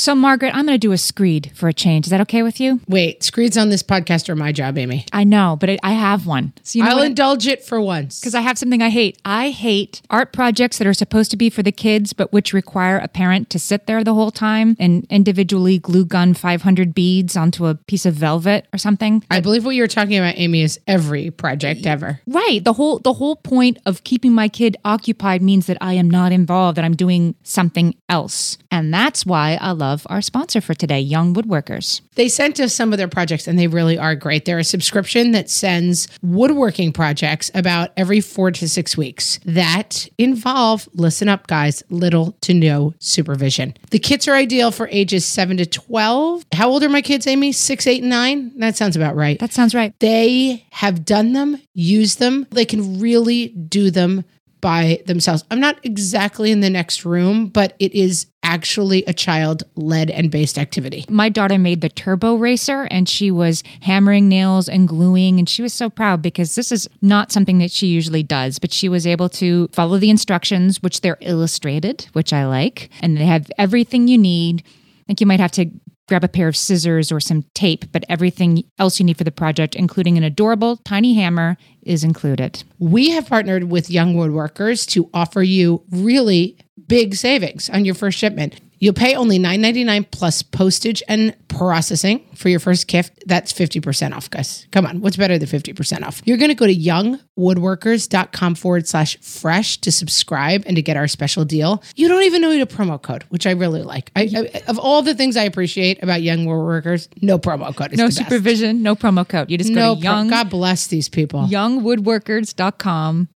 So, 0.00 0.14
Margaret, 0.14 0.54
I'm 0.54 0.64
going 0.64 0.76
to 0.76 0.78
do 0.78 0.92
a 0.92 0.96
screed 0.96 1.52
for 1.54 1.68
a 1.68 1.74
change. 1.74 2.06
Is 2.06 2.10
that 2.10 2.22
okay 2.22 2.42
with 2.42 2.58
you? 2.58 2.80
Wait, 2.88 3.22
screeds 3.22 3.58
on 3.58 3.68
this 3.68 3.82
podcast 3.82 4.30
are 4.30 4.34
my 4.34 4.50
job, 4.50 4.78
Amy. 4.78 5.04
I 5.12 5.24
know, 5.24 5.58
but 5.60 5.78
I 5.82 5.90
have 5.90 6.26
one. 6.26 6.54
So 6.62 6.78
you 6.78 6.86
know 6.86 6.92
I'll 6.92 7.02
indulge 7.02 7.46
it 7.46 7.62
for 7.62 7.78
once. 7.82 8.18
because 8.18 8.34
I 8.34 8.40
have 8.40 8.56
something 8.56 8.80
I 8.80 8.88
hate. 8.88 9.20
I 9.26 9.50
hate 9.50 10.00
art 10.08 10.32
projects 10.32 10.78
that 10.78 10.86
are 10.86 10.94
supposed 10.94 11.30
to 11.32 11.36
be 11.36 11.50
for 11.50 11.62
the 11.62 11.70
kids, 11.70 12.14
but 12.14 12.32
which 12.32 12.54
require 12.54 12.96
a 12.96 13.08
parent 13.08 13.50
to 13.50 13.58
sit 13.58 13.86
there 13.86 14.02
the 14.02 14.14
whole 14.14 14.30
time 14.30 14.74
and 14.80 15.06
individually 15.10 15.78
glue 15.78 16.06
gun 16.06 16.32
500 16.32 16.94
beads 16.94 17.36
onto 17.36 17.66
a 17.66 17.74
piece 17.74 18.06
of 18.06 18.14
velvet 18.14 18.68
or 18.72 18.78
something. 18.78 19.22
I 19.30 19.40
believe 19.40 19.66
what 19.66 19.74
you're 19.74 19.86
talking 19.86 20.16
about, 20.16 20.38
Amy, 20.38 20.62
is 20.62 20.80
every 20.86 21.30
project 21.30 21.84
ever. 21.84 22.22
Right. 22.26 22.64
The 22.64 22.72
whole 22.72 23.00
the 23.00 23.12
whole 23.12 23.36
point 23.36 23.76
of 23.84 24.02
keeping 24.04 24.32
my 24.32 24.48
kid 24.48 24.78
occupied 24.82 25.42
means 25.42 25.66
that 25.66 25.76
I 25.82 25.92
am 25.92 26.08
not 26.08 26.32
involved, 26.32 26.78
that 26.78 26.86
I'm 26.86 26.96
doing 26.96 27.34
something 27.42 27.94
else. 28.08 28.56
And 28.70 28.94
that's 28.94 29.26
why 29.26 29.58
I 29.60 29.72
love 29.72 29.89
our 30.06 30.20
sponsor 30.20 30.60
for 30.60 30.74
today, 30.74 31.00
Young 31.00 31.34
Woodworkers. 31.34 32.00
They 32.14 32.28
sent 32.28 32.60
us 32.60 32.74
some 32.74 32.92
of 32.92 32.98
their 32.98 33.08
projects 33.08 33.46
and 33.46 33.58
they 33.58 33.66
really 33.66 33.98
are 33.98 34.14
great. 34.14 34.44
They're 34.44 34.58
a 34.58 34.64
subscription 34.64 35.32
that 35.32 35.50
sends 35.50 36.08
woodworking 36.22 36.92
projects 36.92 37.50
about 37.54 37.90
every 37.96 38.20
four 38.20 38.50
to 38.52 38.68
six 38.68 38.96
weeks 38.96 39.40
that 39.44 40.08
involve, 40.18 40.88
listen 40.94 41.28
up, 41.28 41.46
guys, 41.46 41.82
little 41.90 42.32
to 42.42 42.54
no 42.54 42.94
supervision. 42.98 43.74
The 43.90 43.98
kits 43.98 44.28
are 44.28 44.34
ideal 44.34 44.70
for 44.70 44.88
ages 44.90 45.24
seven 45.24 45.56
to 45.56 45.66
12. 45.66 46.44
How 46.52 46.68
old 46.68 46.82
are 46.82 46.88
my 46.88 47.02
kids, 47.02 47.26
Amy? 47.26 47.52
Six, 47.52 47.86
eight, 47.86 48.02
and 48.02 48.10
nine? 48.10 48.52
That 48.58 48.76
sounds 48.76 48.96
about 48.96 49.16
right. 49.16 49.38
That 49.38 49.52
sounds 49.52 49.74
right. 49.74 49.98
they 50.00 50.64
have 50.70 51.04
done 51.04 51.32
them, 51.32 51.60
used 51.74 52.18
them. 52.18 52.46
They 52.50 52.64
can 52.64 53.00
really 53.00 53.48
do 53.48 53.90
them 53.90 54.24
by 54.60 55.02
themselves. 55.06 55.44
I'm 55.50 55.60
not 55.60 55.78
exactly 55.84 56.50
in 56.50 56.60
the 56.60 56.70
next 56.70 57.04
room, 57.04 57.46
but 57.46 57.74
it 57.78 57.94
is 57.94 58.26
actually 58.42 59.04
a 59.04 59.12
child 59.12 59.62
led 59.76 60.10
and 60.10 60.30
based 60.30 60.58
activity. 60.58 61.04
My 61.08 61.28
daughter 61.28 61.58
made 61.58 61.80
the 61.82 61.88
turbo 61.88 62.36
racer 62.36 62.88
and 62.90 63.08
she 63.08 63.30
was 63.30 63.62
hammering 63.82 64.28
nails 64.28 64.68
and 64.68 64.88
gluing 64.88 65.38
and 65.38 65.48
she 65.48 65.62
was 65.62 65.74
so 65.74 65.90
proud 65.90 66.22
because 66.22 66.54
this 66.54 66.72
is 66.72 66.88
not 67.02 67.32
something 67.32 67.58
that 67.58 67.70
she 67.70 67.86
usually 67.86 68.22
does, 68.22 68.58
but 68.58 68.72
she 68.72 68.88
was 68.88 69.06
able 69.06 69.28
to 69.30 69.68
follow 69.68 69.98
the 69.98 70.10
instructions 70.10 70.82
which 70.82 71.00
they're 71.00 71.18
illustrated, 71.20 72.06
which 72.12 72.32
I 72.32 72.46
like, 72.46 72.90
and 73.02 73.16
they 73.16 73.26
have 73.26 73.50
everything 73.58 74.08
you 74.08 74.18
need. 74.18 74.64
I 74.66 75.02
think 75.06 75.20
you 75.20 75.26
might 75.26 75.40
have 75.40 75.52
to 75.52 75.70
grab 76.10 76.24
a 76.24 76.28
pair 76.28 76.48
of 76.48 76.56
scissors 76.56 77.10
or 77.10 77.20
some 77.20 77.44
tape, 77.54 77.90
but 77.92 78.04
everything 78.08 78.64
else 78.78 78.98
you 78.98 79.06
need 79.06 79.16
for 79.16 79.24
the 79.24 79.30
project, 79.30 79.76
including 79.76 80.18
an 80.18 80.24
adorable 80.24 80.76
tiny 80.78 81.14
hammer, 81.14 81.56
is 81.82 82.04
included. 82.04 82.62
We 82.78 83.10
have 83.10 83.28
partnered 83.28 83.70
with 83.70 83.88
Young 83.88 84.14
Woodworkers 84.14 84.86
to 84.88 85.08
offer 85.14 85.42
you 85.42 85.84
really 85.90 86.58
big 86.88 87.14
savings 87.14 87.70
on 87.70 87.84
your 87.84 87.94
first 87.94 88.18
shipment. 88.18 88.60
You'll 88.82 88.94
pay 88.94 89.14
only 89.14 89.38
$9.99 89.38 90.10
plus 90.10 90.42
postage 90.42 91.02
and 91.06 91.36
processing 91.48 92.24
for 92.34 92.48
your 92.48 92.60
first 92.60 92.88
gift. 92.88 93.12
That's 93.26 93.52
50% 93.52 94.16
off, 94.16 94.30
guys. 94.30 94.66
Come 94.72 94.86
on, 94.86 95.02
what's 95.02 95.18
better 95.18 95.36
than 95.36 95.46
50% 95.46 96.02
off? 96.02 96.22
You're 96.24 96.38
going 96.38 96.48
to 96.48 96.54
go 96.54 96.66
to 96.66 96.74
youngwoodworkers.com 96.74 98.54
forward 98.54 98.88
slash 98.88 99.18
fresh 99.20 99.76
to 99.82 99.92
subscribe 99.92 100.62
and 100.66 100.76
to 100.76 100.82
get 100.82 100.96
our 100.96 101.08
special 101.08 101.44
deal. 101.44 101.82
You 101.94 102.08
don't 102.08 102.22
even 102.22 102.40
need 102.40 102.62
a 102.62 102.66
promo 102.66 103.00
code, 103.00 103.24
which 103.28 103.46
I 103.46 103.50
really 103.50 103.82
like. 103.82 104.10
I, 104.16 104.22
I, 104.34 104.62
of 104.66 104.78
all 104.78 105.02
the 105.02 105.14
things 105.14 105.36
I 105.36 105.42
appreciate 105.44 106.02
about 106.02 106.22
Young 106.22 106.46
Woodworkers, 106.46 107.08
no 107.20 107.38
promo 107.38 107.76
code 107.76 107.92
is 107.92 107.98
No 107.98 108.08
supervision, 108.08 108.82
no 108.82 108.96
promo 108.96 109.28
code. 109.28 109.50
You 109.50 109.58
just 109.58 109.70
No, 109.70 109.94
go 109.94 110.00
to 110.00 110.00
pro- 110.00 110.10
young, 110.12 110.28
God 110.28 110.48
bless 110.48 110.86
these 110.86 111.10
people. 111.10 111.46
youngwoodworkers.com 111.48 113.28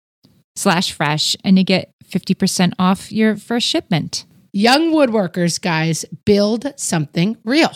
slash 0.57 0.93
fresh 0.93 1.37
and 1.45 1.59
you 1.59 1.65
get 1.65 1.93
50% 2.09 2.73
off 2.79 3.13
your 3.13 3.37
first 3.37 3.67
shipment. 3.67 4.25
Young 4.57 4.93
Woodworkers, 4.93 5.61
guys, 5.61 6.05
build 6.25 6.75
something 6.77 7.37
real. 7.43 7.73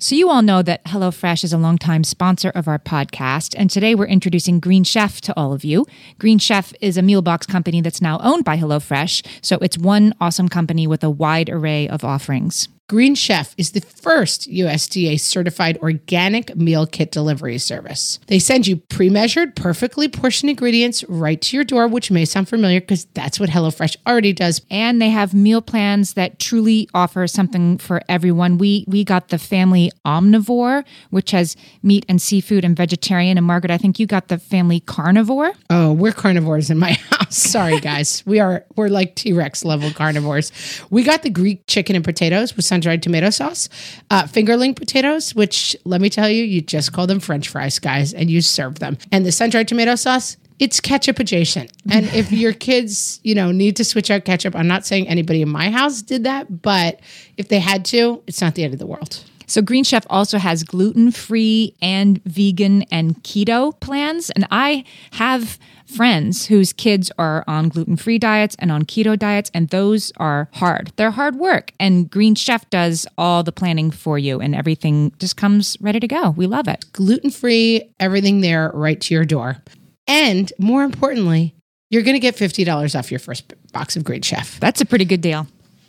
So, 0.00 0.16
you 0.16 0.28
all 0.28 0.42
know 0.42 0.60
that 0.60 0.84
HelloFresh 0.84 1.44
is 1.44 1.52
a 1.52 1.56
longtime 1.56 2.02
sponsor 2.02 2.50
of 2.50 2.66
our 2.66 2.80
podcast, 2.80 3.54
and 3.56 3.70
today 3.70 3.94
we're 3.94 4.08
introducing 4.08 4.58
Green 4.58 4.82
Chef 4.82 5.20
to 5.20 5.36
all 5.36 5.52
of 5.52 5.62
you. 5.62 5.86
Green 6.18 6.40
Chef 6.40 6.72
is 6.80 6.96
a 6.96 7.02
meal 7.02 7.22
box 7.22 7.46
company 7.46 7.80
that's 7.80 8.02
now 8.02 8.18
owned 8.24 8.44
by 8.44 8.56
HelloFresh, 8.56 9.24
so 9.40 9.58
it's 9.58 9.78
one 9.78 10.14
awesome 10.20 10.48
company 10.48 10.88
with 10.88 11.04
a 11.04 11.10
wide 11.10 11.48
array 11.48 11.86
of 11.86 12.02
offerings. 12.02 12.66
Green 12.88 13.16
Chef 13.16 13.52
is 13.58 13.72
the 13.72 13.80
first 13.80 14.48
USDA 14.48 15.18
certified 15.18 15.76
organic 15.78 16.54
meal 16.54 16.86
kit 16.86 17.10
delivery 17.10 17.58
service. 17.58 18.20
They 18.28 18.38
send 18.38 18.68
you 18.68 18.76
pre 18.76 19.10
measured, 19.10 19.56
perfectly 19.56 20.06
portioned 20.06 20.50
ingredients 20.50 21.02
right 21.08 21.40
to 21.42 21.56
your 21.56 21.64
door, 21.64 21.88
which 21.88 22.12
may 22.12 22.24
sound 22.24 22.48
familiar 22.48 22.80
because 22.80 23.06
that's 23.06 23.40
what 23.40 23.50
HelloFresh 23.50 23.96
already 24.06 24.32
does. 24.32 24.62
And 24.70 25.02
they 25.02 25.08
have 25.10 25.34
meal 25.34 25.60
plans 25.60 26.14
that 26.14 26.38
truly 26.38 26.88
offer 26.94 27.26
something 27.26 27.78
for 27.78 28.02
everyone. 28.08 28.56
We 28.56 28.84
we 28.86 29.02
got 29.02 29.30
the 29.30 29.38
family 29.38 29.90
omnivore, 30.04 30.84
which 31.10 31.32
has 31.32 31.56
meat 31.82 32.06
and 32.08 32.22
seafood 32.22 32.64
and 32.64 32.76
vegetarian. 32.76 33.36
And 33.36 33.44
Margaret, 33.44 33.72
I 33.72 33.78
think 33.78 33.98
you 33.98 34.06
got 34.06 34.28
the 34.28 34.38
family 34.38 34.78
carnivore. 34.78 35.50
Oh, 35.70 35.92
we're 35.92 36.12
carnivores 36.12 36.70
in 36.70 36.78
my 36.78 36.92
house. 37.10 37.36
Sorry, 37.36 37.80
guys. 37.80 38.22
we 38.26 38.38
are 38.38 38.64
we're 38.76 38.90
like 38.90 39.16
T 39.16 39.32
Rex 39.32 39.64
level 39.64 39.90
carnivores. 39.90 40.52
We 40.88 41.02
got 41.02 41.24
the 41.24 41.30
Greek 41.30 41.66
chicken 41.66 41.96
and 41.96 42.04
potatoes 42.04 42.54
with 42.54 42.64
sun 42.76 42.80
dried 42.80 43.02
tomato 43.02 43.30
sauce, 43.30 43.68
uh, 44.10 44.24
fingerling 44.24 44.76
potatoes, 44.76 45.34
which 45.34 45.74
let 45.84 46.00
me 46.00 46.10
tell 46.10 46.28
you, 46.28 46.44
you 46.44 46.60
just 46.60 46.92
call 46.92 47.06
them 47.06 47.20
French 47.20 47.48
fries, 47.48 47.78
guys, 47.78 48.12
and 48.12 48.30
you 48.30 48.42
serve 48.42 48.80
them. 48.80 48.98
And 49.10 49.24
the 49.24 49.32
sun 49.32 49.48
dried 49.48 49.68
tomato 49.68 49.94
sauce, 49.94 50.36
it's 50.58 50.78
ketchup 50.78 51.18
adjacent. 51.18 51.72
And 51.90 52.06
if 52.14 52.30
your 52.32 52.52
kids, 52.52 53.20
you 53.22 53.34
know, 53.34 53.50
need 53.50 53.76
to 53.76 53.84
switch 53.84 54.10
out 54.10 54.26
ketchup, 54.26 54.54
I'm 54.54 54.68
not 54.68 54.84
saying 54.84 55.08
anybody 55.08 55.40
in 55.40 55.48
my 55.48 55.70
house 55.70 56.02
did 56.02 56.24
that, 56.24 56.62
but 56.62 57.00
if 57.38 57.48
they 57.48 57.60
had 57.60 57.84
to, 57.86 58.22
it's 58.26 58.42
not 58.42 58.54
the 58.54 58.64
end 58.64 58.74
of 58.74 58.78
the 58.78 58.86
world. 58.86 59.24
So 59.46 59.62
Green 59.62 59.84
Chef 59.84 60.04
also 60.10 60.38
has 60.38 60.62
gluten 60.62 61.10
free 61.10 61.74
and 61.80 62.22
vegan 62.24 62.82
and 62.84 63.22
keto 63.22 63.78
plans. 63.80 64.30
And 64.30 64.46
I 64.50 64.84
have 65.12 65.58
friends 65.86 66.46
whose 66.46 66.72
kids 66.72 67.12
are 67.18 67.44
on 67.46 67.68
gluten 67.68 67.96
free 67.96 68.18
diets 68.18 68.56
and 68.58 68.72
on 68.72 68.82
keto 68.82 69.18
diets, 69.18 69.50
and 69.54 69.68
those 69.68 70.12
are 70.16 70.48
hard. 70.54 70.92
They're 70.96 71.12
hard 71.12 71.36
work. 71.36 71.72
And 71.78 72.10
Green 72.10 72.34
Chef 72.34 72.68
does 72.70 73.06
all 73.16 73.42
the 73.42 73.52
planning 73.52 73.90
for 73.90 74.18
you, 74.18 74.40
and 74.40 74.54
everything 74.54 75.12
just 75.18 75.36
comes 75.36 75.76
ready 75.80 76.00
to 76.00 76.08
go. 76.08 76.30
We 76.30 76.46
love 76.46 76.68
it. 76.68 76.84
Gluten 76.92 77.30
free, 77.30 77.92
everything 78.00 78.40
there 78.40 78.70
right 78.74 79.00
to 79.00 79.14
your 79.14 79.24
door. 79.24 79.58
And 80.08 80.52
more 80.58 80.82
importantly, 80.82 81.54
you're 81.90 82.02
going 82.02 82.14
to 82.14 82.20
get 82.20 82.36
$50 82.36 82.98
off 82.98 83.10
your 83.10 83.20
first 83.20 83.52
box 83.72 83.96
of 83.96 84.04
Green 84.04 84.22
Chef. 84.22 84.58
That's 84.58 84.80
a 84.80 84.86
pretty 84.86 85.04
good 85.04 85.20
deal. 85.20 85.46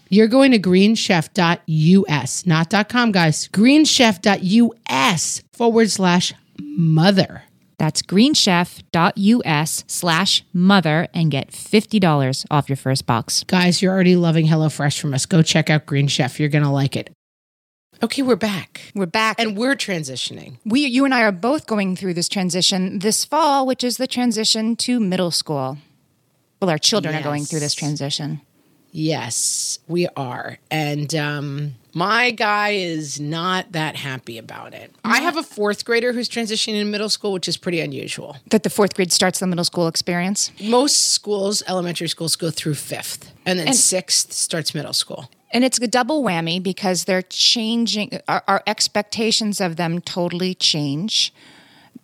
You're 0.09 0.27
going 0.27 0.51
to 0.51 0.59
greenchef.us, 0.59 2.45
not 2.45 2.89
.com, 2.89 3.11
guys. 3.11 3.47
Greenchef.us 3.49 5.43
forward 5.53 5.91
slash 5.91 6.33
mother. 6.59 7.43
That's 7.79 8.01
greenchef.us 8.01 9.83
slash 9.87 10.43
mother 10.51 11.07
and 11.13 11.29
get 11.29 11.51
$50 11.51 12.45
off 12.49 12.69
your 12.69 12.75
first 12.75 13.05
box. 13.05 13.43
Guys, 13.43 13.81
you're 13.81 13.93
already 13.93 14.15
loving 14.15 14.47
HelloFresh 14.47 14.99
from 14.99 15.13
us. 15.13 15.25
Go 15.25 15.43
check 15.43 15.69
out 15.69 15.85
Green 15.85 16.07
Chef. 16.07 16.39
You're 16.39 16.49
going 16.49 16.63
to 16.63 16.71
like 16.71 16.95
it. 16.95 17.11
Okay, 18.01 18.21
we're 18.21 18.35
back. 18.35 18.91
We're 18.93 19.07
back. 19.07 19.39
And 19.39 19.57
we're 19.57 19.75
transitioning. 19.75 20.57
we, 20.65 20.85
you 20.85 21.03
and 21.03 21.13
I 21.13 21.23
are 21.23 21.31
both 21.31 21.65
going 21.65 21.95
through 21.95 22.13
this 22.13 22.29
transition 22.29 22.99
this 22.99 23.25
fall, 23.25 23.65
which 23.65 23.83
is 23.83 23.97
the 23.97 24.05
transition 24.05 24.75
to 24.77 24.99
middle 24.99 25.31
school. 25.31 25.79
Well, 26.61 26.69
our 26.69 26.77
children 26.77 27.15
are 27.15 27.23
going 27.23 27.45
through 27.45 27.59
this 27.59 27.73
transition. 27.73 28.41
Yes, 28.91 29.79
we 29.87 30.07
are. 30.15 30.57
And 30.71 31.13
um, 31.13 31.75
my 31.93 32.31
guy 32.31 32.69
is 32.69 33.19
not 33.19 33.71
that 33.71 33.95
happy 33.95 34.37
about 34.37 34.73
it. 34.73 34.93
I 35.03 35.21
have 35.21 35.37
a 35.37 35.43
fourth 35.43 35.85
grader 35.85 36.13
who's 36.13 36.29
transitioning 36.29 36.81
in 36.81 36.91
middle 36.91 37.09
school, 37.09 37.31
which 37.33 37.47
is 37.47 37.57
pretty 37.57 37.79
unusual. 37.79 38.37
That 38.49 38.63
the 38.63 38.69
fourth 38.69 38.95
grade 38.95 39.11
starts 39.11 39.39
the 39.39 39.47
middle 39.47 39.65
school 39.65 39.87
experience. 39.87 40.51
Most 40.61 41.09
schools, 41.13 41.63
elementary 41.67 42.07
schools, 42.07 42.35
go 42.35 42.49
through 42.49 42.75
fifth, 42.75 43.31
and 43.45 43.59
then 43.59 43.73
sixth 43.73 44.31
starts 44.31 44.73
middle 44.73 44.93
school. 44.93 45.29
And 45.51 45.63
it's 45.63 45.79
a 45.79 45.87
double 45.87 46.23
whammy 46.23 46.61
because 46.61 47.05
they're 47.05 47.21
changing, 47.21 48.19
our, 48.27 48.43
our 48.47 48.63
expectations 48.67 49.61
of 49.61 49.77
them 49.77 50.01
totally 50.01 50.53
change. 50.53 51.33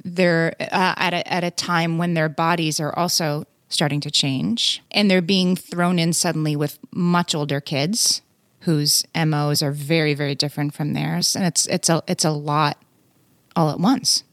They're 0.03 0.55
uh, 0.59 0.95
at, 0.97 1.13
a, 1.13 1.31
at 1.31 1.43
a 1.43 1.51
time 1.51 1.97
when 1.97 2.13
their 2.13 2.29
bodies 2.29 2.79
are 2.79 2.97
also 2.97 3.45
starting 3.73 3.99
to 4.01 4.11
change. 4.11 4.81
And 4.91 5.09
they're 5.09 5.21
being 5.21 5.55
thrown 5.55 5.99
in 5.99 6.13
suddenly 6.13 6.55
with 6.55 6.79
much 6.91 7.35
older 7.35 7.59
kids 7.59 8.21
whose 8.61 9.03
MOs 9.13 9.61
are 9.61 9.71
very, 9.71 10.13
very 10.13 10.35
different 10.35 10.73
from 10.73 10.93
theirs. 10.93 11.35
And 11.35 11.45
it's, 11.45 11.65
it's, 11.67 11.89
a, 11.89 12.01
it's 12.07 12.23
a 12.23 12.31
lot 12.31 12.77
all 13.55 13.69
at 13.69 13.79
once. 13.79 14.23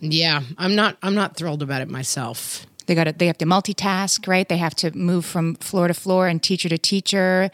Yeah, 0.00 0.42
I'm 0.56 0.74
not. 0.74 0.96
I'm 1.02 1.14
not 1.14 1.36
thrilled 1.36 1.62
about 1.62 1.82
it 1.82 1.88
myself. 1.88 2.66
They 2.86 2.94
got 2.94 3.04
to, 3.04 3.12
they 3.12 3.26
have 3.26 3.38
to 3.38 3.46
multitask, 3.46 4.26
right? 4.28 4.48
They 4.48 4.58
have 4.58 4.74
to 4.76 4.96
move 4.96 5.24
from 5.24 5.56
floor 5.56 5.88
to 5.88 5.94
floor 5.94 6.28
and 6.28 6.42
teacher 6.42 6.68
to 6.68 6.78
teacher. 6.78 7.50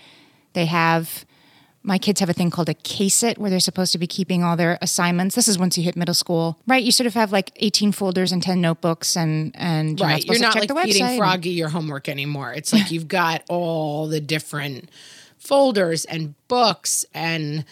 They 0.52 0.66
have 0.66 1.24
my 1.86 1.98
kids 1.98 2.18
have 2.20 2.30
a 2.30 2.32
thing 2.32 2.50
called 2.50 2.70
a 2.70 2.74
case 2.74 3.22
it 3.22 3.36
where 3.36 3.50
they're 3.50 3.60
supposed 3.60 3.92
to 3.92 3.98
be 3.98 4.06
keeping 4.06 4.42
all 4.42 4.56
their 4.56 4.78
assignments. 4.80 5.34
This 5.34 5.46
is 5.46 5.58
once 5.58 5.76
you 5.76 5.84
hit 5.84 5.96
middle 5.96 6.14
school, 6.14 6.58
right? 6.66 6.82
You 6.82 6.90
sort 6.90 7.06
of 7.06 7.12
have 7.14 7.30
like 7.30 7.52
18 7.56 7.92
folders 7.92 8.32
and 8.32 8.42
10 8.42 8.60
notebooks 8.60 9.16
and 9.16 9.52
and 9.54 10.00
you're 10.00 10.08
Right, 10.08 10.26
not 10.26 10.32
you're 10.34 10.42
not 10.42 10.54
like 10.56 10.86
feeding. 10.86 11.18
Froggy 11.18 11.50
your 11.50 11.68
homework 11.68 12.08
anymore. 12.08 12.54
It's 12.54 12.72
like 12.72 12.90
you've 12.90 13.06
got 13.06 13.44
all 13.50 14.08
the 14.08 14.20
different 14.20 14.90
folders 15.38 16.04
and 16.06 16.34
books 16.48 17.04
and. 17.14 17.64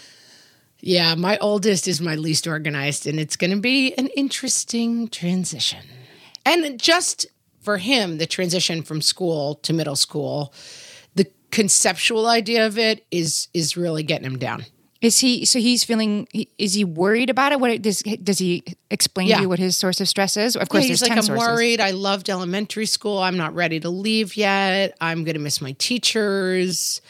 Yeah, 0.85 1.15
my 1.15 1.39
oldest 1.39 1.87
is 1.87 2.01
my 2.01 2.17
least 2.17 2.49
organized, 2.49 3.07
and 3.07 3.21
it's 3.21 3.37
going 3.37 3.53
to 3.53 3.61
be 3.61 3.95
an 3.95 4.09
interesting 4.17 5.07
transition. 5.07 5.79
And 6.45 6.81
just 6.81 7.25
for 7.61 7.79
him, 7.79 8.19
the 8.19 8.27
transition 8.27 8.83
from 8.83 9.01
school 9.01 9.55
to 9.63 9.73
middle 9.73 9.95
school, 9.95 10.53
conceptual 11.53 12.27
idea 12.27 12.67
of 12.67 12.77
it 12.79 13.07
is 13.13 13.47
is 13.55 13.77
really 13.77 14.03
getting 14.03 14.27
him 14.27 14.39
down. 14.39 14.65
Is 15.01 15.19
he 15.19 15.45
so 15.45 15.59
he's 15.59 15.85
feeling 15.85 16.27
is 16.59 16.75
he 16.75 16.85
worried 16.85 17.29
about 17.31 17.53
it? 17.53 17.61
What 17.61 17.81
does 17.83 18.03
does 18.23 18.39
he 18.39 18.63
explain 18.91 19.29
Yeah. 19.29 19.37
to 19.37 19.43
you 19.43 19.49
what 19.49 19.59
his 19.59 19.77
source 19.77 20.01
of 20.01 20.09
stress 20.09 20.37
is? 20.37 20.57
Of 20.57 20.69
course 20.69 20.85
Yeah, 20.85 20.89
he's 20.89 21.03
like, 21.03 21.11
10 21.11 21.19
I'm 21.19 21.25
sources. 21.25 21.47
worried. 21.47 21.81
I 21.81 21.91
loved 21.91 22.29
elementary 22.31 22.87
school. 22.87 23.19
I'm 23.19 23.37
not 23.37 23.55
ready 23.55 23.79
to 23.81 23.89
leave 23.91 24.37
yet. 24.37 24.97
I'm 25.01 25.25
going 25.25 25.35
to 25.35 25.41
miss 25.41 25.61
my 25.61 25.73
teachers. 25.73 27.01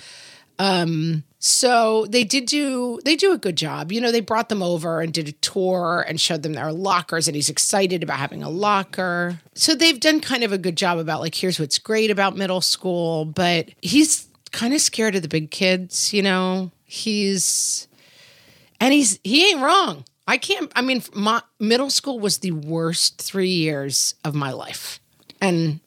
Um, 0.58 1.24
so 1.38 2.06
they 2.08 2.24
did 2.24 2.46
do 2.46 3.00
they 3.04 3.16
do 3.16 3.32
a 3.32 3.38
good 3.38 3.56
job. 3.56 3.90
You 3.90 4.00
know, 4.00 4.12
they 4.12 4.20
brought 4.20 4.48
them 4.48 4.62
over 4.62 5.00
and 5.00 5.12
did 5.12 5.28
a 5.28 5.32
tour 5.32 6.04
and 6.06 6.20
showed 6.20 6.42
them 6.42 6.52
their 6.52 6.72
lockers, 6.72 7.26
and 7.26 7.34
he's 7.34 7.48
excited 7.48 8.02
about 8.02 8.18
having 8.18 8.42
a 8.42 8.48
locker. 8.50 9.40
So 9.54 9.74
they've 9.74 9.98
done 9.98 10.20
kind 10.20 10.44
of 10.44 10.52
a 10.52 10.58
good 10.58 10.76
job 10.76 10.98
about 10.98 11.20
like, 11.20 11.34
here's 11.34 11.58
what's 11.58 11.78
great 11.78 12.10
about 12.10 12.36
middle 12.36 12.60
school, 12.60 13.24
but 13.24 13.70
he's 13.82 14.28
kind 14.52 14.74
of 14.74 14.80
scared 14.80 15.14
of 15.16 15.22
the 15.22 15.28
big 15.28 15.50
kids. 15.50 16.12
You 16.12 16.22
know, 16.22 16.70
he's 16.84 17.88
and 18.80 18.92
he's 18.92 19.18
he 19.24 19.50
ain't 19.50 19.60
wrong. 19.60 20.04
I 20.26 20.36
can't. 20.38 20.70
I 20.76 20.82
mean, 20.82 21.02
my 21.14 21.42
middle 21.58 21.90
school 21.90 22.20
was 22.20 22.38
the 22.38 22.52
worst 22.52 23.20
three 23.20 23.50
years 23.50 24.14
of 24.24 24.34
my 24.34 24.52
life, 24.52 25.00
and 25.40 25.80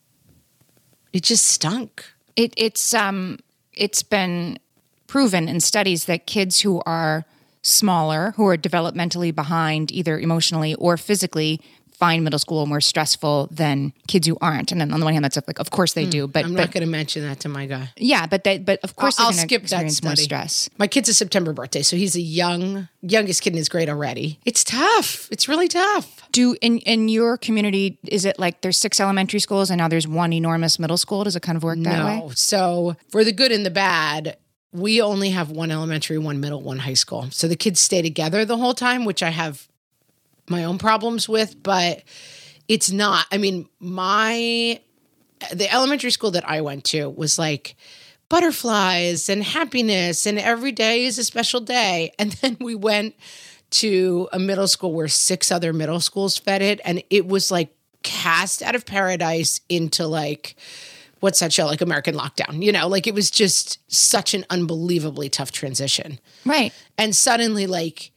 it 1.13 1.23
just 1.23 1.45
stunk. 1.45 2.03
it, 2.35 2.53
it's 2.57 2.93
um 2.93 3.39
it's 3.73 4.03
been 4.03 4.59
proven 5.07 5.47
in 5.47 5.59
studies 5.59 6.05
that 6.05 6.25
kids 6.25 6.61
who 6.61 6.81
are 6.85 7.25
smaller 7.61 8.33
who 8.37 8.45
are 8.45 8.57
developmentally 8.57 9.33
behind 9.33 9.91
either 9.91 10.19
emotionally 10.19 10.75
or 10.75 10.97
physically 10.97 11.59
find 11.95 12.23
middle 12.23 12.39
school 12.39 12.65
more 12.65 12.81
stressful 12.81 13.47
than 13.51 13.93
kids 14.07 14.27
who 14.27 14.37
aren't 14.41 14.71
and 14.71 14.79
then 14.81 14.91
on 14.91 14.99
the 14.99 15.05
one 15.05 15.13
hand 15.13 15.23
that's 15.23 15.37
like 15.47 15.59
of 15.59 15.71
course 15.71 15.93
they 15.93 16.03
hmm. 16.03 16.09
do 16.09 16.27
but, 16.27 16.45
I'm 16.45 16.53
but 16.53 16.59
not 16.59 16.71
going 16.71 16.85
to 16.85 16.89
mention 16.89 17.23
that 17.23 17.39
to 17.41 17.49
my 17.49 17.65
guy. 17.65 17.89
yeah 17.97 18.25
but 18.25 18.43
they 18.43 18.57
but 18.57 18.79
of 18.83 18.95
course 18.95 19.19
I'll 19.19 19.31
gonna 19.31 19.41
skip 19.41 19.63
that 19.63 19.83
experience 19.83 20.03
more 20.03 20.15
stress 20.15 20.69
My 20.77 20.87
kid's 20.87 21.09
a 21.09 21.13
September 21.13 21.53
birthday, 21.53 21.81
so 21.81 21.95
he's 21.95 22.15
a 22.15 22.21
young 22.21 22.87
youngest 23.01 23.41
kid 23.41 23.53
in 23.53 23.57
his 23.57 23.69
grade 23.69 23.89
already. 23.89 24.39
It's 24.45 24.63
tough. 24.63 25.27
It's 25.31 25.47
really 25.47 25.67
tough. 25.67 26.21
do 26.31 26.55
in 26.61 26.79
in 26.79 27.07
your 27.07 27.37
community 27.37 27.97
is 28.03 28.25
it 28.25 28.37
like 28.39 28.61
there's 28.61 28.77
six 28.77 28.99
elementary 28.99 29.39
schools 29.39 29.69
and 29.69 29.77
now 29.77 29.87
there's 29.87 30.07
one 30.07 30.33
enormous 30.33 30.79
middle 30.79 30.97
school 30.97 31.23
does 31.23 31.35
it 31.35 31.41
kind 31.41 31.55
of 31.55 31.63
work 31.63 31.79
that 31.79 32.05
way 32.05 32.19
No. 32.19 32.31
So 32.35 32.95
for 33.09 33.23
the 33.23 33.31
good 33.31 33.51
and 33.51 33.65
the 33.65 33.71
bad, 33.71 34.37
we 34.71 35.01
only 35.01 35.29
have 35.29 35.51
one 35.51 35.71
elementary, 35.71 36.17
one 36.17 36.39
middle, 36.39 36.61
one 36.61 36.79
high 36.79 36.93
school. 36.95 37.27
So 37.31 37.47
the 37.47 37.55
kids 37.55 37.79
stay 37.79 38.01
together 38.01 38.43
the 38.45 38.57
whole 38.57 38.73
time, 38.73 39.05
which 39.05 39.23
I 39.23 39.29
have 39.29 39.67
my 40.49 40.63
own 40.63 40.77
problems 40.77 41.27
with, 41.27 41.61
but 41.61 42.03
it's 42.67 42.91
not. 42.91 43.25
I 43.31 43.37
mean, 43.37 43.67
my 43.79 44.79
the 45.53 45.71
elementary 45.71 46.11
school 46.11 46.31
that 46.31 46.47
I 46.47 46.61
went 46.61 46.85
to 46.85 47.09
was 47.09 47.37
like 47.37 47.75
butterflies 48.29 49.29
and 49.29 49.43
happiness 49.43 50.25
and 50.25 50.39
every 50.39 50.71
day 50.71 51.05
is 51.05 51.17
a 51.17 51.23
special 51.23 51.59
day. 51.59 52.11
And 52.19 52.31
then 52.33 52.57
we 52.59 52.75
went 52.75 53.15
to 53.71 54.29
a 54.31 54.39
middle 54.39 54.67
school 54.67 54.93
where 54.93 55.07
six 55.07 55.51
other 55.51 55.73
middle 55.73 55.99
schools 55.99 56.37
fed 56.37 56.61
it 56.61 56.79
and 56.85 57.03
it 57.09 57.27
was 57.27 57.51
like 57.51 57.75
cast 58.03 58.61
out 58.61 58.75
of 58.75 58.85
paradise 58.85 59.61
into 59.67 60.07
like 60.07 60.55
what's 61.19 61.39
that 61.39 61.51
show 61.51 61.65
like 61.65 61.81
American 61.81 62.15
Lockdown, 62.15 62.63
you 62.63 62.71
know, 62.71 62.87
like 62.87 63.07
it 63.07 63.13
was 63.13 63.31
just 63.31 63.79
such 63.91 64.33
an 64.33 64.45
unbelievably 64.49 65.29
tough 65.29 65.51
transition. 65.51 66.19
right 66.45 66.71
And 66.97 67.15
suddenly 67.15 67.67
like 67.67 68.11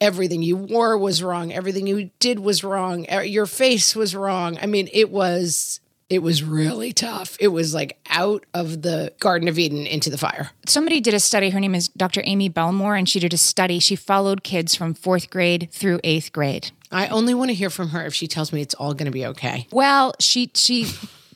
everything 0.00 0.42
you 0.42 0.56
wore 0.56 0.96
was 0.98 1.22
wrong, 1.22 1.52
everything 1.52 1.86
you 1.86 2.10
did 2.18 2.40
was 2.40 2.64
wrong, 2.64 3.06
your 3.24 3.46
face 3.46 3.94
was 3.94 4.14
wrong. 4.14 4.58
I 4.60 4.66
mean, 4.66 4.88
it 4.92 5.10
was 5.10 5.80
it 6.10 6.22
was 6.22 6.42
really 6.42 6.92
tough. 6.92 7.36
It 7.40 7.48
was 7.48 7.74
like 7.74 7.98
out 8.10 8.44
of 8.52 8.82
the 8.82 9.12
Garden 9.20 9.48
of 9.48 9.58
Eden 9.58 9.86
into 9.86 10.10
the 10.10 10.18
fire. 10.18 10.50
somebody 10.66 11.00
did 11.00 11.14
a 11.14 11.20
study. 11.20 11.50
Her 11.50 11.60
name 11.60 11.74
is 11.74 11.88
Dr. 11.88 12.22
Amy 12.24 12.48
Belmore, 12.48 12.94
and 12.94 13.08
she 13.08 13.18
did 13.18 13.32
a 13.32 13.38
study. 13.38 13.78
She 13.78 13.96
followed 13.96 14.44
kids 14.44 14.74
from 14.74 14.94
fourth 14.94 15.30
grade 15.30 15.68
through 15.72 16.00
eighth 16.04 16.32
grade. 16.32 16.70
I 16.92 17.08
only 17.08 17.34
want 17.34 17.50
to 17.50 17.54
hear 17.54 17.70
from 17.70 17.88
her 17.88 18.04
if 18.06 18.14
she 18.14 18.28
tells 18.28 18.52
me 18.52 18.60
it's 18.60 18.74
all 18.74 18.92
going 18.92 19.06
to 19.06 19.10
be 19.10 19.26
okay. 19.26 19.66
Well, 19.72 20.14
she 20.20 20.50
she 20.54 20.86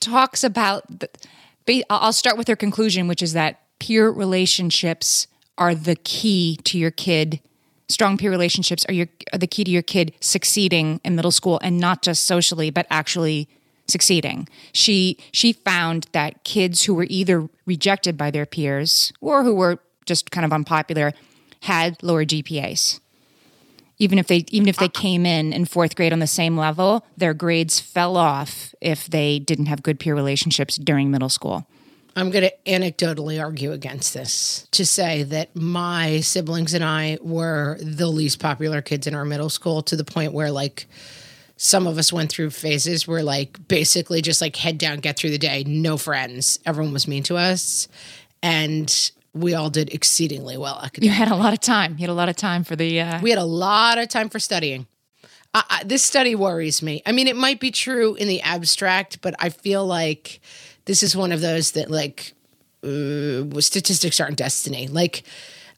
talks 0.00 0.44
about. 0.44 0.84
The, 1.66 1.84
I'll 1.90 2.12
start 2.12 2.38
with 2.38 2.48
her 2.48 2.56
conclusion, 2.56 3.08
which 3.08 3.22
is 3.22 3.34
that 3.34 3.60
peer 3.78 4.10
relationships 4.10 5.26
are 5.58 5.74
the 5.74 5.96
key 5.96 6.58
to 6.64 6.78
your 6.78 6.90
kid. 6.90 7.40
Strong 7.88 8.18
peer 8.18 8.30
relationships 8.30 8.84
are 8.88 8.92
your 8.92 9.08
are 9.32 9.38
the 9.38 9.46
key 9.46 9.64
to 9.64 9.70
your 9.70 9.82
kid 9.82 10.14
succeeding 10.20 11.00
in 11.04 11.16
middle 11.16 11.30
school, 11.30 11.58
and 11.62 11.78
not 11.78 12.02
just 12.02 12.24
socially, 12.24 12.70
but 12.70 12.86
actually 12.90 13.48
succeeding. 13.86 14.48
She 14.72 15.18
she 15.32 15.52
found 15.52 16.06
that 16.12 16.44
kids 16.44 16.84
who 16.84 16.94
were 16.94 17.06
either 17.08 17.48
rejected 17.66 18.16
by 18.16 18.30
their 18.30 18.46
peers 18.46 19.12
or 19.20 19.42
who 19.42 19.54
were 19.54 19.78
just 20.04 20.30
kind 20.30 20.44
of 20.44 20.52
unpopular, 20.52 21.12
had 21.62 22.02
lower 22.02 22.24
GPAs. 22.24 23.00
Even 23.98 24.18
if 24.18 24.26
they 24.28 24.44
even 24.50 24.68
if 24.68 24.76
they 24.76 24.88
came 24.88 25.26
in 25.26 25.52
in 25.52 25.64
fourth 25.64 25.96
grade 25.96 26.12
on 26.12 26.18
the 26.18 26.26
same 26.26 26.56
level, 26.56 27.04
their 27.16 27.34
grades 27.34 27.80
fell 27.80 28.16
off 28.16 28.74
if 28.80 29.06
they 29.06 29.38
didn't 29.38 29.66
have 29.66 29.82
good 29.82 29.98
peer 29.98 30.14
relationships 30.14 30.76
during 30.76 31.10
middle 31.10 31.28
school. 31.28 31.66
I'm 32.16 32.30
going 32.30 32.48
to 32.48 32.52
anecdotally 32.66 33.40
argue 33.40 33.72
against 33.72 34.14
this 34.14 34.66
to 34.72 34.84
say 34.84 35.22
that 35.24 35.54
my 35.54 36.20
siblings 36.20 36.74
and 36.74 36.84
I 36.84 37.18
were 37.20 37.78
the 37.80 38.08
least 38.08 38.40
popular 38.40 38.82
kids 38.82 39.06
in 39.06 39.14
our 39.14 39.24
middle 39.24 39.50
school 39.50 39.82
to 39.82 39.96
the 39.96 40.04
point 40.04 40.32
where, 40.32 40.50
like, 40.50 40.86
some 41.56 41.86
of 41.86 41.98
us 41.98 42.12
went 42.12 42.30
through 42.30 42.50
phases 42.50 43.06
where, 43.06 43.22
like, 43.22 43.68
basically 43.68 44.22
just 44.22 44.40
like 44.40 44.56
head 44.56 44.78
down, 44.78 44.98
get 44.98 45.16
through 45.16 45.30
the 45.30 45.38
day, 45.38 45.64
no 45.64 45.96
friends. 45.96 46.58
Everyone 46.64 46.92
was 46.92 47.08
mean 47.08 47.22
to 47.24 47.36
us. 47.36 47.88
And 48.42 49.10
we 49.34 49.54
all 49.54 49.70
did 49.70 49.92
exceedingly 49.92 50.56
well 50.56 50.76
academically. 50.76 51.08
You 51.08 51.12
had 51.12 51.30
a 51.30 51.36
lot 51.36 51.52
of 51.52 51.60
time. 51.60 51.92
You 51.98 52.02
had 52.02 52.10
a 52.10 52.14
lot 52.14 52.28
of 52.28 52.36
time 52.36 52.64
for 52.64 52.76
the. 52.76 53.00
Uh, 53.00 53.20
We 53.20 53.30
had 53.30 53.38
a 53.38 53.44
lot 53.44 53.98
of 53.98 54.08
time 54.08 54.28
for 54.28 54.38
studying. 54.38 54.86
This 55.84 56.04
study 56.04 56.36
worries 56.36 56.82
me. 56.82 57.02
I 57.04 57.10
mean, 57.10 57.26
it 57.26 57.34
might 57.34 57.58
be 57.58 57.72
true 57.72 58.14
in 58.14 58.28
the 58.28 58.40
abstract, 58.42 59.20
but 59.20 59.34
I 59.40 59.48
feel 59.48 59.84
like 59.84 60.40
this 60.88 61.02
is 61.02 61.14
one 61.14 61.32
of 61.32 61.42
those 61.42 61.72
that, 61.72 61.90
like, 61.90 62.32
uh, 62.82 63.60
statistics 63.60 64.18
aren't 64.20 64.38
destiny. 64.38 64.88
Like, 64.88 65.22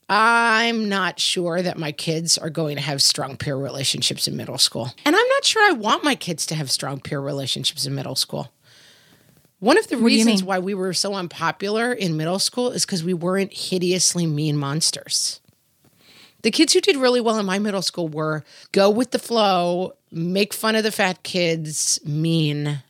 I'm 0.09 0.89
not 0.89 1.19
sure 1.19 1.61
that 1.61 1.77
my 1.77 1.91
kids 1.91 2.39
are 2.39 2.49
going 2.49 2.77
to 2.77 2.83
have 2.83 3.03
strong 3.03 3.37
peer 3.37 3.57
relationships 3.57 4.29
in 4.29 4.37
middle 4.37 4.57
school. 4.57 4.95
And 5.05 5.17
I'm 5.17 5.29
not 5.29 5.45
sure 5.45 5.69
I 5.69 5.73
want 5.73 6.05
my 6.05 6.15
kids 6.15 6.47
to 6.47 6.55
have 6.55 6.71
strong 6.71 7.01
peer 7.01 7.21
relationships 7.21 7.87
in 7.87 7.95
middle 7.95 8.15
school. 8.15 8.53
One 9.59 9.77
of 9.77 9.89
the 9.89 9.97
you 9.97 10.05
reasons 10.05 10.45
why 10.45 10.61
we 10.61 10.75
were 10.75 10.95
so 10.95 11.15
unpopular 11.15 11.93
in 11.93 12.17
middle 12.17 12.39
school 12.39 12.71
is 12.71 12.87
because 12.87 13.03
we 13.03 13.13
weren't 13.13 13.53
hideously 13.53 14.27
mean 14.27 14.57
monsters. 14.57 15.41
The 16.43 16.53
kids 16.53 16.73
who 16.73 16.81
did 16.81 16.97
really 16.97 17.21
well 17.21 17.39
in 17.39 17.47
my 17.47 17.59
middle 17.59 17.83
school 17.83 18.07
were 18.07 18.45
go 18.71 18.89
with 18.89 19.11
the 19.11 19.19
flow, 19.19 19.95
make 20.13 20.55
fun 20.55 20.77
of 20.77 20.85
the 20.85 20.93
fat 20.93 21.25
kids, 21.25 21.99
mean 22.05 22.85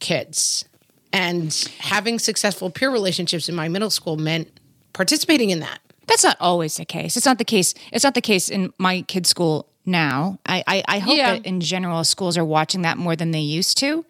kids. 0.00 0.64
And 1.12 1.52
having 1.78 2.18
successful 2.18 2.70
peer 2.70 2.90
relationships 2.90 3.48
in 3.48 3.54
my 3.54 3.68
middle 3.68 3.90
school 3.90 4.16
meant 4.16 4.48
participating 4.92 5.50
in 5.50 5.60
that. 5.60 5.80
That's 6.06 6.24
not 6.24 6.36
always 6.40 6.76
the 6.76 6.84
case. 6.84 7.16
It's 7.16 7.26
not 7.26 7.38
the 7.38 7.44
case. 7.44 7.74
It's 7.92 8.04
not 8.04 8.14
the 8.14 8.20
case 8.20 8.48
in 8.48 8.72
my 8.78 9.02
kid's 9.02 9.28
school 9.28 9.68
now. 9.86 10.38
I 10.46 10.62
I, 10.66 10.84
I 10.88 10.98
hope 10.98 11.16
Yeah. 11.16 11.34
that 11.34 11.46
in 11.46 11.60
general 11.60 12.04
schools 12.04 12.36
are 12.36 12.44
watching 12.44 12.82
that 12.82 12.98
more 12.98 13.16
than 13.16 13.30
they 13.30 13.40
used 13.40 13.78
to. 13.78 14.04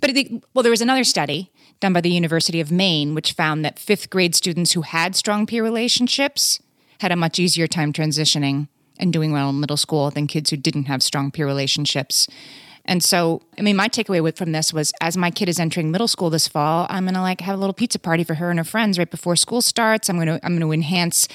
But 0.00 0.14
the, 0.14 0.42
well, 0.52 0.62
there 0.62 0.70
was 0.70 0.82
another 0.82 1.04
study 1.04 1.50
done 1.80 1.92
by 1.94 2.00
the 2.02 2.10
University 2.10 2.60
of 2.60 2.70
Maine 2.70 3.14
which 3.14 3.32
found 3.32 3.64
that 3.64 3.78
fifth 3.78 4.10
grade 4.10 4.34
students 4.34 4.72
who 4.72 4.82
had 4.82 5.16
strong 5.16 5.46
peer 5.46 5.62
relationships 5.62 6.60
had 7.00 7.12
a 7.12 7.16
much 7.16 7.38
easier 7.38 7.66
time 7.66 7.92
transitioning 7.92 8.68
and 8.98 9.12
doing 9.12 9.32
well 9.32 9.50
in 9.50 9.60
middle 9.60 9.76
school 9.76 10.10
than 10.10 10.26
kids 10.26 10.50
who 10.50 10.56
didn't 10.56 10.84
have 10.84 11.02
strong 11.02 11.30
peer 11.30 11.46
relationships. 11.46 12.28
And 12.86 13.02
so, 13.02 13.42
I 13.58 13.62
mean, 13.62 13.76
my 13.76 13.88
takeaway 13.88 14.36
from 14.36 14.52
this 14.52 14.72
was 14.72 14.92
as 15.00 15.16
my 15.16 15.30
kid 15.30 15.48
is 15.48 15.58
entering 15.58 15.90
middle 15.90 16.08
school 16.08 16.30
this 16.30 16.48
fall, 16.48 16.86
I'm 16.88 17.04
going 17.04 17.14
to 17.14 17.20
like 17.20 17.40
have 17.40 17.56
a 17.56 17.58
little 17.58 17.74
pizza 17.74 17.98
party 17.98 18.24
for 18.24 18.34
her 18.34 18.50
and 18.50 18.58
her 18.58 18.64
friends 18.64 18.98
right 18.98 19.10
before 19.10 19.36
school 19.36 19.60
starts. 19.60 20.08
I'm 20.08 20.16
going 20.16 20.28
to, 20.28 20.40
I'm 20.44 20.52
going 20.52 20.68
to 20.68 20.72
enhance, 20.72 21.28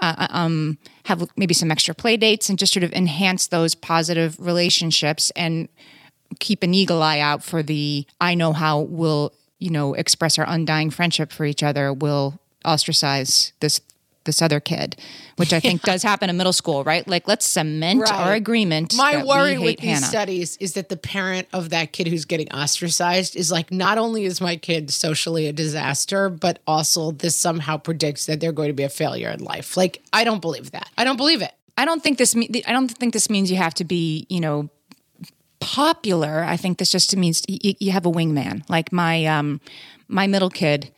uh, 0.00 0.26
um, 0.30 0.78
have 1.04 1.28
maybe 1.36 1.54
some 1.54 1.70
extra 1.70 1.94
play 1.94 2.16
dates 2.16 2.48
and 2.48 2.58
just 2.58 2.72
sort 2.72 2.84
of 2.84 2.92
enhance 2.92 3.48
those 3.48 3.74
positive 3.74 4.36
relationships 4.38 5.30
and 5.36 5.68
keep 6.40 6.62
an 6.62 6.74
eagle 6.74 7.02
eye 7.02 7.20
out 7.20 7.42
for 7.42 7.62
the, 7.62 8.06
I 8.20 8.34
know 8.34 8.52
how 8.52 8.80
we'll, 8.80 9.32
you 9.58 9.70
know, 9.70 9.94
express 9.94 10.38
our 10.38 10.46
undying 10.48 10.90
friendship 10.90 11.32
for 11.32 11.44
each 11.44 11.62
other. 11.62 11.92
We'll 11.92 12.40
ostracize 12.64 13.52
this, 13.60 13.80
this 14.24 14.42
other 14.42 14.60
kid, 14.60 14.96
which 15.36 15.52
I 15.52 15.60
think 15.60 15.82
does 15.90 16.02
happen 16.02 16.30
in 16.30 16.36
middle 16.36 16.52
school, 16.52 16.84
right? 16.84 17.06
Like, 17.06 17.28
let's 17.28 17.46
cement 17.46 18.10
our 18.10 18.32
agreement. 18.32 18.94
My 18.96 19.24
worry 19.24 19.58
with 19.58 19.78
these 19.80 19.94
Hannah. 19.94 20.06
studies 20.06 20.56
is 20.58 20.74
that 20.74 20.88
the 20.88 20.96
parent 20.96 21.48
of 21.52 21.70
that 21.70 21.92
kid 21.92 22.08
who's 22.08 22.24
getting 22.24 22.50
ostracized 22.52 23.36
is 23.36 23.50
like, 23.50 23.70
not 23.70 23.98
only 23.98 24.24
is 24.24 24.40
my 24.40 24.56
kid 24.56 24.90
socially 24.90 25.46
a 25.46 25.52
disaster, 25.52 26.28
but 26.28 26.60
also 26.66 27.10
this 27.10 27.36
somehow 27.36 27.76
predicts 27.76 28.26
that 28.26 28.40
they're 28.40 28.52
going 28.52 28.68
to 28.68 28.74
be 28.74 28.82
a 28.82 28.88
failure 28.88 29.30
in 29.30 29.42
life. 29.42 29.76
Like, 29.76 30.02
I 30.12 30.24
don't 30.24 30.40
believe 30.40 30.70
that. 30.72 30.88
I 30.98 31.04
don't 31.04 31.16
believe 31.16 31.42
it. 31.42 31.52
I 31.76 31.84
don't 31.84 32.02
think 32.02 32.18
this. 32.18 32.36
me- 32.36 32.62
I 32.66 32.72
don't 32.72 32.88
think 32.88 33.12
this 33.12 33.28
means 33.28 33.50
you 33.50 33.56
have 33.56 33.74
to 33.74 33.84
be, 33.84 34.26
you 34.28 34.40
know, 34.40 34.70
popular. 35.60 36.44
I 36.44 36.56
think 36.56 36.78
this 36.78 36.90
just 36.90 37.16
means 37.16 37.42
you, 37.48 37.74
you 37.80 37.90
have 37.92 38.06
a 38.06 38.10
wingman. 38.12 38.68
Like 38.68 38.92
my 38.92 39.24
um, 39.26 39.60
my 40.08 40.26
middle 40.26 40.50
kid, 40.50 40.92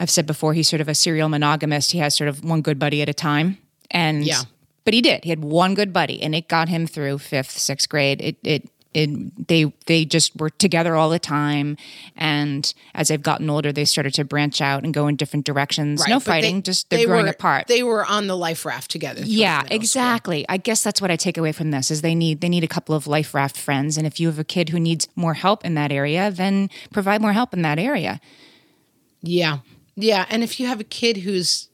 I've 0.00 0.10
said 0.10 0.26
before, 0.26 0.54
he's 0.54 0.68
sort 0.68 0.80
of 0.80 0.88
a 0.88 0.94
serial 0.94 1.28
monogamist. 1.28 1.92
He 1.92 1.98
has 1.98 2.16
sort 2.16 2.28
of 2.28 2.42
one 2.42 2.62
good 2.62 2.78
buddy 2.78 3.02
at 3.02 3.08
a 3.08 3.14
time, 3.14 3.58
and 3.90 4.24
Yeah. 4.24 4.42
but 4.84 4.94
he 4.94 5.00
did. 5.02 5.22
He 5.24 5.30
had 5.30 5.44
one 5.44 5.74
good 5.74 5.92
buddy, 5.92 6.20
and 6.22 6.34
it 6.34 6.48
got 6.48 6.68
him 6.70 6.86
through 6.86 7.18
fifth, 7.18 7.50
sixth 7.58 7.88
grade. 7.88 8.20
It 8.20 8.36
it. 8.42 8.68
It, 8.92 9.46
they 9.46 9.72
they 9.86 10.04
just 10.04 10.34
were 10.34 10.50
together 10.50 10.96
all 10.96 11.10
the 11.10 11.20
time, 11.20 11.76
and 12.16 12.74
as 12.92 13.06
they've 13.06 13.22
gotten 13.22 13.48
older, 13.48 13.70
they 13.70 13.84
started 13.84 14.12
to 14.14 14.24
branch 14.24 14.60
out 14.60 14.82
and 14.82 14.92
go 14.92 15.06
in 15.06 15.14
different 15.14 15.46
directions. 15.46 16.02
no 16.08 16.16
But 16.16 16.24
they- 16.24 16.30
fighting, 16.32 16.62
just 16.64 16.90
they're 16.90 16.98
they 16.98 17.04
growing 17.04 17.26
were- 17.26 17.30
apart. 17.30 17.68
They 17.68 17.84
were 17.84 18.04
on 18.04 18.26
the 18.26 18.36
life 18.36 18.64
raft 18.64 18.90
together. 18.90 19.22
Yeah, 19.24 19.58
middle 19.58 19.66
school. 19.68 19.76
exactly. 19.76 20.44
I 20.48 20.56
guess 20.56 20.82
that's 20.82 21.00
what 21.00 21.08
I 21.12 21.14
take 21.14 21.38
away 21.38 21.52
from 21.52 21.70
this 21.70 21.92
is 21.92 22.02
they 22.02 22.16
need 22.16 22.40
they 22.40 22.48
need 22.48 22.64
a 22.64 22.66
couple 22.76 22.96
of 22.96 23.06
life 23.06 23.32
raft 23.32 23.56
friends 23.56 23.96
and 23.96 24.08
if 24.08 24.18
you 24.18 24.26
have 24.26 24.40
a 24.40 24.44
kid 24.44 24.70
who 24.70 24.80
needs 24.80 25.06
more 25.14 25.34
help 25.34 25.64
in 25.64 25.74
that 25.74 25.92
area, 25.92 26.28
then 26.32 26.68
provide 26.92 27.20
more 27.22 27.32
help 27.32 27.54
in 27.54 27.62
that 27.62 27.78
area. 27.78 28.20
Yeah. 29.22 29.58
Yeah. 30.02 30.26
And 30.28 30.42
if 30.42 30.58
you 30.58 30.66
have 30.66 30.80
a 30.80 30.84
kid 30.84 31.18
who's 31.18 31.68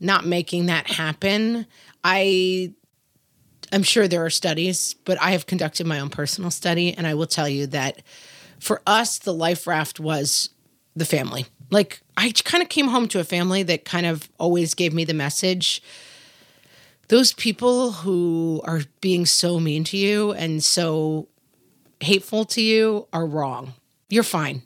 not 0.00 0.26
making 0.26 0.66
that 0.66 0.88
happen, 0.88 1.66
I 2.02 2.72
I'm 3.72 3.82
sure 3.82 4.06
there 4.06 4.24
are 4.24 4.30
studies, 4.30 4.94
but 5.04 5.20
I 5.20 5.30
have 5.30 5.46
conducted 5.46 5.86
my 5.86 5.98
own 6.00 6.10
personal 6.10 6.50
study 6.50 6.92
and 6.92 7.06
I 7.06 7.14
will 7.14 7.26
tell 7.26 7.48
you 7.48 7.66
that 7.68 8.02
for 8.60 8.82
us 8.86 9.18
the 9.18 9.32
life 9.32 9.66
raft 9.66 9.98
was 9.98 10.50
the 10.94 11.06
family. 11.06 11.46
Like 11.70 12.02
I 12.16 12.32
kind 12.44 12.62
of 12.62 12.68
came 12.68 12.88
home 12.88 13.08
to 13.08 13.20
a 13.20 13.24
family 13.24 13.62
that 13.62 13.84
kind 13.84 14.06
of 14.06 14.28
always 14.38 14.74
gave 14.74 14.92
me 14.92 15.04
the 15.04 15.14
message 15.14 15.82
those 17.12 17.34
people 17.34 17.92
who 17.92 18.62
are 18.64 18.80
being 19.02 19.26
so 19.26 19.60
mean 19.60 19.84
to 19.84 19.98
you 19.98 20.32
and 20.32 20.64
so 20.64 21.28
hateful 22.00 22.46
to 22.46 22.62
you 22.62 23.06
are 23.12 23.26
wrong. 23.26 23.74
You're 24.08 24.22
fine. 24.22 24.62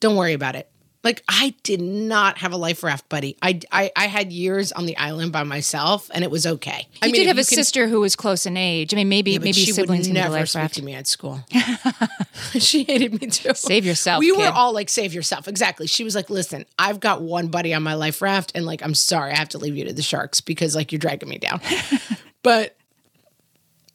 Don't 0.00 0.16
worry 0.16 0.32
about 0.32 0.56
it. 0.56 0.71
Like 1.04 1.24
I 1.28 1.54
did 1.64 1.80
not 1.80 2.38
have 2.38 2.52
a 2.52 2.56
life 2.56 2.84
raft 2.84 3.08
buddy. 3.08 3.36
I, 3.42 3.58
I 3.72 3.90
I 3.96 4.06
had 4.06 4.32
years 4.32 4.70
on 4.70 4.86
the 4.86 4.96
island 4.96 5.32
by 5.32 5.42
myself, 5.42 6.08
and 6.14 6.22
it 6.22 6.30
was 6.30 6.46
okay. 6.46 6.86
I 7.02 7.06
You 7.06 7.12
did 7.12 7.22
if 7.22 7.26
have 7.26 7.38
a 7.38 7.40
can- 7.40 7.56
sister 7.56 7.88
who 7.88 8.00
was 8.00 8.14
close 8.14 8.46
in 8.46 8.56
age. 8.56 8.94
I 8.94 8.96
mean, 8.96 9.08
maybe 9.08 9.32
yeah, 9.32 9.38
maybe 9.40 9.52
she 9.54 9.72
siblings 9.72 10.06
would 10.06 10.14
never 10.14 10.30
life 10.30 10.54
raft. 10.54 10.74
to 10.74 10.82
me 10.84 10.94
at 10.94 11.08
school. 11.08 11.40
she 12.58 12.84
hated 12.84 13.20
me 13.20 13.26
too. 13.26 13.52
Save 13.54 13.84
yourself, 13.84 14.20
We 14.20 14.30
were 14.30 14.46
all 14.46 14.72
like, 14.72 14.88
"Save 14.88 15.12
yourself." 15.12 15.48
Exactly. 15.48 15.88
She 15.88 16.04
was 16.04 16.14
like, 16.14 16.30
"Listen, 16.30 16.66
I've 16.78 17.00
got 17.00 17.20
one 17.20 17.48
buddy 17.48 17.74
on 17.74 17.82
my 17.82 17.94
life 17.94 18.22
raft, 18.22 18.52
and 18.54 18.64
like, 18.64 18.82
I'm 18.84 18.94
sorry, 18.94 19.32
I 19.32 19.38
have 19.38 19.48
to 19.50 19.58
leave 19.58 19.76
you 19.76 19.84
to 19.86 19.92
the 19.92 20.02
sharks 20.02 20.40
because 20.40 20.76
like 20.76 20.92
you're 20.92 21.00
dragging 21.00 21.28
me 21.28 21.38
down." 21.38 21.60
but 22.44 22.76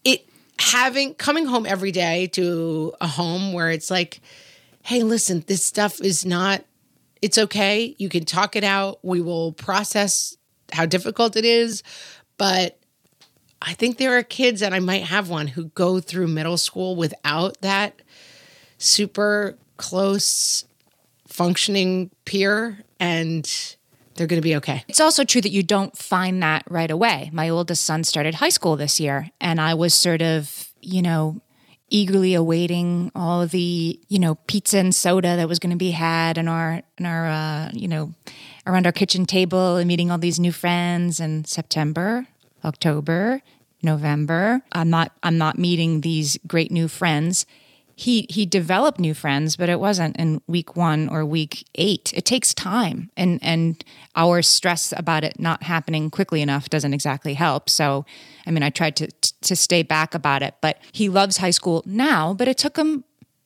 it 0.04 0.28
having 0.60 1.14
coming 1.14 1.46
home 1.46 1.66
every 1.66 1.92
day 1.94 2.28
to 2.34 2.94
a 3.00 3.08
home 3.08 3.54
where 3.54 3.72
it's 3.72 3.90
like, 3.90 4.20
"Hey, 4.84 5.04
listen, 5.04 5.44
this 5.48 5.64
stuff 5.66 6.02
is 6.02 6.26
not. 6.26 6.66
It's 7.22 7.38
okay. 7.38 7.96
You 7.98 8.10
can 8.10 8.26
talk 8.26 8.56
it 8.56 8.64
out. 8.64 9.00
We 9.04 9.22
will 9.22 9.54
process 9.54 10.38
how 10.72 10.86
difficult 10.86 11.36
it 11.36 11.46
is, 11.46 11.84
but." 12.38 12.80
I 13.60 13.74
think 13.74 13.98
there 13.98 14.16
are 14.16 14.22
kids, 14.22 14.62
and 14.62 14.76
I 14.76 14.80
might 14.80 15.02
have 15.02 15.30
one, 15.30 15.48
who 15.48 15.70
go 15.70 16.00
through 16.00 16.28
middle 16.28 16.58
school 16.58 16.96
without 16.96 17.60
that 17.62 18.00
super 18.78 19.58
close 19.78 20.64
functioning 21.28 22.12
peer, 22.24 22.84
and 23.00 23.76
they're 24.14 24.28
going 24.28 24.40
to 24.40 24.48
be 24.48 24.56
okay. 24.58 24.84
It's 24.88 25.00
also 25.00 25.24
true 25.24 25.42
that 25.42 25.52
you 25.52 25.64
don't 25.64 25.98
find 25.98 26.44
that 26.44 26.66
right 26.70 26.92
away. 26.92 27.32
My 27.34 27.50
oldest 27.50 27.84
son 27.84 28.04
started 28.04 28.36
high 28.36 28.50
school 28.50 28.76
this 28.76 29.00
year, 29.00 29.32
and 29.42 29.60
I 29.60 29.74
was 29.74 29.96
sort 29.96 30.22
of, 30.22 30.70
you 30.82 31.02
know, 31.02 31.42
eagerly 31.90 32.34
awaiting 32.34 33.12
all 33.16 33.42
of 33.42 33.52
the, 33.52 34.00
you 34.08 34.20
know, 34.20 34.36
pizza 34.48 34.78
and 34.78 34.94
soda 34.94 35.36
that 35.36 35.48
was 35.48 35.60
going 35.60 35.72
to 35.72 35.78
be 35.78 35.92
had 35.92 36.38
in 36.38 36.48
our, 36.48 36.82
in 36.98 37.06
our, 37.06 37.28
uh, 37.28 37.72
you 37.74 37.88
know, 37.88 38.14
around 38.66 38.86
our 38.86 38.92
kitchen 38.92 39.26
table 39.26 39.78
and 39.78 39.88
meeting 39.88 40.12
all 40.12 40.18
these 40.18 40.40
new 40.40 40.52
friends. 40.52 41.20
And 41.20 41.48
September, 41.48 42.28
October, 42.66 43.42
November, 43.82 44.62
I'm 44.72 44.90
not, 44.90 45.12
I'm 45.24 45.38
not 45.38 45.58
meeting 45.58 46.02
these 46.02 46.38
great 46.48 46.72
new 46.72 46.88
friends 46.88 47.46
he 47.98 48.28
he 48.30 48.46
developed 48.46 49.00
new 49.00 49.16
friends, 49.16 49.56
but 49.56 49.70
it 49.70 49.80
wasn't 49.80 50.16
in 50.18 50.40
week 50.46 50.76
one 50.76 51.10
or 51.10 51.26
week 51.26 51.66
eight. 51.74 52.14
It 52.16 52.26
takes 52.26 52.54
time, 52.54 53.10
and 53.18 53.40
and 53.42 53.84
our 54.16 54.44
stress 54.44 54.94
about 54.96 55.24
it 55.24 55.40
not 55.40 55.64
happening 55.64 56.12
quickly 56.12 56.44
enough 56.44 56.70
doesn't 56.70 56.94
exactly 56.94 57.34
help. 57.34 57.72
So, 57.72 58.06
I 58.48 58.52
mean, 58.52 58.64
I 58.64 58.70
tried 58.70 58.96
to 58.98 59.08
to 59.42 59.56
stay 59.56 59.84
back 59.84 60.16
about 60.16 60.42
it, 60.42 60.56
but 60.62 60.80
he 60.92 61.10
loves 61.10 61.38
high 61.38 61.52
school 61.52 61.84
now. 61.86 62.34
But 62.34 62.48
it 62.48 62.58
took 62.58 62.78
him 62.78 63.04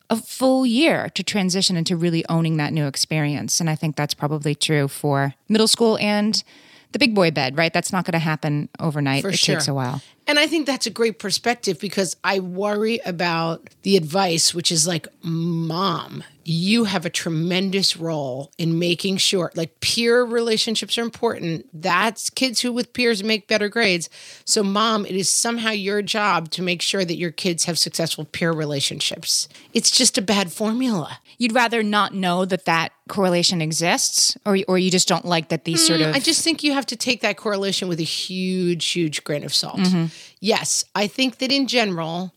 a 0.10 0.16
full 0.16 0.66
year 0.66 1.10
to 1.10 1.24
transition 1.24 1.76
into 1.76 1.96
really 1.96 2.24
owning 2.30 2.58
that 2.58 2.72
new 2.72 2.86
experience, 2.86 3.60
and 3.60 3.70
I 3.70 3.76
think 3.76 3.96
that's 3.96 4.14
probably 4.14 4.56
true 4.56 4.88
for 4.88 5.34
middle 5.50 5.68
school 5.68 5.98
and 6.00 6.44
the 6.92 7.00
big 7.00 7.16
boy 7.16 7.32
bed, 7.32 7.58
right? 7.58 7.74
That's 7.74 7.92
not 7.92 8.06
going 8.06 8.14
to 8.14 8.20
happen 8.20 8.70
overnight. 8.80 9.22
For 9.24 9.30
it 9.30 9.40
sure. 9.40 9.56
takes 9.56 9.68
a 9.68 9.74
while. 9.74 10.02
And 10.28 10.40
I 10.40 10.48
think 10.48 10.66
that's 10.66 10.86
a 10.86 10.92
great 10.92 11.20
perspective 11.20 11.80
because 11.80 12.16
I 12.24 12.40
worry 12.40 13.00
about 13.06 13.70
the 13.82 13.98
advice, 13.98 14.54
which 14.54 14.72
is 14.72 14.88
like, 14.88 15.08
mom, 15.24 16.24
you 16.44 16.86
have 16.86 17.06
a 17.06 17.10
tremendous 17.10 17.98
role 17.98 18.52
in 18.58 18.80
making 18.80 19.18
sure, 19.18 19.52
like, 19.56 19.80
peer 19.80 20.24
relationships 20.24 20.98
are 20.98 21.04
important. 21.04 21.68
That's 21.74 22.30
kids 22.30 22.62
who 22.62 22.72
with 22.72 22.94
peers 22.94 23.24
make 23.24 23.48
better 23.48 23.70
grades. 23.70 24.10
So, 24.46 24.64
mom, 24.64 25.06
it 25.06 25.16
is 25.16 25.30
somehow 25.30 25.72
your 25.72 26.02
job 26.02 26.50
to 26.52 26.62
make 26.62 26.82
sure 26.82 27.06
that 27.06 27.18
your 27.18 27.32
kids 27.32 27.66
have 27.66 27.78
successful 27.78 28.26
peer 28.26 28.52
relationships. 28.52 29.48
It's 29.74 29.92
just 29.92 30.18
a 30.18 30.22
bad 30.22 30.52
formula. 30.52 31.20
You'd 31.38 31.54
rather 31.54 31.84
not 31.84 32.14
know 32.14 32.46
that 32.46 32.66
that 32.66 32.92
correlation 33.08 33.62
exists, 33.62 34.38
or 34.46 34.58
or 34.68 34.78
you 34.78 34.92
just 34.92 35.08
don't 35.08 35.26
like 35.26 35.50
that 35.50 35.66
these 35.66 35.84
mm, 35.84 35.88
sort 35.88 36.02
of. 36.02 36.16
I 36.16 36.20
just 36.20 36.44
think 36.44 36.64
you 36.64 36.74
have 36.74 36.86
to 36.88 36.96
take 36.96 37.22
that 37.22 37.38
correlation 37.38 37.88
with 37.88 38.00
a 38.00 38.04
huge, 38.04 38.86
huge 38.86 39.24
grain 39.24 39.44
of 39.44 39.54
salt. 39.54 39.80
Mm-hmm. 39.80 40.06
Yes, 40.40 40.86
I 40.96 41.08
think 41.08 41.38
that 41.40 41.52
in 41.52 41.68
general, 41.68 42.34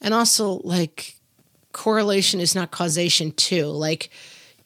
and 0.00 0.12
also 0.14 0.60
like 0.64 1.16
correlation 1.72 2.40
is 2.40 2.54
not 2.54 2.70
causation 2.70 3.32
too. 3.32 3.66
Like 3.66 4.10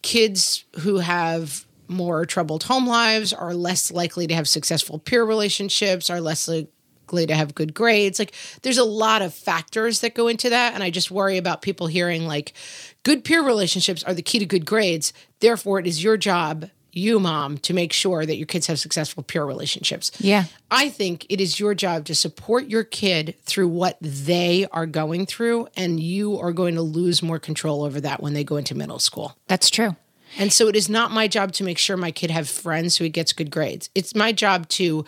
kids 0.02 0.64
who 0.80 0.98
have 0.98 1.66
more 1.88 2.24
troubled 2.24 2.62
home 2.62 2.86
lives 2.86 3.32
are 3.32 3.52
less 3.52 3.90
likely 3.90 4.26
to 4.28 4.34
have 4.34 4.48
successful 4.48 4.98
peer 4.98 5.24
relationships, 5.24 6.08
are 6.08 6.20
less 6.20 6.46
likely 6.48 7.26
to 7.26 7.34
have 7.34 7.54
good 7.54 7.74
grades. 7.74 8.18
Like 8.18 8.32
there's 8.62 8.78
a 8.78 8.84
lot 8.84 9.22
of 9.22 9.34
factors 9.34 10.00
that 10.00 10.14
go 10.14 10.28
into 10.28 10.50
that. 10.50 10.74
And 10.74 10.82
I 10.82 10.90
just 10.90 11.10
worry 11.10 11.36
about 11.36 11.62
people 11.62 11.88
hearing 11.88 12.26
like 12.26 12.52
good 13.02 13.24
peer 13.24 13.44
relationships 13.44 14.04
are 14.04 14.14
the 14.14 14.22
key 14.22 14.38
to 14.38 14.46
good 14.46 14.64
grades. 14.64 15.12
Therefore, 15.40 15.80
it 15.80 15.86
is 15.86 16.02
your 16.02 16.16
job, 16.16 16.70
you 16.92 17.20
mom, 17.20 17.58
to 17.58 17.74
make 17.74 17.92
sure 17.92 18.26
that 18.26 18.36
your 18.36 18.46
kids 18.46 18.66
have 18.66 18.78
successful 18.78 19.22
peer 19.22 19.44
relationships. 19.44 20.12
Yeah. 20.18 20.44
I 20.70 20.88
think 20.88 21.26
it 21.28 21.40
is 21.40 21.58
your 21.58 21.74
job 21.74 22.04
to 22.06 22.14
support 22.14 22.68
your 22.68 22.84
kid 22.84 23.34
through 23.44 23.68
what 23.68 23.98
they 24.00 24.66
are 24.72 24.86
going 24.86 25.26
through, 25.26 25.68
and 25.76 26.00
you 26.00 26.38
are 26.38 26.52
going 26.52 26.74
to 26.74 26.82
lose 26.82 27.22
more 27.22 27.38
control 27.38 27.82
over 27.82 28.00
that 28.00 28.22
when 28.22 28.34
they 28.34 28.44
go 28.44 28.56
into 28.56 28.74
middle 28.74 28.98
school. 28.98 29.36
That's 29.46 29.70
true. 29.70 29.96
And 30.38 30.52
so 30.52 30.68
it 30.68 30.76
is 30.76 30.88
not 30.88 31.10
my 31.10 31.26
job 31.26 31.52
to 31.54 31.64
make 31.64 31.78
sure 31.78 31.96
my 31.96 32.12
kid 32.12 32.30
have 32.30 32.48
friends 32.48 32.96
so 32.96 33.04
he 33.04 33.10
gets 33.10 33.32
good 33.32 33.50
grades. 33.50 33.90
It's 33.94 34.14
my 34.14 34.32
job 34.32 34.68
to 34.70 35.04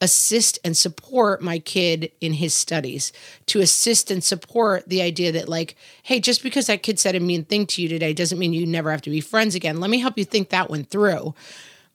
assist 0.00 0.58
and 0.64 0.76
support 0.76 1.40
my 1.40 1.58
kid 1.58 2.10
in 2.20 2.34
his 2.34 2.52
studies, 2.52 3.12
to 3.46 3.60
assist 3.60 4.10
and 4.10 4.22
support 4.22 4.88
the 4.88 5.00
idea 5.00 5.32
that 5.32 5.48
like, 5.48 5.76
hey, 6.02 6.20
just 6.20 6.42
because 6.42 6.66
that 6.66 6.82
kid 6.82 6.98
said 6.98 7.14
a 7.14 7.20
mean 7.20 7.44
thing 7.44 7.66
to 7.66 7.82
you 7.82 7.88
today 7.88 8.12
doesn't 8.12 8.38
mean 8.38 8.52
you 8.52 8.66
never 8.66 8.90
have 8.90 9.02
to 9.02 9.10
be 9.10 9.20
friends 9.20 9.54
again. 9.54 9.80
Let 9.80 9.90
me 9.90 9.98
help 9.98 10.18
you 10.18 10.24
think 10.24 10.50
that 10.50 10.68
one 10.70 10.84
through. 10.84 11.34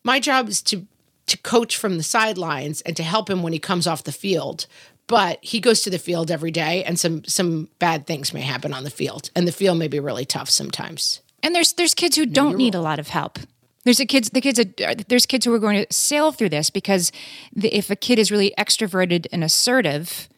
My 0.04 0.20
job 0.20 0.50
is 0.50 0.62
to 0.64 0.86
to 1.28 1.38
coach 1.38 1.78
from 1.78 1.98
the 1.98 2.04
sidelines 2.04 2.82
and 2.82 2.98
to 2.98 3.04
help 3.04 3.30
him 3.30 3.42
when 3.42 3.54
he 3.54 3.60
comes 3.60 3.88
off 3.88 4.04
the 4.04 4.12
field. 4.12 4.66
But 5.08 5.40
he 5.42 5.60
goes 5.60 5.82
to 5.84 5.90
the 5.90 6.00
field 6.00 6.32
every 6.32 6.52
day 6.52 6.84
and 6.84 7.00
some 7.00 7.24
some 7.26 7.70
bad 7.80 8.08
things 8.08 8.34
may 8.34 8.42
happen 8.42 8.74
on 8.74 8.84
the 8.84 8.90
field. 8.90 9.30
And 9.36 9.48
the 9.48 9.52
field 9.52 9.78
may 9.78 9.88
be 9.88 10.00
really 10.00 10.26
tough 10.26 10.50
sometimes. 10.50 11.22
And 11.44 11.54
there's 11.54 11.74
there's 11.74 11.94
kids 11.94 12.16
who 12.16 12.26
don't 12.26 12.58
need 12.58 12.76
a 12.76 12.82
lot 12.82 13.00
of 13.00 13.10
help. 13.10 13.40
There's 13.84 14.00
a 14.00 14.06
kids 14.06 14.30
the 14.30 14.42
kids 14.42 14.60
there's 15.08 15.26
kids 15.26 15.46
who 15.46 15.54
are 15.54 15.60
going 15.60 15.86
to 15.86 15.94
sail 15.94 16.32
through 16.32 16.50
this 16.50 16.70
because 16.70 17.12
the, 17.54 17.76
if 17.76 17.90
a 17.90 17.96
kid 17.96 18.20
is 18.20 18.32
really 18.32 18.54
extroverted 18.58 19.26
and 19.32 19.44
assertive, 19.44 20.30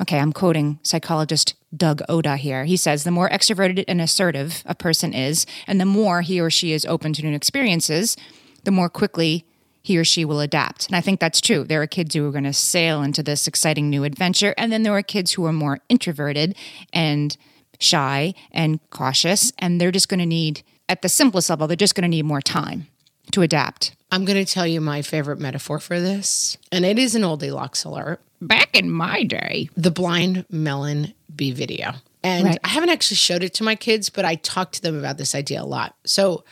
okay, 0.00 0.18
I'm 0.18 0.32
quoting 0.32 0.78
psychologist 0.82 1.54
Doug 1.74 2.02
Oda 2.08 2.36
here. 2.36 2.64
He 2.64 2.76
says 2.76 3.04
the 3.04 3.10
more 3.10 3.28
extroverted 3.30 3.84
and 3.88 4.00
assertive 4.00 4.62
a 4.66 4.74
person 4.74 5.14
is, 5.14 5.46
and 5.66 5.80
the 5.80 5.86
more 5.86 6.20
he 6.20 6.40
or 6.40 6.50
she 6.50 6.72
is 6.72 6.84
open 6.84 7.12
to 7.14 7.22
new 7.22 7.34
experiences, 7.34 8.16
the 8.64 8.70
more 8.70 8.88
quickly 8.88 9.44
he 9.82 9.98
or 9.98 10.04
she 10.04 10.24
will 10.24 10.40
adapt. 10.40 10.86
And 10.86 10.96
I 10.96 11.00
think 11.00 11.20
that's 11.20 11.40
true. 11.40 11.64
There 11.64 11.82
are 11.82 11.86
kids 11.86 12.14
who 12.14 12.26
are 12.26 12.32
going 12.32 12.44
to 12.44 12.54
sail 12.54 13.02
into 13.02 13.22
this 13.22 13.46
exciting 13.46 13.90
new 13.90 14.04
adventure, 14.04 14.54
and 14.56 14.72
then 14.72 14.82
there 14.82 14.96
are 14.96 15.02
kids 15.02 15.32
who 15.32 15.44
are 15.44 15.52
more 15.52 15.80
introverted 15.88 16.56
and 16.92 17.36
shy 17.78 18.34
and 18.50 18.80
cautious, 18.90 19.52
and 19.58 19.80
they're 19.80 19.92
just 19.92 20.08
going 20.08 20.20
to 20.20 20.26
need, 20.26 20.62
at 20.88 21.02
the 21.02 21.08
simplest 21.08 21.50
level, 21.50 21.66
they're 21.66 21.76
just 21.76 21.94
going 21.94 22.02
to 22.02 22.08
need 22.08 22.24
more 22.24 22.42
time 22.42 22.86
to 23.32 23.42
adapt. 23.42 23.94
I'm 24.10 24.24
going 24.24 24.44
to 24.44 24.50
tell 24.50 24.66
you 24.66 24.80
my 24.80 25.02
favorite 25.02 25.38
metaphor 25.40 25.78
for 25.80 26.00
this, 26.00 26.56
and 26.70 26.84
it 26.84 26.98
is 26.98 27.14
an 27.14 27.24
Oldilocks 27.24 27.84
alert 27.84 28.20
Back 28.40 28.76
in 28.76 28.90
my 28.90 29.24
day. 29.24 29.68
the 29.76 29.90
Blind 29.90 30.44
Melon 30.50 31.14
bee 31.34 31.52
video. 31.52 31.94
And 32.22 32.46
Right. 32.46 32.58
I 32.64 32.68
haven't 32.68 32.90
actually 32.90 33.16
showed 33.16 33.42
it 33.42 33.54
to 33.54 33.64
my 33.64 33.74
kids, 33.74 34.08
but 34.08 34.24
I 34.24 34.36
talked 34.36 34.74
to 34.76 34.82
them 34.82 34.98
about 34.98 35.18
this 35.18 35.34
idea 35.34 35.62
a 35.62 35.64
lot. 35.64 35.94
So 36.04 36.44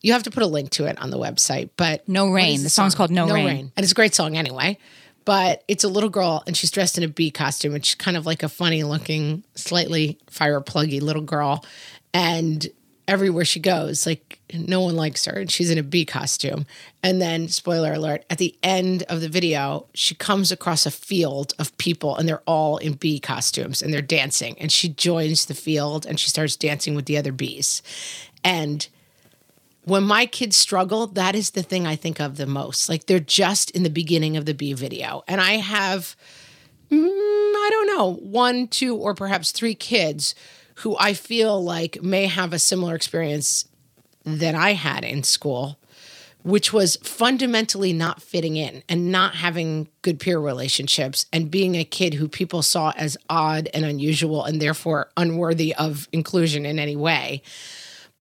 you 0.00 0.12
have 0.12 0.22
to 0.24 0.30
put 0.30 0.42
a 0.42 0.46
link 0.46 0.70
to 0.70 0.84
it 0.86 1.00
on 1.00 1.10
the 1.10 1.18
website. 1.18 1.70
But 1.76 2.08
No 2.08 2.28
Rain. 2.30 2.62
The 2.62 2.68
song's 2.70 2.94
called 2.94 3.10
No 3.10 3.28
Rain. 3.28 3.72
And 3.76 3.82
it's 3.82 3.90
a 3.92 3.94
great 3.94 4.14
song 4.14 4.36
anyway. 4.36 4.78
But 5.24 5.64
it's 5.66 5.82
a 5.82 5.88
little 5.88 6.10
girl 6.10 6.44
and 6.46 6.56
she's 6.56 6.70
dressed 6.70 6.96
in 6.96 7.02
a 7.02 7.08
bee 7.08 7.32
costume, 7.32 7.72
which 7.72 7.88
is 7.90 7.94
kind 7.96 8.16
of 8.16 8.24
like 8.26 8.44
a 8.44 8.48
funny 8.48 8.84
looking, 8.84 9.42
slightly 9.56 10.18
fire 10.30 10.60
pluggy 10.60 11.00
little 11.02 11.22
girl. 11.22 11.64
And 12.14 12.68
everywhere 13.08 13.44
she 13.44 13.60
goes, 13.60 14.06
like 14.06 14.38
no 14.52 14.80
one 14.80 14.96
likes 14.96 15.24
her, 15.26 15.38
and 15.38 15.50
she's 15.50 15.70
in 15.70 15.78
a 15.78 15.82
bee 15.82 16.04
costume. 16.04 16.66
And 17.02 17.20
then, 17.20 17.48
spoiler 17.48 17.92
alert, 17.92 18.24
at 18.30 18.38
the 18.38 18.56
end 18.62 19.04
of 19.04 19.20
the 19.20 19.28
video, 19.28 19.86
she 19.94 20.14
comes 20.14 20.50
across 20.50 20.86
a 20.86 20.90
field 20.90 21.52
of 21.58 21.76
people, 21.78 22.16
and 22.16 22.28
they're 22.28 22.42
all 22.46 22.78
in 22.78 22.94
bee 22.94 23.20
costumes 23.20 23.82
and 23.82 23.92
they're 23.92 24.02
dancing. 24.02 24.56
And 24.58 24.70
she 24.70 24.88
joins 24.88 25.46
the 25.46 25.54
field 25.54 26.06
and 26.06 26.18
she 26.18 26.28
starts 26.28 26.56
dancing 26.56 26.94
with 26.94 27.06
the 27.06 27.16
other 27.16 27.32
bees. 27.32 27.82
And 28.44 28.86
when 29.84 30.02
my 30.02 30.26
kids 30.26 30.56
struggle, 30.56 31.06
that 31.06 31.36
is 31.36 31.50
the 31.50 31.62
thing 31.62 31.86
I 31.86 31.94
think 31.94 32.20
of 32.20 32.36
the 32.36 32.46
most. 32.46 32.88
Like 32.88 33.06
they're 33.06 33.20
just 33.20 33.70
in 33.70 33.84
the 33.84 33.90
beginning 33.90 34.36
of 34.36 34.44
the 34.44 34.54
bee 34.54 34.72
video. 34.72 35.22
And 35.28 35.40
I 35.40 35.52
have, 35.52 36.16
mm, 36.90 36.98
I 36.98 37.68
don't 37.70 37.86
know, 37.86 38.14
one, 38.14 38.66
two, 38.66 38.96
or 38.96 39.14
perhaps 39.14 39.52
three 39.52 39.76
kids 39.76 40.34
who 40.76 40.96
I 40.98 41.14
feel 41.14 41.62
like 41.62 42.02
may 42.02 42.26
have 42.26 42.52
a 42.52 42.58
similar 42.58 42.94
experience 42.94 43.66
that 44.24 44.54
I 44.54 44.72
had 44.72 45.04
in 45.04 45.22
school, 45.22 45.78
which 46.42 46.72
was 46.72 46.96
fundamentally 46.96 47.92
not 47.92 48.22
fitting 48.22 48.56
in 48.56 48.82
and 48.88 49.10
not 49.10 49.36
having 49.36 49.88
good 50.02 50.18
peer 50.20 50.38
relationships 50.38 51.26
and 51.32 51.50
being 51.50 51.76
a 51.76 51.84
kid 51.84 52.14
who 52.14 52.28
people 52.28 52.62
saw 52.62 52.92
as 52.96 53.16
odd 53.28 53.68
and 53.72 53.84
unusual 53.84 54.44
and 54.44 54.60
therefore 54.60 55.10
unworthy 55.16 55.74
of 55.74 56.08
inclusion 56.12 56.66
in 56.66 56.78
any 56.78 56.96
way 56.96 57.42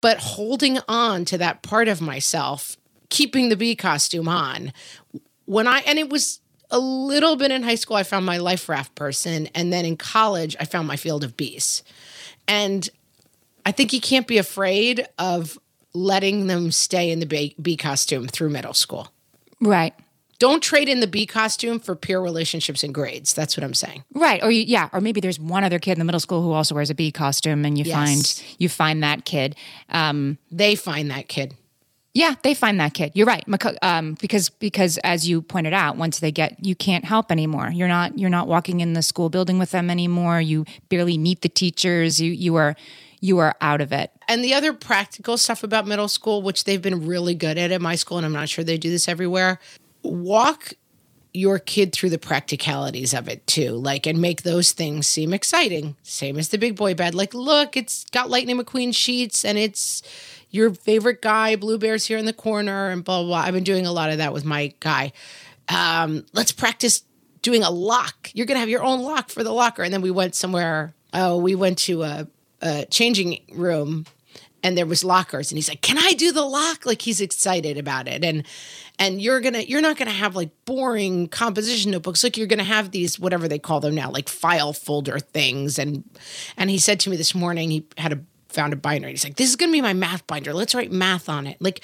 but 0.04 0.20
holding 0.20 0.80
on 0.90 1.24
to 1.24 1.38
that 1.38 1.62
part 1.62 1.88
of 1.88 2.02
myself, 2.02 2.76
keeping 3.10 3.48
the 3.48 3.56
bee 3.56 3.74
costume 3.74 4.28
on. 4.28 4.74
When 5.46 5.66
I, 5.66 5.80
and 5.88 5.98
it 5.98 6.10
was 6.10 6.42
a 6.70 6.78
little 6.78 7.38
bit 7.38 7.52
in 7.52 7.64
high 7.64 7.76
school, 7.76 7.96
I 7.96 8.04
found 8.04 8.26
my 8.26 8.36
life 8.36 8.68
raft 8.68 8.96
person. 8.96 9.48
And 9.56 9.72
then 9.72 9.86
in 9.86 9.96
college, 9.96 10.58
I 10.60 10.66
found 10.66 10.90
my 10.90 10.98
field 10.98 11.24
of 11.24 11.38
bees. 11.38 11.84
And 12.48 12.90
I 13.66 13.72
think 13.72 13.94
you 13.94 14.02
can't 14.02 14.28
be 14.28 14.38
afraid 14.38 15.08
of 15.18 15.58
letting 15.94 16.48
them 16.48 16.72
stay 16.72 17.12
in 17.12 17.20
the 17.20 17.26
bee, 17.26 17.56
bee 17.62 17.78
costume 17.78 18.28
through 18.28 18.50
middle 18.50 18.74
school. 18.74 19.10
Right. 19.62 19.94
Don't 20.40 20.62
trade 20.62 20.90
in 20.90 21.00
the 21.00 21.08
bee 21.08 21.26
costume 21.26 21.80
for 21.80 21.96
peer 21.96 22.20
relationships 22.20 22.84
and 22.84 22.94
grades. 22.94 23.34
That's 23.34 23.56
what 23.56 23.64
I'm 23.64 23.74
saying. 23.76 24.04
Right. 24.14 24.44
Or 24.44 24.52
you, 24.52 24.64
yeah, 24.64 24.90
or 24.92 25.00
maybe 25.00 25.22
there's 25.22 25.40
one 25.40 25.64
other 25.64 25.80
kid 25.80 25.94
in 25.94 26.00
the 26.00 26.06
middle 26.06 26.20
school 26.20 26.42
who 26.42 26.52
also 26.52 26.76
wears 26.76 26.90
a 26.90 26.96
bee 26.96 27.12
costume 27.12 27.64
and 27.64 27.78
you 27.78 27.86
Yes. 27.86 27.96
find 27.96 28.44
you 28.58 28.68
find 28.68 29.04
that 29.04 29.24
kid. 29.24 29.56
Um 29.90 30.38
They 30.52 30.76
find 30.76 31.10
that 31.12 31.30
kid. 31.30 31.56
Yeah, 32.14 32.36
they 32.44 32.54
find 32.54 32.80
that 32.80 32.94
kid. 32.94 33.12
You're 33.16 33.26
right. 33.26 33.44
Um, 33.82 34.14
because 34.22 34.50
because 34.50 35.00
as 35.00 35.28
you 35.28 35.42
pointed 35.42 35.74
out, 35.74 35.98
once 35.98 36.20
they 36.20 36.32
get 36.32 36.64
you 36.64 36.76
can't 36.76 37.06
help 37.06 37.32
anymore. 37.32 37.72
You're 37.72 37.88
not 37.88 38.20
you're 38.20 38.30
not 38.30 38.48
walking 38.48 38.82
in 38.82 38.94
the 38.94 39.02
school 39.02 39.30
building 39.30 39.58
with 39.58 39.72
them 39.72 39.90
anymore. 39.90 40.40
You 40.40 40.66
barely 40.90 41.18
meet 41.18 41.42
the 41.42 41.50
teachers. 41.50 42.22
You 42.22 42.32
you 42.32 42.56
are 42.56 42.76
you 43.20 43.40
are 43.40 43.56
out 43.62 43.82
of 43.82 43.92
it. 43.92 44.12
And 44.28 44.44
the 44.44 44.54
other 44.54 44.74
practical 44.74 45.38
stuff 45.38 45.64
about 45.64 45.88
middle 45.88 46.08
school, 46.08 46.42
which 46.44 46.66
they've 46.66 46.82
been 46.82 47.08
really 47.08 47.34
good 47.34 47.58
at 47.58 47.72
at 47.72 47.82
my 47.82 47.96
school, 47.96 48.18
and 48.18 48.26
I'm 48.26 48.34
not 48.34 48.50
sure 48.50 48.64
they 48.64 48.78
do 48.78 48.92
this 48.92 49.08
everywhere, 49.08 49.60
walk 50.04 50.74
your 51.34 51.58
kid 51.58 51.94
through 51.94 52.12
the 52.12 52.20
practicalities 52.20 53.14
of 53.14 53.28
it 53.28 53.48
too, 53.48 53.72
like, 53.72 54.06
and 54.06 54.22
make 54.22 54.44
those 54.44 54.72
things 54.72 55.08
seem 55.08 55.34
exciting. 55.34 55.96
Same 56.04 56.38
as 56.38 56.50
the 56.50 56.60
big 56.60 56.76
boy 56.76 56.94
bed. 56.94 57.16
Like, 57.16 57.34
look, 57.34 57.76
it's 57.76 58.06
got 58.12 58.30
Lightning 58.30 58.60
McQueen 58.60 58.94
sheets 58.94 59.44
and 59.44 59.58
it's 59.58 60.04
your 60.54 60.74
favorite 60.74 61.22
guy, 61.22 61.56
Blue 61.56 61.80
Bear's 61.80 62.06
here 62.06 62.20
in 62.20 62.26
the 62.26 62.32
corner, 62.32 62.90
and 62.90 63.04
blah, 63.04 63.20
blah, 63.20 63.28
blah. 63.28 63.38
I've 63.40 63.54
been 63.54 63.64
doing 63.64 63.88
a 63.88 63.92
lot 63.92 64.12
of 64.12 64.20
that 64.20 64.32
with 64.32 64.46
my 64.46 64.74
guy. 64.80 65.12
Um, 65.68 66.26
let's 66.32 66.52
practice 66.52 67.04
doing 67.42 67.64
a 67.64 67.72
lock. 67.72 68.30
You're 68.34 68.46
going 68.46 68.56
to 68.56 68.60
have 68.60 68.70
your 68.70 68.84
own 68.84 69.02
lock 69.02 69.30
for 69.30 69.44
the 69.44 69.52
locker. 69.52 69.82
And 69.82 69.92
then 69.92 70.02
we 70.02 70.12
went 70.12 70.36
somewhere. 70.36 70.94
Oh, 71.12 71.38
we 71.38 71.56
went 71.56 71.80
to 71.80 72.04
a, 72.04 72.28
a 72.62 72.86
changing 72.86 73.42
room 73.52 74.06
and 74.64 74.78
there 74.78 74.86
was 74.86 75.04
lockers 75.04 75.52
and 75.52 75.58
he's 75.58 75.68
like 75.68 75.82
can 75.82 75.98
i 75.98 76.14
do 76.14 76.32
the 76.32 76.42
lock 76.42 76.86
like 76.86 77.02
he's 77.02 77.20
excited 77.20 77.78
about 77.78 78.08
it 78.08 78.24
and 78.24 78.48
and 78.98 79.22
you're 79.22 79.42
gonna 79.42 79.60
you're 79.60 79.82
not 79.82 79.98
gonna 79.98 80.10
have 80.10 80.36
like 80.36 80.50
boring 80.64 81.28
composition 81.28 81.92
notebooks 81.92 82.24
like 82.24 82.38
you're 82.38 82.48
gonna 82.48 82.64
have 82.64 82.92
these 82.92 83.20
whatever 83.20 83.48
they 83.48 83.60
call 83.60 83.82
them 83.82 83.94
now 83.94 84.10
like 84.10 84.30
file 84.30 84.72
folder 84.72 85.20
things 85.20 85.78
and 85.78 86.04
and 86.56 86.70
he 86.70 86.78
said 86.78 87.00
to 87.00 87.10
me 87.10 87.18
this 87.18 87.36
morning 87.36 87.70
he 87.70 87.86
had 87.98 88.14
a 88.14 88.20
found 88.54 88.74
a 88.74 88.76
binder 88.76 89.08
he's 89.08 89.24
like 89.24 89.36
this 89.36 89.50
is 89.50 89.56
gonna 89.56 89.72
be 89.72 89.82
my 89.82 89.94
math 89.94 90.26
binder 90.28 90.54
let's 90.54 90.76
write 90.76 90.92
math 90.92 91.28
on 91.30 91.48
it 91.48 91.58
like 91.60 91.82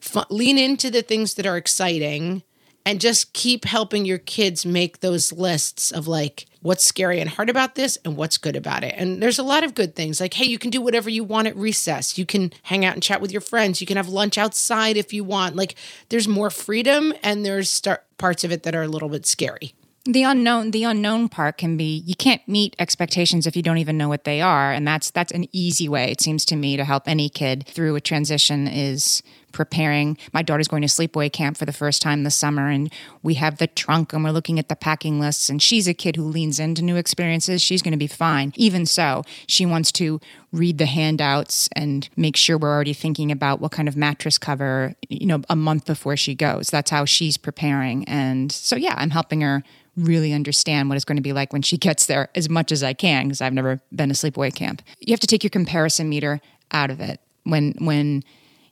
fu- 0.00 0.20
lean 0.30 0.58
into 0.58 0.90
the 0.90 1.02
things 1.02 1.34
that 1.34 1.46
are 1.46 1.56
exciting 1.56 2.42
and 2.84 3.00
just 3.00 3.32
keep 3.32 3.64
helping 3.64 4.04
your 4.04 4.18
kids 4.18 4.66
make 4.66 5.00
those 5.00 5.32
lists 5.32 5.92
of 5.92 6.08
like 6.08 6.46
what's 6.62 6.84
scary 6.84 7.20
and 7.20 7.30
hard 7.30 7.50
about 7.50 7.74
this 7.74 7.98
and 8.04 8.16
what's 8.16 8.38
good 8.38 8.56
about 8.56 8.84
it. 8.84 8.94
And 8.96 9.22
there's 9.22 9.38
a 9.38 9.44
lot 9.44 9.64
of 9.64 9.74
good 9.74 9.94
things 9.94 10.20
like, 10.20 10.34
hey, 10.34 10.44
you 10.46 10.58
can 10.58 10.70
do 10.70 10.80
whatever 10.80 11.10
you 11.10 11.24
want 11.24 11.48
at 11.48 11.56
recess. 11.56 12.18
You 12.18 12.26
can 12.26 12.52
hang 12.64 12.84
out 12.84 12.94
and 12.94 13.02
chat 13.02 13.20
with 13.20 13.32
your 13.32 13.40
friends. 13.40 13.80
You 13.80 13.86
can 13.86 13.96
have 13.96 14.08
lunch 14.08 14.38
outside 14.38 14.96
if 14.96 15.12
you 15.12 15.24
want. 15.24 15.56
Like, 15.56 15.74
there's 16.08 16.28
more 16.28 16.50
freedom 16.50 17.12
and 17.22 17.44
there's 17.44 17.68
start 17.68 18.04
parts 18.18 18.44
of 18.44 18.52
it 18.52 18.62
that 18.62 18.74
are 18.74 18.82
a 18.82 18.88
little 18.88 19.08
bit 19.08 19.26
scary. 19.26 19.74
The 20.04 20.24
unknown, 20.24 20.72
the 20.72 20.82
unknown 20.82 21.28
part 21.28 21.58
can 21.58 21.76
be 21.76 22.02
you 22.04 22.16
can't 22.16 22.46
meet 22.48 22.74
expectations 22.80 23.46
if 23.46 23.54
you 23.54 23.62
don't 23.62 23.78
even 23.78 23.96
know 23.96 24.08
what 24.08 24.24
they 24.24 24.40
are, 24.40 24.72
and 24.72 24.86
that's 24.86 25.10
that's 25.10 25.30
an 25.30 25.46
easy 25.52 25.88
way 25.88 26.10
it 26.10 26.20
seems 26.20 26.44
to 26.46 26.56
me 26.56 26.76
to 26.76 26.84
help 26.84 27.06
any 27.06 27.28
kid 27.28 27.64
through 27.68 27.94
a 27.94 28.00
transition 28.00 28.66
is 28.66 29.22
preparing. 29.52 30.18
My 30.32 30.42
daughter's 30.42 30.66
going 30.66 30.82
to 30.82 30.88
sleepaway 30.88 31.32
camp 31.32 31.56
for 31.56 31.66
the 31.66 31.72
first 31.72 32.02
time 32.02 32.24
this 32.24 32.34
summer, 32.34 32.68
and 32.68 32.92
we 33.22 33.34
have 33.34 33.58
the 33.58 33.68
trunk 33.68 34.12
and 34.12 34.24
we're 34.24 34.30
looking 34.30 34.58
at 34.58 34.68
the 34.68 34.74
packing 34.74 35.20
lists. 35.20 35.48
And 35.48 35.62
she's 35.62 35.86
a 35.86 35.94
kid 35.94 36.16
who 36.16 36.24
leans 36.24 36.58
into 36.58 36.82
new 36.82 36.96
experiences. 36.96 37.62
She's 37.62 37.82
going 37.82 37.92
to 37.92 37.98
be 37.98 38.06
fine. 38.08 38.52
Even 38.56 38.86
so, 38.86 39.22
she 39.46 39.64
wants 39.64 39.92
to 39.92 40.20
read 40.52 40.78
the 40.78 40.86
handouts 40.86 41.68
and 41.76 42.08
make 42.16 42.36
sure 42.36 42.58
we're 42.58 42.74
already 42.74 42.92
thinking 42.92 43.30
about 43.30 43.60
what 43.60 43.72
kind 43.72 43.88
of 43.88 43.96
mattress 43.96 44.38
cover, 44.38 44.94
you 45.08 45.26
know, 45.26 45.42
a 45.48 45.56
month 45.56 45.86
before 45.86 46.16
she 46.16 46.34
goes. 46.34 46.68
That's 46.68 46.90
how 46.90 47.04
she's 47.04 47.36
preparing. 47.36 48.04
And 48.04 48.50
so, 48.50 48.74
yeah, 48.74 48.94
I'm 48.96 49.10
helping 49.10 49.42
her 49.42 49.62
really 49.96 50.32
understand 50.32 50.88
what 50.88 50.96
it's 50.96 51.04
going 51.04 51.16
to 51.16 51.22
be 51.22 51.32
like 51.32 51.52
when 51.52 51.62
she 51.62 51.76
gets 51.76 52.06
there 52.06 52.28
as 52.34 52.48
much 52.48 52.72
as 52.72 52.82
I 52.82 52.92
can 52.94 53.24
because 53.24 53.40
I've 53.40 53.52
never 53.52 53.80
been 53.94 54.08
to 54.08 54.14
sleepaway 54.14 54.54
camp. 54.54 54.82
You 55.00 55.12
have 55.12 55.20
to 55.20 55.26
take 55.26 55.42
your 55.42 55.50
comparison 55.50 56.08
meter 56.08 56.40
out 56.70 56.90
of 56.90 57.00
it 57.00 57.20
when 57.44 57.74
when 57.78 58.22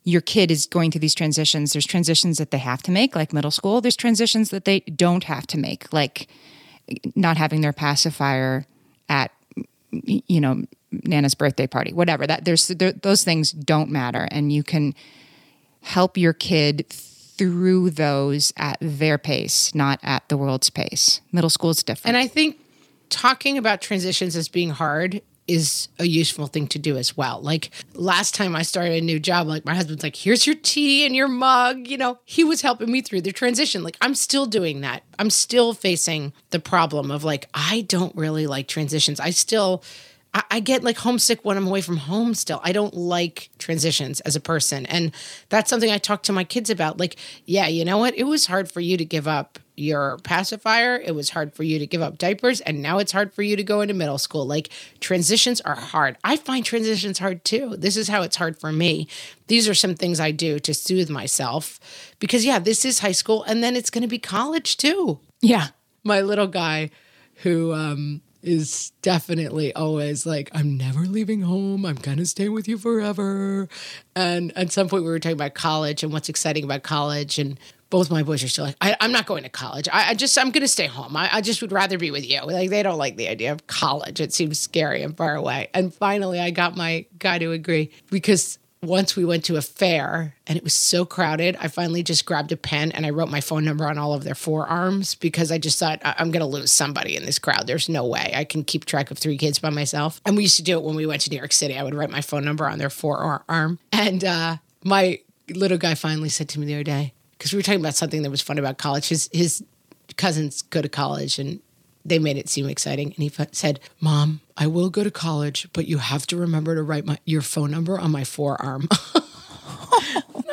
your 0.04 0.22
kid 0.22 0.50
is 0.50 0.66
going 0.66 0.90
through 0.90 1.00
these 1.00 1.14
transitions. 1.14 1.72
There's 1.72 1.86
transitions 1.86 2.38
that 2.38 2.50
they 2.50 2.58
have 2.58 2.82
to 2.84 2.90
make, 2.90 3.14
like 3.14 3.32
middle 3.32 3.50
school. 3.50 3.80
There's 3.80 3.96
transitions 3.96 4.50
that 4.50 4.64
they 4.64 4.80
don't 4.80 5.24
have 5.24 5.46
to 5.48 5.58
make, 5.58 5.92
like 5.92 6.28
not 7.14 7.36
having 7.36 7.60
their 7.60 7.72
pacifier 7.72 8.66
at 9.08 9.30
you 9.90 10.40
know 10.40 10.64
Nana's 10.90 11.34
birthday 11.34 11.66
party, 11.66 11.92
whatever. 11.92 12.26
That 12.26 12.44
there's 12.44 12.68
there, 12.68 12.92
those 12.92 13.24
things 13.24 13.52
don't 13.52 13.90
matter, 13.90 14.26
and 14.30 14.52
you 14.52 14.62
can 14.62 14.94
help 15.82 16.16
your 16.16 16.32
kid 16.32 16.86
through 17.40 17.88
those 17.88 18.52
at 18.58 18.76
their 18.82 19.16
pace, 19.16 19.74
not 19.74 19.98
at 20.02 20.28
the 20.28 20.36
world's 20.36 20.68
pace. 20.68 21.22
Middle 21.32 21.48
school 21.48 21.70
is 21.70 21.82
different. 21.82 22.14
And 22.14 22.22
I 22.22 22.26
think 22.26 22.60
talking 23.08 23.56
about 23.56 23.80
transitions 23.80 24.36
as 24.36 24.50
being 24.50 24.68
hard 24.68 25.22
is 25.48 25.88
a 25.98 26.04
useful 26.04 26.48
thing 26.48 26.66
to 26.66 26.78
do 26.78 26.98
as 26.98 27.16
well. 27.16 27.40
Like 27.40 27.70
last 27.94 28.34
time 28.34 28.54
I 28.54 28.60
started 28.60 28.92
a 28.92 29.00
new 29.00 29.18
job, 29.18 29.46
like 29.46 29.64
my 29.64 29.74
husband's 29.74 30.02
like, 30.02 30.16
here's 30.16 30.46
your 30.46 30.54
tea 30.54 31.06
and 31.06 31.16
your 31.16 31.28
mug. 31.28 31.88
You 31.88 31.96
know, 31.96 32.18
he 32.26 32.44
was 32.44 32.60
helping 32.60 32.92
me 32.92 33.00
through 33.00 33.22
the 33.22 33.32
transition. 33.32 33.82
Like 33.82 33.96
I'm 34.02 34.14
still 34.14 34.44
doing 34.44 34.82
that. 34.82 35.02
I'm 35.18 35.30
still 35.30 35.72
facing 35.72 36.34
the 36.50 36.60
problem 36.60 37.10
of 37.10 37.24
like, 37.24 37.48
I 37.54 37.86
don't 37.88 38.14
really 38.14 38.46
like 38.46 38.68
transitions. 38.68 39.18
I 39.18 39.30
still, 39.30 39.82
I, 40.34 40.42
I 40.50 40.60
get 40.60 40.84
like 40.84 40.98
homesick 40.98 41.44
when 41.44 41.56
I'm 41.56 41.66
away 41.66 41.80
from 41.80 41.96
home 41.98 42.34
still. 42.34 42.60
I 42.62 42.72
don't 42.72 42.94
like 42.94 43.50
transitions 43.58 44.20
as 44.20 44.36
a 44.36 44.40
person. 44.40 44.86
And 44.86 45.12
that's 45.48 45.70
something 45.70 45.90
I 45.90 45.98
talk 45.98 46.22
to 46.24 46.32
my 46.32 46.44
kids 46.44 46.70
about. 46.70 46.98
Like, 46.98 47.16
yeah, 47.44 47.66
you 47.66 47.84
know 47.84 47.98
what? 47.98 48.16
It 48.16 48.24
was 48.24 48.46
hard 48.46 48.70
for 48.70 48.80
you 48.80 48.96
to 48.96 49.04
give 49.04 49.26
up 49.26 49.58
your 49.76 50.18
pacifier. 50.18 50.96
It 50.96 51.14
was 51.14 51.30
hard 51.30 51.54
for 51.54 51.62
you 51.62 51.78
to 51.78 51.86
give 51.86 52.02
up 52.02 52.18
diapers. 52.18 52.60
And 52.60 52.82
now 52.82 52.98
it's 52.98 53.12
hard 53.12 53.32
for 53.32 53.42
you 53.42 53.56
to 53.56 53.64
go 53.64 53.80
into 53.80 53.94
middle 53.94 54.18
school. 54.18 54.46
Like, 54.46 54.68
transitions 55.00 55.60
are 55.62 55.74
hard. 55.74 56.18
I 56.22 56.36
find 56.36 56.64
transitions 56.64 57.18
hard 57.18 57.44
too. 57.44 57.76
This 57.78 57.96
is 57.96 58.08
how 58.08 58.22
it's 58.22 58.36
hard 58.36 58.58
for 58.58 58.72
me. 58.72 59.08
These 59.46 59.68
are 59.68 59.74
some 59.74 59.94
things 59.94 60.20
I 60.20 60.32
do 60.32 60.58
to 60.60 60.74
soothe 60.74 61.08
myself 61.08 61.80
because, 62.18 62.44
yeah, 62.44 62.58
this 62.58 62.84
is 62.84 62.98
high 62.98 63.12
school 63.12 63.42
and 63.44 63.64
then 63.64 63.74
it's 63.74 63.90
going 63.90 64.02
to 64.02 64.08
be 64.08 64.18
college 64.18 64.76
too. 64.76 65.20
yeah. 65.40 65.68
My 66.02 66.22
little 66.22 66.46
guy 66.46 66.90
who, 67.42 67.74
um, 67.74 68.22
is 68.42 68.92
definitely 69.02 69.74
always 69.74 70.26
like, 70.26 70.50
I'm 70.54 70.76
never 70.76 71.00
leaving 71.00 71.42
home. 71.42 71.84
I'm 71.84 71.96
gonna 71.96 72.26
stay 72.26 72.48
with 72.48 72.68
you 72.68 72.78
forever. 72.78 73.68
And 74.14 74.56
at 74.56 74.72
some 74.72 74.88
point, 74.88 75.04
we 75.04 75.10
were 75.10 75.18
talking 75.18 75.36
about 75.36 75.54
college 75.54 76.02
and 76.02 76.12
what's 76.12 76.28
exciting 76.28 76.64
about 76.64 76.82
college. 76.82 77.38
And 77.38 77.58
both 77.90 78.10
my 78.10 78.22
boys 78.22 78.42
are 78.44 78.48
still 78.48 78.64
like, 78.64 78.76
I, 78.80 78.96
am 79.00 79.12
not 79.12 79.26
going 79.26 79.42
to 79.42 79.48
college. 79.48 79.88
I, 79.92 80.10
I 80.10 80.14
just, 80.14 80.38
I'm 80.38 80.50
gonna 80.50 80.68
stay 80.68 80.86
home. 80.86 81.16
I, 81.16 81.28
I 81.32 81.40
just 81.40 81.60
would 81.60 81.72
rather 81.72 81.98
be 81.98 82.10
with 82.10 82.28
you. 82.28 82.40
Like, 82.42 82.70
they 82.70 82.82
don't 82.82 82.98
like 82.98 83.16
the 83.16 83.28
idea 83.28 83.52
of 83.52 83.66
college. 83.66 84.20
It 84.20 84.32
seems 84.32 84.58
scary 84.58 85.02
and 85.02 85.16
far 85.16 85.34
away. 85.34 85.68
And 85.74 85.92
finally, 85.92 86.40
I 86.40 86.50
got 86.50 86.76
my 86.76 87.04
guy 87.18 87.38
to 87.38 87.52
agree 87.52 87.90
because 88.10 88.58
once 88.82 89.14
we 89.14 89.24
went 89.24 89.44
to 89.44 89.56
a 89.56 89.62
fair 89.62 90.34
and 90.46 90.56
it 90.56 90.64
was 90.64 90.72
so 90.72 91.04
crowded, 91.04 91.54
I 91.60 91.68
finally 91.68 92.02
just 92.02 92.24
grabbed 92.24 92.50
a 92.50 92.56
pen 92.56 92.92
and 92.92 93.04
I 93.04 93.10
wrote 93.10 93.28
my 93.30 93.42
phone 93.42 93.64
number 93.64 93.86
on 93.86 93.98
all 93.98 94.14
of 94.14 94.24
their 94.24 94.34
forearms 94.34 95.14
because 95.14 95.52
I 95.52 95.58
just 95.58 95.78
thought 95.78 96.00
I- 96.02 96.14
I'm 96.18 96.30
going 96.30 96.40
to 96.40 96.46
lose 96.46 96.72
somebody 96.72 97.14
in 97.14 97.26
this 97.26 97.38
crowd. 97.38 97.66
There's 97.66 97.90
no 97.90 98.06
way 98.06 98.32
I 98.34 98.44
can 98.44 98.64
keep 98.64 98.86
track 98.86 99.10
of 99.10 99.18
three 99.18 99.36
kids 99.36 99.58
by 99.58 99.68
myself. 99.68 100.22
And 100.24 100.34
we 100.34 100.44
used 100.44 100.56
to 100.56 100.62
do 100.62 100.78
it 100.78 100.82
when 100.82 100.96
we 100.96 101.04
went 101.04 101.20
to 101.22 101.30
New 101.30 101.36
York 101.36 101.52
City. 101.52 101.76
I 101.76 101.82
would 101.82 101.94
write 101.94 102.10
my 102.10 102.22
phone 102.22 102.44
number 102.44 102.66
on 102.66 102.78
their 102.78 102.90
forearm. 102.90 103.78
And 103.92 104.24
uh, 104.24 104.56
my 104.82 105.20
little 105.50 105.78
guy 105.78 105.94
finally 105.94 106.30
said 106.30 106.48
to 106.50 106.60
me 106.60 106.64
the 106.64 106.74
other 106.74 106.84
day, 106.84 107.12
because 107.32 107.52
we 107.52 107.58
were 107.58 107.62
talking 107.62 107.80
about 107.80 107.96
something 107.96 108.22
that 108.22 108.30
was 108.30 108.40
fun 108.40 108.58
about 108.58 108.78
college. 108.78 109.08
His, 109.08 109.28
his 109.30 109.62
cousins 110.16 110.62
go 110.62 110.80
to 110.80 110.88
college 110.88 111.38
and 111.38 111.60
they 112.04 112.18
made 112.18 112.36
it 112.36 112.48
seem 112.48 112.68
exciting. 112.68 113.08
And 113.08 113.16
he 113.16 113.30
f- 113.36 113.48
said, 113.52 113.80
Mom, 114.00 114.40
I 114.56 114.66
will 114.66 114.90
go 114.90 115.04
to 115.04 115.10
college, 115.10 115.68
but 115.72 115.86
you 115.86 115.98
have 115.98 116.26
to 116.28 116.36
remember 116.36 116.74
to 116.74 116.82
write 116.82 117.04
my, 117.06 117.18
your 117.24 117.42
phone 117.42 117.70
number 117.70 117.98
on 117.98 118.10
my 118.10 118.24
forearm. 118.24 118.88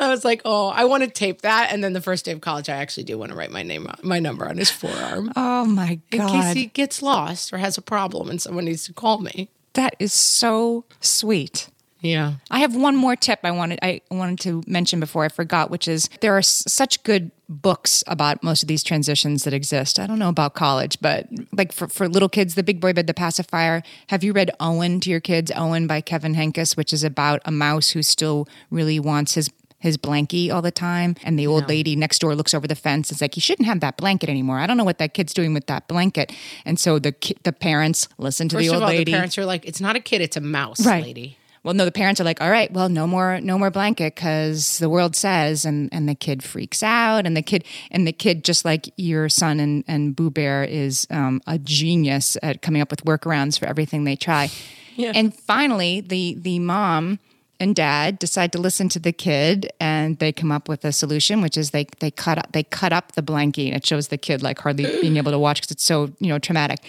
I 0.00 0.08
was 0.08 0.24
like, 0.24 0.42
oh, 0.44 0.68
I 0.68 0.84
want 0.84 1.02
to 1.02 1.10
tape 1.10 1.42
that. 1.42 1.72
And 1.72 1.82
then 1.82 1.92
the 1.92 2.00
first 2.00 2.24
day 2.24 2.32
of 2.32 2.40
college, 2.40 2.68
I 2.68 2.76
actually 2.76 3.04
do 3.04 3.18
want 3.18 3.32
to 3.32 3.36
write 3.36 3.50
my 3.50 3.62
name, 3.62 3.88
my 4.02 4.20
number 4.20 4.48
on 4.48 4.56
his 4.58 4.70
forearm 4.70 5.32
Oh 5.34 5.64
my 5.64 5.98
in 6.12 6.26
case 6.28 6.52
he 6.54 6.66
gets 6.66 7.02
lost 7.02 7.52
or 7.52 7.58
has 7.58 7.76
a 7.78 7.82
problem 7.82 8.30
and 8.30 8.40
someone 8.40 8.64
needs 8.66 8.84
to 8.84 8.92
call 8.92 9.18
me. 9.18 9.48
that 9.74 9.96
is 9.98 10.12
so 10.12 10.84
sweet. 11.00 11.68
Yeah. 12.00 12.34
I 12.50 12.60
have 12.60 12.76
one 12.76 12.94
more 12.94 13.16
tip 13.16 13.40
I 13.42 13.50
wanted 13.50 13.80
I 13.82 14.02
wanted 14.10 14.38
to 14.40 14.62
mention 14.68 15.00
before 15.00 15.24
I 15.24 15.28
forgot, 15.28 15.68
which 15.68 15.88
is 15.88 16.08
there 16.20 16.34
are 16.36 16.38
s- 16.38 16.62
such 16.68 17.02
good 17.02 17.32
books 17.48 18.04
about 18.06 18.42
most 18.42 18.62
of 18.62 18.68
these 18.68 18.82
transitions 18.82 19.44
that 19.44 19.54
exist. 19.54 19.98
I 19.98 20.06
don't 20.06 20.18
know 20.18 20.28
about 20.28 20.54
college, 20.54 20.98
but 21.00 21.26
like 21.52 21.72
for, 21.72 21.88
for 21.88 22.08
little 22.08 22.28
kids, 22.28 22.54
The 22.54 22.62
Big 22.62 22.80
Boy 22.80 22.92
Bed, 22.92 23.06
The 23.06 23.14
Pacifier. 23.14 23.82
Have 24.08 24.22
you 24.22 24.32
read 24.32 24.50
Owen 24.60 25.00
to 25.00 25.10
your 25.10 25.20
kids? 25.20 25.50
Owen 25.56 25.86
by 25.86 26.00
Kevin 26.00 26.34
Henkes, 26.34 26.76
which 26.76 26.92
is 26.92 27.02
about 27.04 27.40
a 27.44 27.50
mouse 27.50 27.90
who 27.90 28.02
still 28.02 28.46
really 28.70 29.00
wants 29.00 29.34
his 29.34 29.50
his 29.80 29.96
blankie 29.96 30.52
all 30.52 30.60
the 30.60 30.72
time 30.72 31.14
and 31.22 31.38
the 31.38 31.46
old 31.46 31.68
lady 31.68 31.94
next 31.94 32.18
door 32.18 32.34
looks 32.34 32.52
over 32.52 32.66
the 32.66 32.74
fence 32.74 33.12
it's 33.12 33.20
like 33.20 33.36
you 33.36 33.40
shouldn't 33.40 33.66
have 33.68 33.78
that 33.78 33.96
blanket 33.96 34.28
anymore 34.28 34.58
i 34.58 34.66
don't 34.66 34.76
know 34.76 34.82
what 34.82 34.98
that 34.98 35.14
kid's 35.14 35.32
doing 35.32 35.54
with 35.54 35.66
that 35.68 35.86
blanket 35.86 36.32
and 36.64 36.80
so 36.80 36.98
the 36.98 37.12
ki- 37.12 37.36
the 37.44 37.52
parents 37.52 38.08
listen 38.18 38.48
to 38.48 38.56
First 38.56 38.68
the 38.68 38.74
old 38.74 38.82
all, 38.82 38.88
lady 38.88 39.04
the 39.04 39.12
parents 39.12 39.38
are 39.38 39.44
like, 39.46 39.64
it's 39.64 39.80
not 39.80 39.94
a 39.94 40.00
kid, 40.00 40.20
it's 40.20 40.36
a 40.36 40.40
mouse, 40.40 40.84
Right. 40.84 41.04
lady. 41.04 41.37
Well, 41.62 41.74
no, 41.74 41.84
the 41.84 41.92
parents 41.92 42.20
are 42.20 42.24
like, 42.24 42.40
all 42.40 42.50
right, 42.50 42.72
well, 42.72 42.88
no 42.88 43.06
more, 43.06 43.40
no 43.40 43.58
more 43.58 43.70
blanket 43.70 44.14
because 44.14 44.78
the 44.78 44.88
world 44.88 45.16
says, 45.16 45.64
and 45.64 45.88
and 45.92 46.08
the 46.08 46.14
kid 46.14 46.42
freaks 46.42 46.82
out, 46.82 47.26
and 47.26 47.36
the 47.36 47.42
kid, 47.42 47.64
and 47.90 48.06
the 48.06 48.12
kid, 48.12 48.44
just 48.44 48.64
like 48.64 48.92
your 48.96 49.28
son 49.28 49.60
and 49.60 49.84
and 49.86 50.14
Boo 50.14 50.30
Bear 50.30 50.64
is 50.64 51.06
um, 51.10 51.40
a 51.46 51.58
genius 51.58 52.36
at 52.42 52.62
coming 52.62 52.82
up 52.82 52.90
with 52.90 53.04
workarounds 53.04 53.58
for 53.58 53.66
everything 53.66 54.04
they 54.04 54.16
try. 54.16 54.50
Yeah. 54.98 55.12
And 55.14 55.32
finally, 55.32 56.00
the 56.00 56.34
the 56.40 56.58
mom 56.58 57.20
and 57.60 57.74
dad 57.74 58.18
decide 58.18 58.52
to 58.52 58.58
listen 58.58 58.88
to 58.90 58.98
the 58.98 59.12
kid, 59.12 59.70
and 59.80 60.18
they 60.18 60.32
come 60.32 60.50
up 60.50 60.68
with 60.68 60.84
a 60.84 60.92
solution, 60.92 61.40
which 61.40 61.56
is 61.56 61.70
they 61.70 61.86
they 62.00 62.10
cut 62.10 62.38
up 62.38 62.50
they 62.52 62.64
cut 62.64 62.92
up 62.92 63.12
the 63.12 63.22
blankie, 63.22 63.68
and 63.68 63.76
it 63.76 63.86
shows 63.86 64.08
the 64.08 64.18
kid 64.18 64.42
like 64.42 64.58
hardly 64.58 64.84
being 65.00 65.16
able 65.16 65.30
to 65.30 65.38
watch 65.38 65.60
because 65.60 65.70
it's 65.70 65.84
so 65.84 66.10
you 66.18 66.28
know 66.28 66.38
traumatic. 66.38 66.80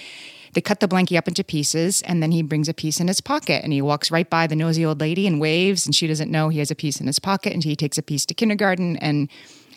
They 0.54 0.62
cut 0.62 0.80
the 0.80 0.88
blankie 0.88 1.18
up 1.18 1.28
into 1.28 1.43
pieces, 1.43 2.02
and 2.04 2.22
then 2.22 2.32
he 2.32 2.41
brings 2.41 2.70
a 2.70 2.74
piece 2.74 3.00
in 3.00 3.08
his 3.08 3.22
pocket, 3.22 3.64
and 3.64 3.72
he 3.74 3.82
walks 3.82 4.12
right 4.12 4.30
by 4.30 4.47
the 4.47 4.56
nosy 4.56 4.86
old 4.86 5.00
lady 5.00 5.28
and 5.28 5.39
waves, 5.39 5.86
and 5.86 5.95
she 5.95 6.08
doesn't 6.08 6.32
know 6.32 6.50
he 6.50 6.60
has 6.60 6.72
a 6.72 6.76
piece 6.76 7.00
in 7.00 7.08
his 7.08 7.20
pocket, 7.20 7.54
and 7.54 7.64
he 7.64 7.76
takes 7.76 7.97
a 7.97 8.04
piece 8.04 8.26
to 8.26 8.34
kindergarten, 8.34 8.97
and 8.97 9.30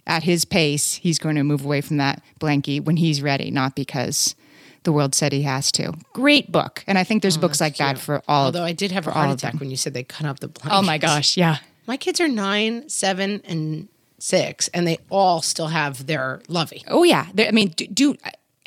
at 0.06 0.24
his 0.24 0.44
pace, 0.44 0.94
he's 0.94 1.18
going 1.18 1.36
to 1.36 1.44
move 1.44 1.64
away 1.64 1.80
from 1.80 1.98
that 1.98 2.22
blankie 2.40 2.82
when 2.82 2.96
he's 2.96 3.22
ready, 3.22 3.50
not 3.50 3.76
because 3.76 4.34
the 4.82 4.92
world 4.92 5.14
said 5.14 5.32
he 5.32 5.42
has 5.42 5.70
to. 5.72 5.92
Great 6.12 6.50
book, 6.50 6.82
and 6.86 6.98
I 6.98 7.04
think 7.04 7.22
there's 7.22 7.36
oh, 7.36 7.40
books 7.40 7.60
like 7.60 7.76
that 7.76 7.98
for 7.98 8.22
all. 8.26 8.46
Although 8.46 8.64
I 8.64 8.72
did 8.72 8.92
have 8.92 9.06
a 9.06 9.12
heart 9.12 9.30
attack 9.30 9.60
when 9.60 9.70
you 9.70 9.76
said 9.76 9.94
they 9.94 10.02
cut 10.02 10.26
up 10.26 10.40
the 10.40 10.48
blanket. 10.48 10.76
Oh 10.76 10.82
my 10.82 10.98
gosh, 10.98 11.36
yeah. 11.36 11.58
My 11.86 11.96
kids 11.96 12.20
are 12.20 12.28
nine, 12.28 12.88
seven, 12.88 13.42
and 13.44 13.88
six, 14.18 14.68
and 14.68 14.86
they 14.86 14.98
all 15.10 15.42
still 15.42 15.68
have 15.68 16.06
their 16.06 16.42
lovey. 16.48 16.84
Oh 16.88 17.02
yeah. 17.02 17.26
There, 17.34 17.48
I 17.48 17.50
mean, 17.50 17.68
do, 17.76 17.86
do 17.86 18.16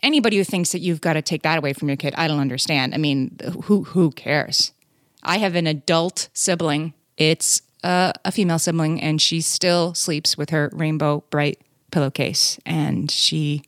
anybody 0.06 0.38
who 0.38 0.44
thinks 0.44 0.72
that 0.72 0.80
you've 0.80 1.02
got 1.02 1.14
to 1.14 1.22
take 1.22 1.42
that 1.44 1.58
away 1.58 1.74
from 1.74 1.90
your 1.90 1.98
kid, 1.98 2.14
I 2.18 2.28
don't 2.28 2.40
understand. 2.40 2.94
I 2.94 2.98
mean, 2.98 3.38
who 3.64 3.84
who 3.84 4.12
cares? 4.12 4.72
I 5.24 5.40
have 5.40 5.56
an 5.56 5.68
adult 5.68 6.30
sibling. 6.34 6.94
It's 7.18 7.62
uh, 7.84 8.14
a 8.24 8.32
female 8.32 8.60
sibling, 8.60 9.02
and 9.02 9.22
she 9.22 9.42
still 9.42 9.94
sleeps 9.94 10.38
with 10.38 10.52
her 10.52 10.70
Rainbow 10.74 11.24
Brite 11.30 11.60
pillowcase, 11.92 12.60
and 12.66 13.10
she 13.12 13.64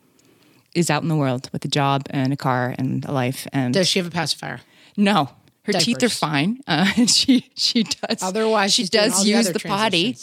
is 0.76 0.90
out 0.90 1.02
in 1.02 1.10
the 1.10 1.16
world 1.16 1.50
with 1.52 1.66
a 1.66 1.68
job 1.68 2.06
and 2.12 2.32
a 2.32 2.38
car 2.38 2.76
and 2.78 3.04
a 3.06 3.12
life. 3.12 3.48
And 3.52 3.74
Does 3.74 3.88
she 3.88 4.00
have 4.00 4.08
a 4.08 4.12
pacifier? 4.12 4.60
no, 4.96 5.30
her 5.64 5.74
teeth 5.74 6.02
are 6.04 6.10
fine. 6.10 6.62
Uh, 6.68 6.86
and 6.98 7.10
she 7.10 7.50
she 7.56 7.84
does. 7.84 8.22
Otherwise, 8.22 8.74
she 8.74 8.84
she's 8.84 8.90
doing 8.90 9.06
all 9.06 9.10
does 9.10 9.24
the 9.24 9.30
use 9.32 9.50
other 9.50 9.54
the 9.60 9.68
potty, 9.68 10.16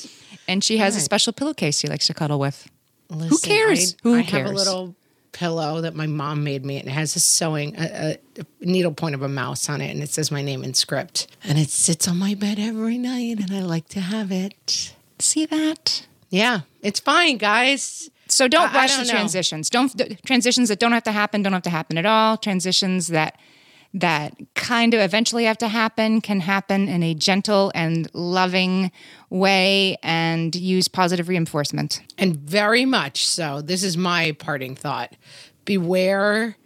and 0.46 0.62
she 0.62 0.78
has 0.78 0.94
a 0.96 1.00
special 1.00 1.32
pillowcase 1.32 1.78
she 1.78 1.88
likes 1.88 2.06
to 2.06 2.14
cuddle 2.14 2.38
with. 2.38 2.68
Listen, 3.10 3.50
cares? 3.50 3.94
I, 3.94 3.96
Who 4.02 4.14
I 4.14 4.20
have 4.20 4.26
a 4.28 4.30
cares? 4.30 4.52
little 4.52 4.94
pillow 5.34 5.82
that 5.82 5.94
my 5.94 6.06
mom 6.06 6.42
made 6.42 6.64
me, 6.64 6.78
and 6.78 6.88
it 6.88 6.92
has 6.92 7.14
a 7.16 7.20
sewing, 7.20 7.74
a, 7.76 7.82
a, 8.38 8.40
a 8.40 8.44
needle 8.64 8.92
point 8.94 9.14
of 9.14 9.20
a 9.22 9.28
mouse 9.28 9.68
on 9.68 9.82
it, 9.82 9.90
and 9.90 10.02
it 10.02 10.08
says 10.08 10.30
my 10.30 10.40
name 10.40 10.64
in 10.64 10.72
script. 10.72 11.26
And 11.44 11.58
it 11.58 11.68
sits 11.68 12.08
on 12.08 12.18
my 12.18 12.34
bed 12.34 12.58
every 12.58 12.96
night, 12.96 13.38
and 13.40 13.52
I 13.52 13.60
like 13.60 13.88
to 13.90 14.00
have 14.00 14.32
it. 14.32 14.94
See 15.18 15.44
that? 15.46 16.06
Yeah, 16.30 16.60
it's 16.80 17.00
fine, 17.00 17.36
guys. 17.36 18.08
So 18.28 18.48
don't 18.48 18.70
I- 18.74 18.78
I 18.78 18.82
rush 18.82 18.96
don't 18.96 19.06
the 19.06 19.12
know. 19.12 19.18
transitions. 19.18 19.68
Don't 19.68 20.24
transitions 20.24 20.70
that 20.70 20.78
don't 20.78 20.92
have 20.92 21.02
to 21.04 21.12
happen 21.12 21.42
don't 21.42 21.52
have 21.52 21.62
to 21.62 21.70
happen 21.70 21.98
at 21.98 22.06
all. 22.06 22.36
Transitions 22.38 23.08
that 23.08 23.36
that 23.94 24.34
kind 24.54 24.92
of 24.92 25.00
eventually 25.00 25.44
have 25.44 25.58
to 25.58 25.68
happen 25.68 26.20
can 26.20 26.40
happen 26.40 26.88
in 26.88 27.02
a 27.04 27.14
gentle 27.14 27.70
and 27.76 28.12
loving 28.12 28.90
way 29.30 29.96
and 30.02 30.54
use 30.54 30.88
positive 30.88 31.28
reinforcement. 31.28 32.02
And 32.18 32.36
very 32.36 32.84
much 32.84 33.26
so. 33.26 33.62
This 33.62 33.84
is 33.84 33.96
my 33.96 34.32
parting 34.32 34.74
thought. 34.74 35.14
Beware 35.64 36.56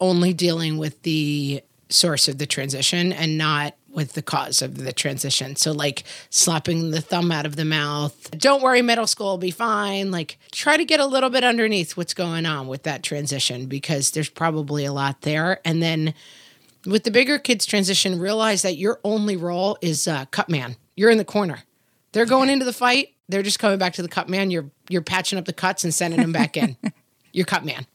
only 0.00 0.32
dealing 0.32 0.76
with 0.76 1.00
the 1.02 1.62
source 1.88 2.26
of 2.26 2.38
the 2.38 2.46
transition 2.46 3.12
and 3.12 3.38
not 3.38 3.74
with 3.92 4.12
the 4.12 4.22
cause 4.22 4.62
of 4.62 4.78
the 4.78 4.92
transition. 4.92 5.56
So, 5.56 5.72
like 5.72 6.04
slapping 6.30 6.90
the 6.90 7.00
thumb 7.00 7.32
out 7.32 7.46
of 7.46 7.56
the 7.56 7.64
mouth. 7.64 8.30
Don't 8.38 8.62
worry, 8.62 8.82
middle 8.82 9.06
school 9.06 9.26
will 9.26 9.38
be 9.38 9.50
fine. 9.50 10.10
Like, 10.10 10.38
try 10.52 10.76
to 10.76 10.84
get 10.84 11.00
a 11.00 11.06
little 11.06 11.30
bit 11.30 11.44
underneath 11.44 11.96
what's 11.96 12.14
going 12.14 12.46
on 12.46 12.68
with 12.68 12.84
that 12.84 13.02
transition 13.02 13.66
because 13.66 14.12
there's 14.12 14.28
probably 14.28 14.84
a 14.84 14.92
lot 14.92 15.22
there. 15.22 15.60
And 15.64 15.82
then 15.82 16.14
with 16.86 17.04
the 17.04 17.10
bigger 17.10 17.38
kids 17.38 17.66
transition, 17.66 18.18
realize 18.18 18.62
that 18.62 18.76
your 18.76 19.00
only 19.04 19.36
role 19.36 19.76
is 19.80 20.06
uh, 20.08 20.24
cut 20.26 20.48
man. 20.48 20.76
You're 20.96 21.10
in 21.10 21.18
the 21.18 21.24
corner. 21.24 21.60
They're 22.12 22.26
going 22.26 22.50
into 22.50 22.64
the 22.64 22.72
fight. 22.72 23.14
They're 23.28 23.42
just 23.42 23.58
coming 23.58 23.78
back 23.78 23.92
to 23.94 24.02
the 24.02 24.08
cut 24.08 24.28
man. 24.28 24.50
You're 24.50 24.70
you're 24.88 25.02
patching 25.02 25.38
up 25.38 25.44
the 25.44 25.52
cuts 25.52 25.84
and 25.84 25.94
sending 25.94 26.20
them 26.20 26.32
back 26.32 26.56
in. 26.56 26.76
You're 27.32 27.46
cut 27.46 27.64
man. 27.64 27.86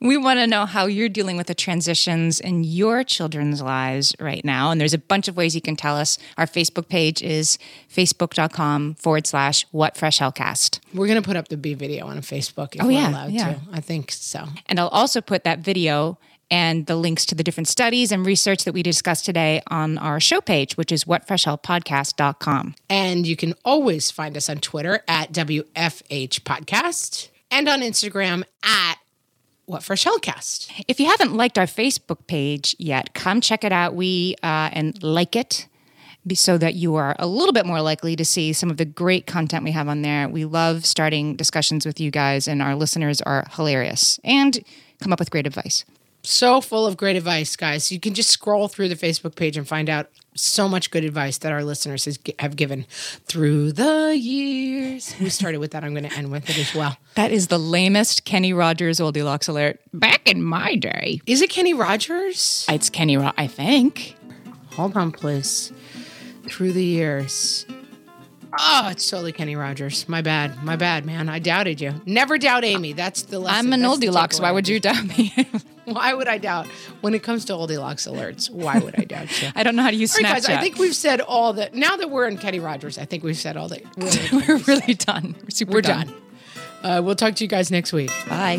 We 0.00 0.16
want 0.16 0.38
to 0.38 0.46
know 0.46 0.64
how 0.64 0.86
you're 0.86 1.08
dealing 1.08 1.36
with 1.36 1.48
the 1.48 1.54
transitions 1.56 2.38
in 2.38 2.62
your 2.62 3.02
children's 3.02 3.60
lives 3.60 4.14
right 4.20 4.44
now. 4.44 4.70
And 4.70 4.80
there's 4.80 4.94
a 4.94 4.98
bunch 4.98 5.26
of 5.26 5.36
ways 5.36 5.56
you 5.56 5.60
can 5.60 5.74
tell 5.74 5.96
us. 5.96 6.16
Our 6.36 6.46
Facebook 6.46 6.88
page 6.88 7.20
is 7.20 7.58
facebook.com 7.92 8.94
forward 8.94 9.26
slash 9.26 9.66
what 9.72 9.96
fresh 9.96 10.20
hellcast. 10.20 10.78
We're 10.94 11.08
gonna 11.08 11.20
put 11.22 11.36
up 11.36 11.48
the 11.48 11.56
B 11.56 11.74
video 11.74 12.06
on 12.06 12.18
Facebook 12.18 12.76
if 12.76 12.82
Oh, 12.82 12.86
we're 12.86 12.92
yeah, 12.92 13.10
allowed 13.10 13.32
yeah. 13.32 13.54
to. 13.54 13.60
I 13.72 13.80
think 13.80 14.12
so. 14.12 14.46
And 14.66 14.78
I'll 14.78 14.86
also 14.88 15.20
put 15.20 15.42
that 15.42 15.58
video 15.58 16.16
and 16.50 16.86
the 16.86 16.96
links 16.96 17.26
to 17.26 17.34
the 17.34 17.42
different 17.42 17.68
studies 17.68 18.12
and 18.12 18.24
research 18.24 18.64
that 18.64 18.72
we 18.72 18.82
discussed 18.82 19.24
today 19.24 19.62
on 19.68 19.98
our 19.98 20.20
show 20.20 20.40
page, 20.40 20.76
which 20.76 20.92
is 20.92 21.04
whatfreshhellpodcast.com. 21.04 22.74
And 22.88 23.26
you 23.26 23.36
can 23.36 23.54
always 23.64 24.10
find 24.10 24.36
us 24.36 24.48
on 24.48 24.58
Twitter 24.58 25.02
at 25.06 25.32
WFH 25.32 26.40
Podcast 26.40 27.28
and 27.50 27.68
on 27.68 27.80
Instagram 27.80 28.44
at 28.62 28.96
What 29.66 29.82
Fresh 29.82 30.04
Hellcast. 30.04 30.84
If 30.88 31.00
you 31.00 31.06
haven't 31.06 31.34
liked 31.34 31.58
our 31.58 31.66
Facebook 31.66 32.26
page 32.26 32.74
yet, 32.78 33.14
come 33.14 33.40
check 33.40 33.64
it 33.64 33.72
out. 33.72 33.94
We 33.94 34.36
uh, 34.42 34.70
and 34.72 35.02
like 35.02 35.36
it 35.36 35.68
so 36.34 36.58
that 36.58 36.74
you 36.74 36.96
are 36.96 37.16
a 37.18 37.26
little 37.26 37.52
bit 37.52 37.64
more 37.64 37.80
likely 37.80 38.16
to 38.16 38.24
see 38.24 38.52
some 38.52 38.70
of 38.70 38.76
the 38.76 38.84
great 38.84 39.26
content 39.26 39.64
we 39.64 39.70
have 39.70 39.88
on 39.88 40.02
there. 40.02 40.28
We 40.28 40.44
love 40.44 40.84
starting 40.84 41.36
discussions 41.36 41.86
with 41.86 42.00
you 42.00 42.10
guys, 42.10 42.48
and 42.48 42.60
our 42.60 42.74
listeners 42.74 43.22
are 43.22 43.46
hilarious 43.52 44.20
and 44.24 44.58
come 45.00 45.12
up 45.12 45.18
with 45.18 45.30
great 45.30 45.46
advice. 45.46 45.84
So 46.30 46.60
full 46.60 46.86
of 46.86 46.98
great 46.98 47.16
advice, 47.16 47.56
guys. 47.56 47.90
You 47.90 47.98
can 47.98 48.12
just 48.12 48.28
scroll 48.28 48.68
through 48.68 48.90
the 48.90 48.96
Facebook 48.96 49.34
page 49.34 49.56
and 49.56 49.66
find 49.66 49.88
out 49.88 50.10
so 50.34 50.68
much 50.68 50.90
good 50.90 51.02
advice 51.02 51.38
that 51.38 51.52
our 51.52 51.64
listeners 51.64 52.04
has, 52.04 52.18
have 52.38 52.54
given 52.54 52.84
through 53.24 53.72
the 53.72 54.14
years. 54.14 55.14
We 55.18 55.30
started 55.30 55.56
with 55.56 55.70
that. 55.70 55.84
I'm 55.84 55.94
going 55.94 56.06
to 56.06 56.14
end 56.14 56.30
with 56.30 56.50
it 56.50 56.58
as 56.58 56.74
well. 56.74 56.98
That 57.14 57.32
is 57.32 57.46
the 57.48 57.56
lamest 57.58 58.26
Kenny 58.26 58.52
Rogers 58.52 59.00
Oldilocks 59.00 59.48
alert. 59.48 59.80
Back 59.94 60.28
in 60.30 60.42
my 60.42 60.76
day, 60.76 61.22
Is 61.24 61.40
it 61.40 61.48
Kenny 61.48 61.72
Rogers? 61.72 62.66
it's 62.68 62.90
Kenny. 62.90 63.16
Ro- 63.16 63.32
I 63.38 63.46
think. 63.46 64.14
Hold 64.72 64.98
on, 64.98 65.12
please. 65.12 65.72
Through 66.46 66.72
the 66.72 66.84
years. 66.84 67.64
Oh, 68.58 68.88
it's 68.90 69.08
totally 69.08 69.32
Kenny 69.32 69.56
Rogers. 69.56 70.08
My 70.08 70.22
bad. 70.22 70.62
My 70.62 70.76
bad, 70.76 71.04
man. 71.04 71.28
I 71.28 71.38
doubted 71.38 71.80
you. 71.80 71.94
Never 72.06 72.38
doubt 72.38 72.64
Amy. 72.64 72.92
That's 72.92 73.22
the 73.22 73.38
lesson. 73.38 73.66
I'm 73.66 73.72
an 73.72 73.84
That's. 73.84 74.40
Why 74.40 74.52
would 74.52 74.68
you 74.68 74.80
doubt 74.80 75.04
me? 75.04 75.34
Why 75.84 76.12
would 76.12 76.28
I 76.28 76.38
doubt? 76.38 76.66
When 77.00 77.14
it 77.14 77.22
comes 77.22 77.46
to 77.46 77.54
Oldilocks 77.54 78.06
alerts, 78.06 78.50
why 78.50 78.78
would 78.78 78.94
I 78.98 79.04
doubt 79.04 79.40
you? 79.40 79.48
I 79.56 79.62
don't 79.62 79.74
know 79.74 79.82
how 79.82 79.90
to 79.90 79.96
use 79.96 80.14
All 80.14 80.22
right, 80.22 80.42
Snapchat. 80.42 80.46
guys, 80.48 80.56
I 80.58 80.60
think 80.60 80.76
we've 80.76 80.94
said 80.94 81.22
all 81.22 81.54
that. 81.54 81.74
Now 81.74 81.96
that 81.96 82.10
we're 82.10 82.28
in 82.28 82.36
Kenny 82.36 82.60
Rogers, 82.60 82.98
I 82.98 83.06
think 83.06 83.24
we've 83.24 83.38
said 83.38 83.56
all 83.56 83.68
that. 83.68 83.82
Really 83.96 84.46
we're 84.46 84.58
really 84.58 84.94
done. 84.94 85.34
We're 85.42 85.50
super 85.50 85.72
we're 85.72 85.80
done. 85.80 86.08
done. 86.82 86.96
Uh, 86.98 87.02
we'll 87.02 87.16
talk 87.16 87.34
to 87.36 87.44
you 87.44 87.48
guys 87.48 87.70
next 87.70 87.92
week. 87.94 88.10
Bye. 88.28 88.58